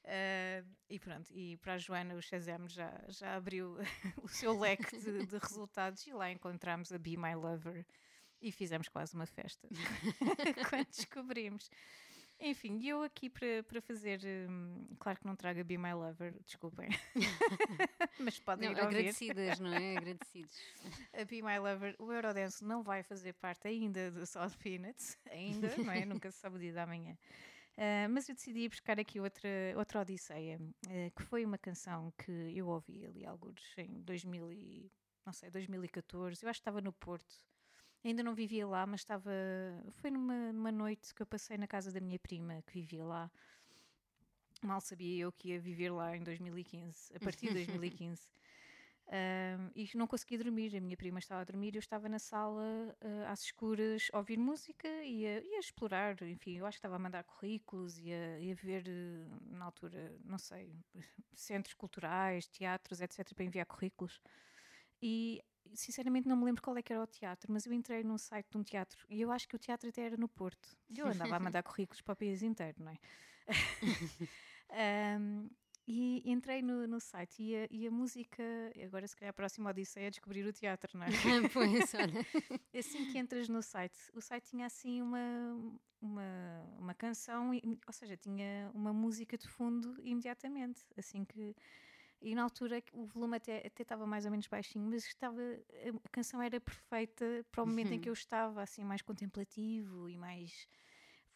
Ah, 0.03 0.63
e 0.89 0.99
pronto, 0.99 1.31
e 1.33 1.57
para 1.57 1.73
a 1.73 1.77
Joana 1.77 2.15
o 2.15 2.21
Shazam 2.21 2.67
já, 2.67 2.91
já 3.07 3.35
abriu 3.35 3.77
o 4.23 4.27
seu 4.27 4.57
leque 4.59 4.97
de, 4.97 5.25
de 5.25 5.37
resultados 5.37 6.05
e 6.07 6.13
lá 6.13 6.31
encontramos 6.31 6.91
a 6.91 6.97
Be 6.97 7.17
My 7.17 7.35
Lover 7.35 7.85
e 8.41 8.51
fizemos 8.51 8.89
quase 8.89 9.13
uma 9.13 9.25
festa 9.27 9.67
quando 10.69 10.87
descobrimos. 10.87 11.69
Enfim, 12.43 12.83
eu 12.83 13.03
aqui 13.03 13.29
para, 13.29 13.61
para 13.67 13.79
fazer, 13.79 14.19
hum, 14.49 14.87
claro 14.99 15.19
que 15.19 15.27
não 15.27 15.35
trago 15.35 15.59
a 15.61 15.63
Be 15.63 15.77
My 15.77 15.93
Lover, 15.93 16.33
desculpem, 16.43 16.89
mas 18.19 18.39
podem 18.39 18.69
Não, 18.69 18.75
ir 18.75 18.81
ouvir. 18.83 18.95
agradecidas, 18.97 19.59
não 19.59 19.71
é? 19.71 19.97
Agradecidos. 19.97 20.57
A 21.13 21.23
Be 21.23 21.43
My 21.43 21.59
Lover, 21.59 21.95
o 21.99 22.11
Eurodance 22.11 22.63
não 22.65 22.81
vai 22.81 23.03
fazer 23.03 23.33
parte 23.33 23.67
ainda 23.67 24.09
do 24.09 24.25
South 24.25 24.57
Peanuts, 24.57 25.19
ainda, 25.29 25.75
não 25.77 25.91
é? 25.91 26.03
Nunca 26.03 26.31
se 26.31 26.39
sabe 26.39 26.55
o 26.55 26.59
dia 26.59 26.73
da 26.73 26.87
manhã. 26.87 27.15
Ah, 27.83 28.07
mas 28.07 28.29
eu 28.29 28.35
decidi 28.35 28.69
buscar 28.69 28.99
aqui 28.99 29.19
outra, 29.19 29.49
outra 29.75 30.01
Odisseia, 30.01 30.59
ah, 30.87 31.09
que 31.15 31.23
foi 31.23 31.43
uma 31.43 31.57
canção 31.57 32.13
que 32.15 32.31
eu 32.55 32.67
ouvi 32.67 33.03
ali 33.03 33.25
alguns 33.25 33.59
em 33.75 34.03
2000 34.03 34.51
e, 34.51 34.91
não 35.25 35.33
sei, 35.33 35.49
2014, 35.49 36.43
eu 36.45 36.49
acho 36.49 36.59
que 36.59 36.61
estava 36.61 36.79
no 36.79 36.93
Porto. 36.93 37.35
Ainda 38.05 38.21
não 38.21 38.35
vivia 38.35 38.67
lá, 38.67 38.85
mas 38.85 38.99
estava. 38.99 39.31
Foi 39.93 40.11
numa, 40.11 40.53
numa 40.53 40.71
noite 40.71 41.11
que 41.15 41.23
eu 41.23 41.25
passei 41.25 41.57
na 41.57 41.67
casa 41.67 41.91
da 41.91 41.99
minha 41.99 42.19
prima, 42.19 42.61
que 42.67 42.73
vivia 42.73 43.03
lá. 43.03 43.31
Mal 44.61 44.79
sabia 44.79 45.23
eu 45.23 45.31
que 45.31 45.49
ia 45.49 45.59
viver 45.59 45.89
lá 45.89 46.15
em 46.15 46.21
2015, 46.21 47.15
a 47.15 47.19
partir 47.19 47.47
de 47.47 47.53
2015. 47.53 48.29
E 49.75 49.89
não 49.95 50.07
consegui 50.07 50.37
dormir. 50.37 50.75
A 50.75 50.79
minha 50.79 50.95
prima 50.95 51.19
estava 51.19 51.41
a 51.41 51.43
dormir, 51.43 51.75
eu 51.75 51.79
estava 51.79 52.07
na 52.07 52.19
sala 52.19 52.95
ah, 53.01 53.31
às 53.31 53.43
escuras 53.43 54.07
a 54.13 54.17
ouvir 54.17 54.37
música 54.37 54.87
e 54.87 55.25
a, 55.25 55.41
e 55.41 55.55
a 55.55 55.59
explorar. 55.59 56.21
Enfim, 56.23 56.57
eu 56.57 56.65
acho 56.65 56.75
que 56.75 56.79
estava 56.79 56.95
a 56.95 56.99
mandar 56.99 57.23
currículos 57.23 57.97
e 57.97 58.11
a, 58.11 58.39
e 58.39 58.51
a 58.51 58.55
ver, 58.55 58.87
eh, 58.87 59.27
na 59.49 59.65
altura, 59.65 60.17
não 60.23 60.37
sei, 60.37 60.73
centros 61.33 61.73
culturais, 61.73 62.47
teatros, 62.47 63.01
etc., 63.01 63.33
para 63.33 63.45
enviar 63.45 63.65
currículos. 63.65 64.21
E 65.01 65.41
sinceramente 65.73 66.27
não 66.27 66.35
me 66.35 66.45
lembro 66.45 66.61
qual 66.61 66.77
é 66.77 66.81
que 66.81 66.93
era 66.93 67.01
o 67.01 67.07
teatro, 67.07 67.51
mas 67.51 67.65
eu 67.65 67.73
entrei 67.73 68.03
num 68.03 68.17
site 68.17 68.47
de 68.49 68.57
um 68.57 68.63
teatro 68.63 69.05
e 69.09 69.21
eu 69.21 69.31
acho 69.31 69.47
que 69.47 69.55
o 69.55 69.59
teatro 69.59 69.89
até 69.89 70.03
era 70.03 70.17
no 70.17 70.27
Porto. 70.27 70.77
E 70.89 70.99
eu 70.99 71.07
andava 71.07 71.35
a 71.35 71.39
mandar 71.39 71.63
currículos 71.63 72.01
para 72.01 72.13
o 72.13 72.15
país 72.15 72.41
inteiro, 72.43 72.77
não 72.83 72.91
é? 72.91 72.97
Ahm, 74.73 75.49
e 75.91 76.31
entrei 76.31 76.61
no, 76.61 76.87
no 76.87 76.99
site 76.99 77.43
e 77.43 77.55
a, 77.55 77.67
e 77.69 77.87
a 77.87 77.91
música, 77.91 78.43
agora 78.83 79.05
se 79.07 79.15
calhar 79.15 79.31
a 79.31 79.33
próxima 79.33 79.69
Odisseia 79.69 80.07
é 80.07 80.09
descobrir 80.09 80.45
o 80.45 80.53
teatro, 80.53 80.97
não 80.97 81.05
é? 81.05 81.09
pois, 81.53 81.93
olha. 81.95 82.25
assim 82.77 83.11
que 83.11 83.17
entras 83.17 83.49
no 83.49 83.61
site, 83.61 83.97
o 84.13 84.21
site 84.21 84.49
tinha 84.49 84.65
assim 84.65 85.01
uma, 85.01 85.19
uma, 86.01 86.75
uma 86.79 86.93
canção, 86.93 87.51
ou 87.85 87.93
seja, 87.93 88.15
tinha 88.15 88.71
uma 88.73 88.93
música 88.93 89.37
de 89.37 89.47
fundo 89.47 89.95
imediatamente, 90.01 90.81
assim 90.97 91.25
que 91.25 91.55
e 92.21 92.35
na 92.35 92.43
altura 92.43 92.83
o 92.93 93.05
volume 93.05 93.37
até, 93.37 93.65
até 93.65 93.81
estava 93.81 94.05
mais 94.05 94.25
ou 94.25 94.31
menos 94.31 94.47
baixinho, 94.47 94.85
mas 94.85 95.05
estava, 95.05 95.41
a 96.03 96.09
canção 96.09 96.39
era 96.39 96.59
perfeita 96.61 97.43
para 97.51 97.63
o 97.63 97.67
momento 97.67 97.93
em 97.93 97.99
que 97.99 98.07
eu 98.07 98.13
estava, 98.13 98.61
assim, 98.61 98.83
mais 98.83 99.01
contemplativo 99.01 100.07
e 100.07 100.15
mais. 100.17 100.67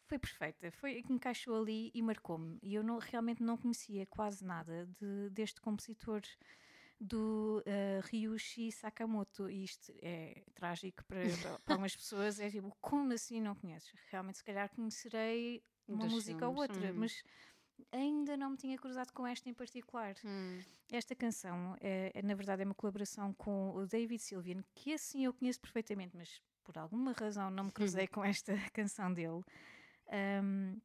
Foi 0.06 0.18
perfeita, 0.18 0.70
foi 0.70 1.04
encaixou 1.10 1.60
ali 1.60 1.90
e 1.92 2.00
marcou-me. 2.00 2.58
E 2.62 2.74
eu 2.74 2.82
não, 2.82 2.98
realmente 2.98 3.42
não 3.42 3.56
conhecia 3.56 4.06
quase 4.06 4.44
nada 4.44 4.86
de, 5.00 5.30
deste 5.30 5.60
compositor 5.60 6.22
do 7.00 7.62
eh, 7.66 8.00
Ryushi 8.04 8.70
Sakamoto. 8.70 9.50
E 9.50 9.64
isto 9.64 9.92
é 10.00 10.44
trágico 10.54 11.04
para, 11.06 11.20
para- 11.64 11.74
algumas 11.74 11.94
pessoas. 11.96 12.38
É 12.38 12.48
tipo, 12.48 12.76
como 12.80 13.12
assim 13.12 13.40
não 13.40 13.54
conheces? 13.54 13.92
Realmente, 14.10 14.38
se 14.38 14.44
calhar 14.44 14.68
conhecerei 14.70 15.62
uma 15.88 16.04
Dos 16.04 16.12
música 16.12 16.46
ou 16.48 16.54
filmes, 16.54 16.70
outra, 16.70 16.92
hum. 16.92 16.96
mas 16.98 17.22
ainda 17.92 18.36
não 18.36 18.50
me 18.50 18.56
tinha 18.56 18.78
cruzado 18.78 19.12
com 19.12 19.26
esta 19.26 19.48
em 19.48 19.54
particular. 19.54 20.14
Hum. 20.24 20.60
Esta 20.90 21.14
canção, 21.14 21.76
é, 21.80 22.12
é, 22.14 22.22
na 22.22 22.34
verdade, 22.34 22.62
é 22.62 22.64
uma 22.64 22.74
colaboração 22.74 23.32
com 23.34 23.74
o 23.74 23.86
David 23.86 24.22
Sylvian, 24.22 24.62
que 24.74 24.92
assim 24.94 25.24
eu 25.24 25.34
conheço 25.34 25.60
perfeitamente, 25.60 26.16
mas 26.16 26.40
por 26.62 26.78
alguma 26.78 27.12
razão 27.12 27.50
não 27.50 27.64
me 27.64 27.72
cruzei 27.72 28.06
com 28.08 28.24
esta 28.24 28.56
canção 28.72 29.12
dele, 29.12 29.42
um, 30.42 30.80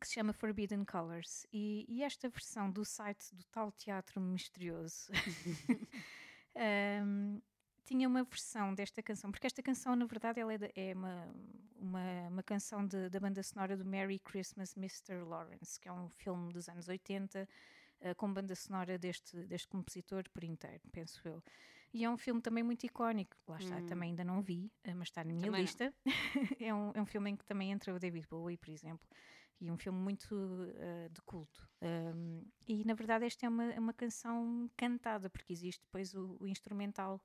que 0.00 0.06
se 0.06 0.14
chama 0.14 0.32
Forbidden 0.32 0.84
Colors. 0.84 1.46
E, 1.52 1.84
e 1.88 2.02
esta 2.02 2.28
versão 2.28 2.70
do 2.70 2.84
site 2.84 3.34
do 3.34 3.44
tal 3.46 3.70
teatro 3.72 4.20
misterioso 4.20 5.10
um, 7.04 7.40
tinha 7.84 8.06
uma 8.06 8.22
versão 8.22 8.72
desta 8.74 9.02
canção, 9.02 9.32
porque 9.32 9.46
esta 9.46 9.62
canção, 9.62 9.96
na 9.96 10.06
verdade, 10.06 10.38
ela 10.38 10.52
é, 10.52 10.58
de- 10.58 10.72
é 10.76 10.92
uma, 10.94 11.34
uma, 11.76 12.28
uma 12.28 12.42
canção 12.42 12.86
de- 12.86 13.08
da 13.08 13.18
banda 13.18 13.42
sonora 13.42 13.76
do 13.76 13.84
Merry 13.84 14.18
Christmas, 14.20 14.76
Mr. 14.76 15.24
Lawrence, 15.24 15.78
que 15.80 15.88
é 15.88 15.92
um 15.92 16.08
filme 16.08 16.52
dos 16.52 16.68
anos 16.68 16.88
80, 16.88 17.48
eh, 18.00 18.14
com 18.14 18.32
banda 18.32 18.54
sonora 18.54 18.96
deste, 18.96 19.36
deste 19.46 19.66
compositor 19.68 20.22
por 20.30 20.44
inteiro, 20.44 20.82
penso 20.92 21.20
eu. 21.26 21.42
E 21.92 22.04
é 22.04 22.10
um 22.10 22.16
filme 22.16 22.40
também 22.40 22.62
muito 22.62 22.84
icónico, 22.86 23.36
lá 23.48 23.58
está, 23.58 23.80
Hum. 23.80 23.86
também 23.88 24.10
ainda 24.10 24.24
não 24.24 24.40
vi, 24.40 24.70
eh, 24.84 24.94
mas 24.94 25.08
está 25.08 25.24
na 25.24 25.32
minha 25.32 25.46
Também 25.46 25.62
lista. 25.62 25.92
é, 26.60 26.72
um, 26.74 26.92
é 26.94 27.00
um 27.02 27.06
filme 27.06 27.30
em 27.30 27.36
que 27.36 27.44
também 27.44 27.72
entra 27.72 27.94
o 27.94 27.98
David 27.98 28.26
Bowie, 28.28 28.56
por 28.56 28.70
exemplo, 28.70 29.06
e 29.60 29.70
um 29.70 29.76
filme 29.76 29.98
muito 29.98 30.34
eh, 30.76 31.08
de 31.10 31.20
culto. 31.22 31.68
Um, 31.82 32.44
e 32.66 32.84
na 32.84 32.94
verdade 32.94 33.24
esta 33.26 33.44
é 33.46 33.48
uma, 33.48 33.64
é 33.72 33.78
uma 33.80 33.92
canção 33.92 34.70
cantada, 34.76 35.28
porque 35.28 35.52
existe 35.52 35.82
depois 35.82 36.14
o, 36.14 36.36
o 36.40 36.46
instrumental 36.46 37.20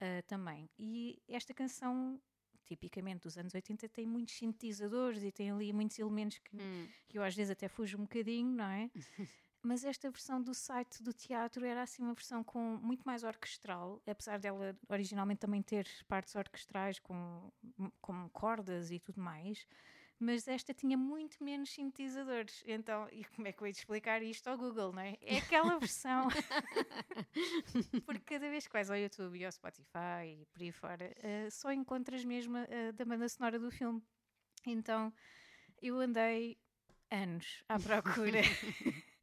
ah, 0.00 0.22
também. 0.26 0.70
E 0.78 1.22
esta 1.28 1.54
canção, 1.54 2.20
tipicamente 2.64 3.20
dos 3.22 3.36
anos 3.38 3.54
80, 3.54 3.88
tem 3.88 4.06
muitos 4.06 4.36
sintetizadores 4.36 5.22
e 5.22 5.32
tem 5.32 5.50
ali 5.50 5.72
muitos 5.72 5.98
elementos 5.98 6.38
que, 6.38 6.56
Hum. 6.58 6.92
que 7.08 7.18
eu 7.18 7.22
às 7.22 7.34
vezes 7.34 7.50
até 7.50 7.68
fujo 7.68 7.98
um 7.98 8.02
bocadinho, 8.02 8.50
não 8.54 8.64
é? 8.64 8.90
Mas 9.62 9.84
esta 9.84 10.10
versão 10.10 10.40
do 10.40 10.54
site 10.54 11.02
do 11.02 11.12
teatro 11.12 11.64
era 11.64 11.82
assim 11.82 12.02
uma 12.02 12.14
versão 12.14 12.44
com 12.44 12.78
muito 12.80 13.02
mais 13.04 13.24
orquestral, 13.24 14.00
apesar 14.06 14.38
dela 14.38 14.76
originalmente 14.88 15.40
também 15.40 15.62
ter 15.62 15.88
partes 16.06 16.34
orquestrais 16.36 16.98
com, 16.98 17.50
com 18.00 18.28
cordas 18.30 18.90
e 18.90 19.00
tudo 19.00 19.20
mais. 19.20 19.66
Mas 20.20 20.48
esta 20.48 20.74
tinha 20.74 20.96
muito 20.96 21.42
menos 21.42 21.70
sintetizadores. 21.70 22.64
Então, 22.66 23.08
e 23.12 23.24
como 23.24 23.46
é 23.46 23.52
que 23.52 23.62
eu 23.62 23.66
ia 23.66 23.70
explicar 23.70 24.20
isto 24.20 24.48
ao 24.48 24.58
Google, 24.58 24.92
não 24.92 25.00
é? 25.00 25.16
É 25.20 25.38
aquela 25.38 25.78
versão. 25.78 26.28
Porque 28.04 28.34
cada 28.34 28.50
vez 28.50 28.66
que 28.66 28.72
vais 28.72 28.90
ao 28.90 28.96
YouTube 28.96 29.38
e 29.38 29.44
ao 29.44 29.52
Spotify 29.52 30.40
e 30.40 30.46
por 30.46 30.60
aí 30.60 30.72
fora, 30.72 31.12
eh, 31.22 31.48
só 31.50 31.72
encontras 31.72 32.24
mesmo 32.24 32.56
a 32.56 32.90
da 32.92 33.04
banda 33.04 33.28
sonora 33.28 33.60
do 33.60 33.70
filme. 33.70 34.02
Então, 34.66 35.12
eu 35.80 36.00
andei 36.00 36.58
anos 37.10 37.62
à 37.68 37.78
procura. 37.78 38.40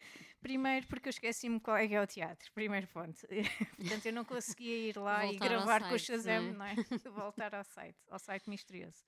Primeiro 0.45 0.85
porque 0.85 1.07
eu 1.07 1.09
esqueci-me 1.09 1.59
qual 1.59 1.75
é 1.75 1.87
que 1.87 1.95
é 1.95 1.99
o 2.01 2.05
teatro, 2.05 2.51
primeiro 2.53 2.85
ponto. 2.87 3.19
Portanto, 3.77 4.05
eu 4.05 4.13
não 4.13 4.23
conseguia 4.23 4.89
ir 4.89 4.95
lá 4.95 5.25
e 5.25 5.37
gravar 5.39 5.79
com 5.79 5.87
o 5.87 5.97
site, 5.97 6.05
Shazam, 6.05 6.41
não 6.51 6.53
não 6.59 6.65
é? 6.65 6.75
Voltar 7.11 7.55
ao 7.55 7.63
site, 7.63 7.97
ao 8.11 8.19
site 8.19 8.47
misterioso. 8.47 9.03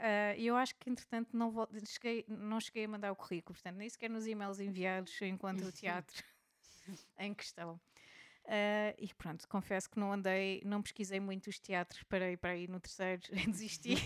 Ah, 0.00 0.34
E 0.34 0.46
eu 0.46 0.56
acho 0.56 0.74
que, 0.76 0.88
entretanto, 0.88 1.36
não, 1.36 1.52
cheguei, 1.84 2.24
não 2.26 2.58
cheguei 2.60 2.86
a 2.86 2.88
mandar 2.88 3.12
o 3.12 3.16
currículo, 3.16 3.54
portanto, 3.54 3.76
nem 3.76 3.90
sequer 3.90 4.08
nos 4.08 4.26
e-mails 4.26 4.58
enviados 4.58 5.20
eu 5.20 5.28
encontro 5.28 5.68
o 5.68 5.72
teatro 5.72 6.24
em 7.18 7.34
questão. 7.34 7.78
Ah, 8.46 8.94
e 8.98 9.12
pronto, 9.12 9.46
confesso 9.46 9.90
que 9.90 9.98
não 9.98 10.12
andei, 10.12 10.62
não 10.64 10.82
pesquisei 10.82 11.20
muito 11.20 11.48
os 11.48 11.58
teatros, 11.58 12.02
parei 12.04 12.38
para 12.38 12.56
ir 12.56 12.70
no 12.70 12.80
terceiro, 12.80 13.20
desisti 13.50 13.96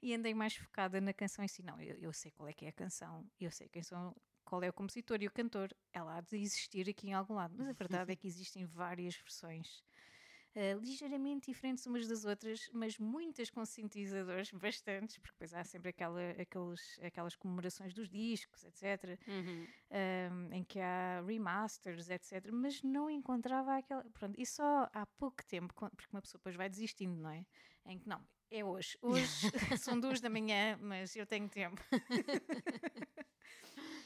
e 0.00 0.14
andei 0.14 0.32
mais 0.32 0.56
focada 0.56 1.02
na 1.02 1.12
canção 1.12 1.44
em 1.44 1.48
si. 1.48 1.62
Não, 1.62 1.78
eu, 1.82 1.96
eu 1.96 2.12
sei 2.14 2.30
qual 2.30 2.48
é 2.48 2.54
que 2.54 2.64
é 2.64 2.68
a 2.68 2.72
canção, 2.72 3.28
eu 3.38 3.50
sei 3.50 3.68
quem 3.68 3.82
são, 3.82 4.16
qual 4.46 4.62
é 4.64 4.70
o 4.70 4.72
compositor 4.72 5.22
e 5.22 5.26
o 5.28 5.32
cantor. 5.32 5.70
Ela 5.92 6.18
há 6.18 6.20
de 6.22 6.36
existir 6.38 6.88
aqui 6.88 7.08
em 7.08 7.14
algum 7.14 7.34
lado, 7.34 7.54
mas 7.58 7.68
a 7.68 7.74
verdade 7.74 8.12
é 8.12 8.16
que 8.16 8.26
existem 8.28 8.64
várias 8.66 9.16
versões. 9.16 9.84
ah, 10.54 10.74
ligeiramente 10.80 11.50
diferentes 11.50 11.86
umas 11.86 12.08
das 12.08 12.24
outras, 12.24 12.68
mas 12.72 12.98
muitas 12.98 13.50
com 13.50 13.64
sintetizadores, 13.64 14.50
bastantes, 14.56 15.18
porque 15.18 15.32
depois 15.34 15.52
há 15.54 15.64
sempre 15.64 15.90
aquela, 15.90 16.30
aqueles, 16.32 16.98
aquelas 17.02 17.36
comemorações 17.36 17.92
dos 17.94 18.08
discos, 18.08 18.64
etc 18.64 19.18
Uhum. 19.26 19.68
um, 19.90 20.52
em 20.54 20.64
que 20.64 20.80
há 20.80 21.22
remasters, 21.26 22.08
etc. 22.10 22.50
Mas 22.52 22.82
não 22.82 23.10
encontrava 23.10 23.76
aquela. 23.76 24.04
Pronto, 24.12 24.40
e 24.40 24.46
só 24.46 24.88
há 24.92 25.06
pouco 25.06 25.44
tempo, 25.46 25.74
porque 25.74 26.08
uma 26.12 26.22
pessoa 26.22 26.38
depois 26.40 26.56
vai 26.56 26.68
desistindo, 26.68 27.20
não 27.20 27.30
é? 27.30 27.46
Em 27.86 27.98
que 27.98 28.08
não, 28.08 28.26
é 28.50 28.64
hoje. 28.64 28.98
Hoje 29.02 29.50
são 29.78 29.98
duas 30.00 30.20
da 30.20 30.30
manhã, 30.30 30.78
mas 30.80 31.14
eu 31.16 31.26
tenho 31.26 31.48
tempo. 31.48 31.80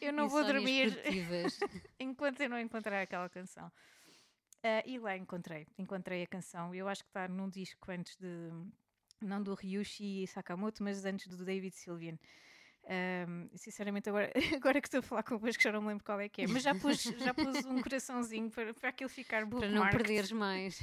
Eu 0.00 0.12
não 0.12 0.28
vou 0.28 0.44
dormir 0.44 0.96
enquanto 1.98 2.40
eu 2.40 2.48
não 2.48 2.58
encontrar 2.58 3.02
aquela 3.02 3.28
canção. 3.28 3.70
Ah, 4.62 4.82
e 4.84 4.98
lá 4.98 5.16
encontrei, 5.16 5.66
encontrei 5.78 6.22
a 6.22 6.26
canção. 6.26 6.74
Eu 6.74 6.88
acho 6.88 7.02
que 7.02 7.10
está 7.10 7.26
num 7.28 7.48
disco 7.48 7.90
antes 7.90 8.16
de. 8.16 8.50
Não 9.20 9.42
do 9.42 9.54
Ryushi 9.54 10.26
Sakamoto, 10.26 10.82
mas 10.82 11.04
antes 11.04 11.28
do 11.28 11.44
David 11.44 11.74
Sylvian. 11.74 12.18
Ahm, 12.86 13.48
sinceramente, 13.54 14.08
agora, 14.08 14.32
agora 14.56 14.80
que 14.80 14.88
estou 14.88 15.00
a 15.00 15.02
falar 15.02 15.22
convosco, 15.22 15.62
já 15.62 15.70
não 15.70 15.82
me 15.82 15.88
lembro 15.88 16.04
qual 16.04 16.18
é 16.18 16.28
que 16.28 16.42
é, 16.42 16.46
mas 16.46 16.62
já 16.62 16.74
pus, 16.74 17.02
já 17.02 17.34
pus 17.34 17.64
um 17.66 17.80
coraçãozinho 17.82 18.50
para, 18.50 18.72
para 18.72 18.88
aquilo 18.88 19.10
ficar 19.10 19.46
para 19.46 19.68
não 19.68 19.88
perderes 19.90 20.32
mais. 20.32 20.82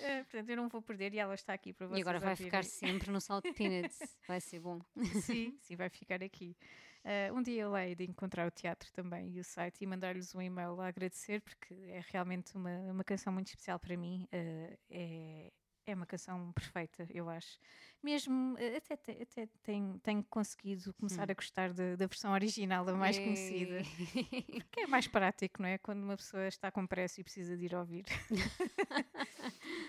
Ah, 0.00 0.24
portanto, 0.24 0.48
eu 0.50 0.56
não 0.56 0.68
vou 0.68 0.80
perder 0.80 1.12
e 1.14 1.18
ela 1.18 1.34
está 1.34 1.52
aqui 1.52 1.72
para 1.72 1.88
vocês. 1.88 1.98
E 1.98 2.02
agora 2.02 2.20
vai 2.20 2.30
ouvirem. 2.30 2.50
ficar 2.50 2.64
sempre 2.64 3.10
no 3.10 3.20
Salt 3.20 3.44
Peanuts. 3.54 3.98
Vai 4.28 4.40
ser 4.40 4.60
bom. 4.60 4.80
Sim, 5.22 5.58
sim, 5.60 5.74
vai 5.74 5.88
ficar 5.88 6.22
aqui. 6.22 6.56
Ah, 7.04 7.32
um 7.32 7.42
dia 7.42 7.64
hei 7.84 7.94
de 7.94 8.04
encontrar 8.04 8.46
o 8.46 8.50
teatro 8.50 8.90
também 8.92 9.30
e 9.30 9.40
o 9.40 9.44
site 9.44 9.82
e 9.82 9.86
mandar-lhes 9.86 10.34
um 10.34 10.42
e-mail 10.42 10.80
a 10.80 10.88
agradecer, 10.88 11.40
porque 11.40 11.74
é 11.88 12.02
realmente 12.10 12.54
uma, 12.56 12.70
uma 12.92 13.04
canção 13.04 13.32
muito 13.32 13.48
especial 13.48 13.78
para 13.78 13.96
mim. 13.96 14.26
ah, 14.32 14.76
é, 14.90 15.52
é 15.86 15.94
uma 15.94 16.04
canção 16.04 16.52
perfeita, 16.52 17.06
eu 17.08 17.30
acho. 17.30 17.58
Mesmo, 18.02 18.56
ah, 18.58 18.76
até, 18.76 18.96
te- 18.96 19.22
até 19.22 19.48
tenho, 19.62 19.98
tenho 20.00 20.22
conseguido 20.24 20.92
começar 20.94 21.30
a 21.30 21.34
gostar 21.34 21.72
da, 21.72 21.96
da 21.96 22.06
versão 22.06 22.32
original, 22.32 22.86
a 22.88 22.92
mais 22.94 23.18
conhecida. 23.18 23.78
Ei. 24.14 24.62
Que 24.70 24.80
é 24.80 24.86
mais 24.86 25.06
prático, 25.08 25.62
não 25.62 25.68
é? 25.68 25.78
Quando 25.78 26.02
uma 26.02 26.16
pessoa 26.16 26.46
está 26.46 26.70
com 26.70 26.86
pressa 26.86 27.20
e 27.20 27.24
precisa 27.24 27.56
de 27.56 27.64
ir 27.64 27.74
ouvir. 27.74 28.04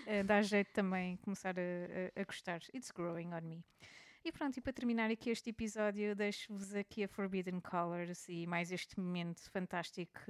Eh, 0.06 0.22
Dá 0.24 0.40
jeito 0.42 0.72
também 0.72 1.16
começar 1.18 1.54
a, 1.58 1.62
a- 1.62 2.20
a 2.20 2.24
gostar. 2.24 2.60
It's 2.74 2.90
growing 2.90 3.32
on 3.32 3.42
me. 3.42 3.64
E 4.22 4.30
pronto, 4.30 4.58
e 4.58 4.60
para 4.60 4.72
terminar 4.74 5.10
aqui 5.10 5.30
este 5.30 5.48
episódio, 5.48 6.14
deixo-vos 6.14 6.74
aqui 6.74 7.02
a 7.04 7.08
Forbidden 7.08 7.58
Colors 7.60 8.28
e 8.28 8.46
mais 8.46 8.70
este 8.70 9.00
momento 9.00 9.40
fantástico 9.50 10.20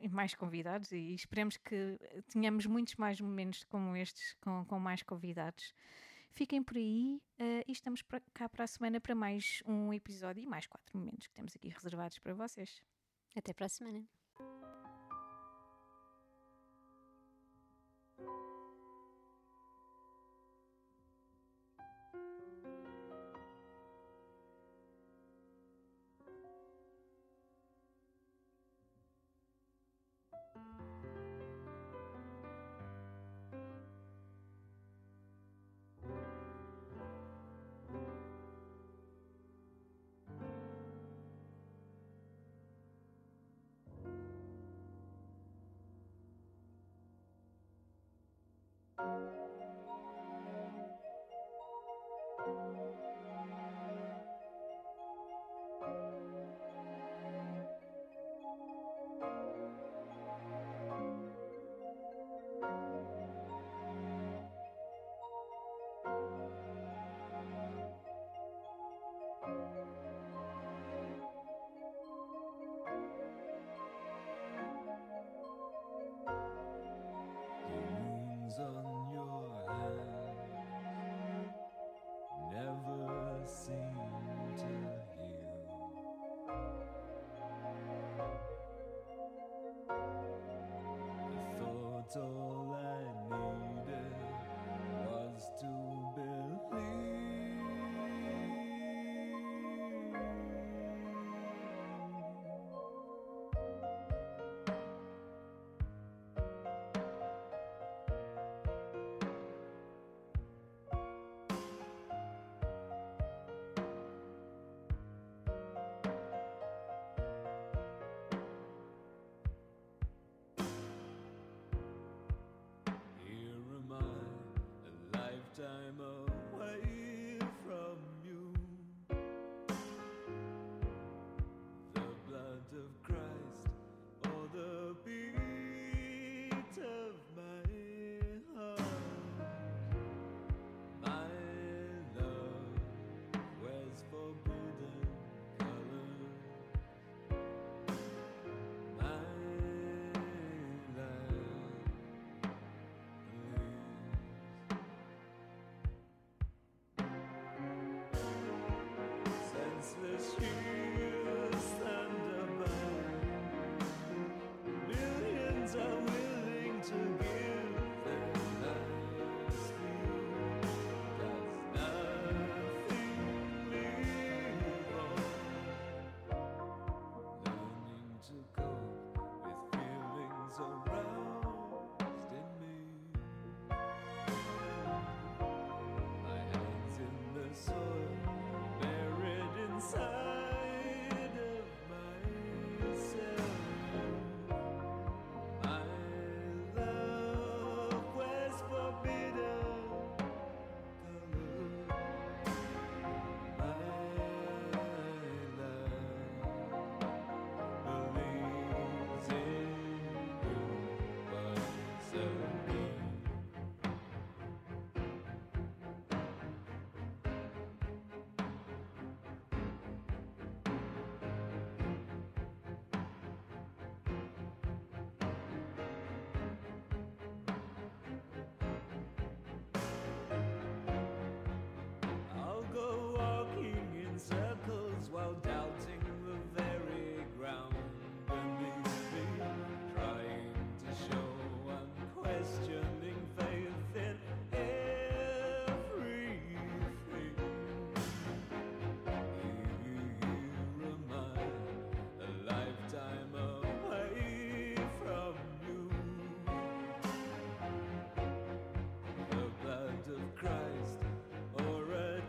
e 0.00 0.08
mais 0.08 0.34
convidados. 0.34 0.90
E 0.92 1.12
esperemos 1.14 1.58
que 1.58 1.98
tenhamos 2.32 2.64
muitos 2.64 2.94
mais 2.96 3.20
momentos 3.20 3.64
como 3.64 3.94
estes 3.96 4.34
com, 4.40 4.64
com 4.64 4.78
mais 4.78 5.02
convidados. 5.02 5.74
Fiquem 6.30 6.62
por 6.62 6.78
aí 6.78 7.20
eh, 7.38 7.62
e 7.68 7.72
estamos 7.72 8.00
pra- 8.00 8.22
cá 8.32 8.48
para 8.48 8.64
a 8.64 8.66
semana 8.66 8.98
para 8.98 9.14
mais 9.14 9.62
um 9.66 9.92
episódio 9.92 10.42
e 10.42 10.46
mais 10.46 10.66
quatro 10.66 10.96
momentos 10.96 11.26
que 11.26 11.34
temos 11.34 11.54
aqui 11.54 11.68
reservados 11.68 12.18
para 12.18 12.32
vocês. 12.32 12.82
Até 13.36 13.52
para 13.52 13.66
a 13.66 13.68
semana. 13.68 14.21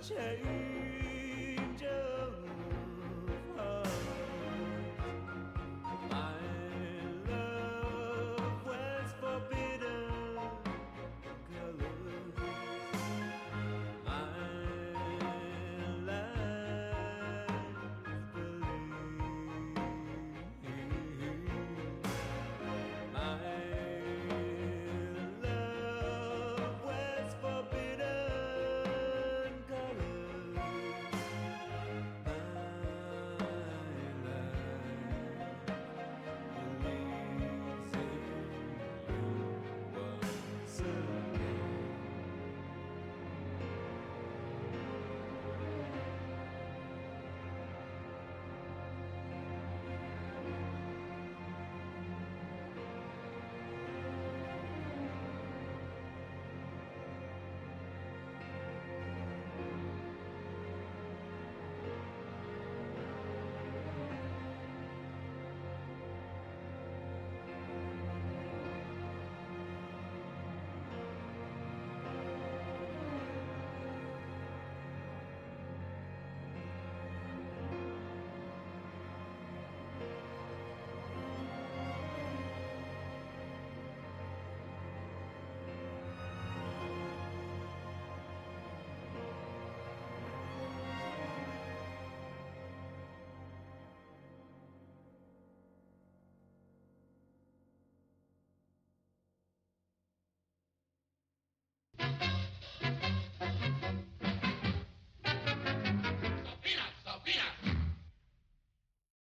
change. 0.09 0.62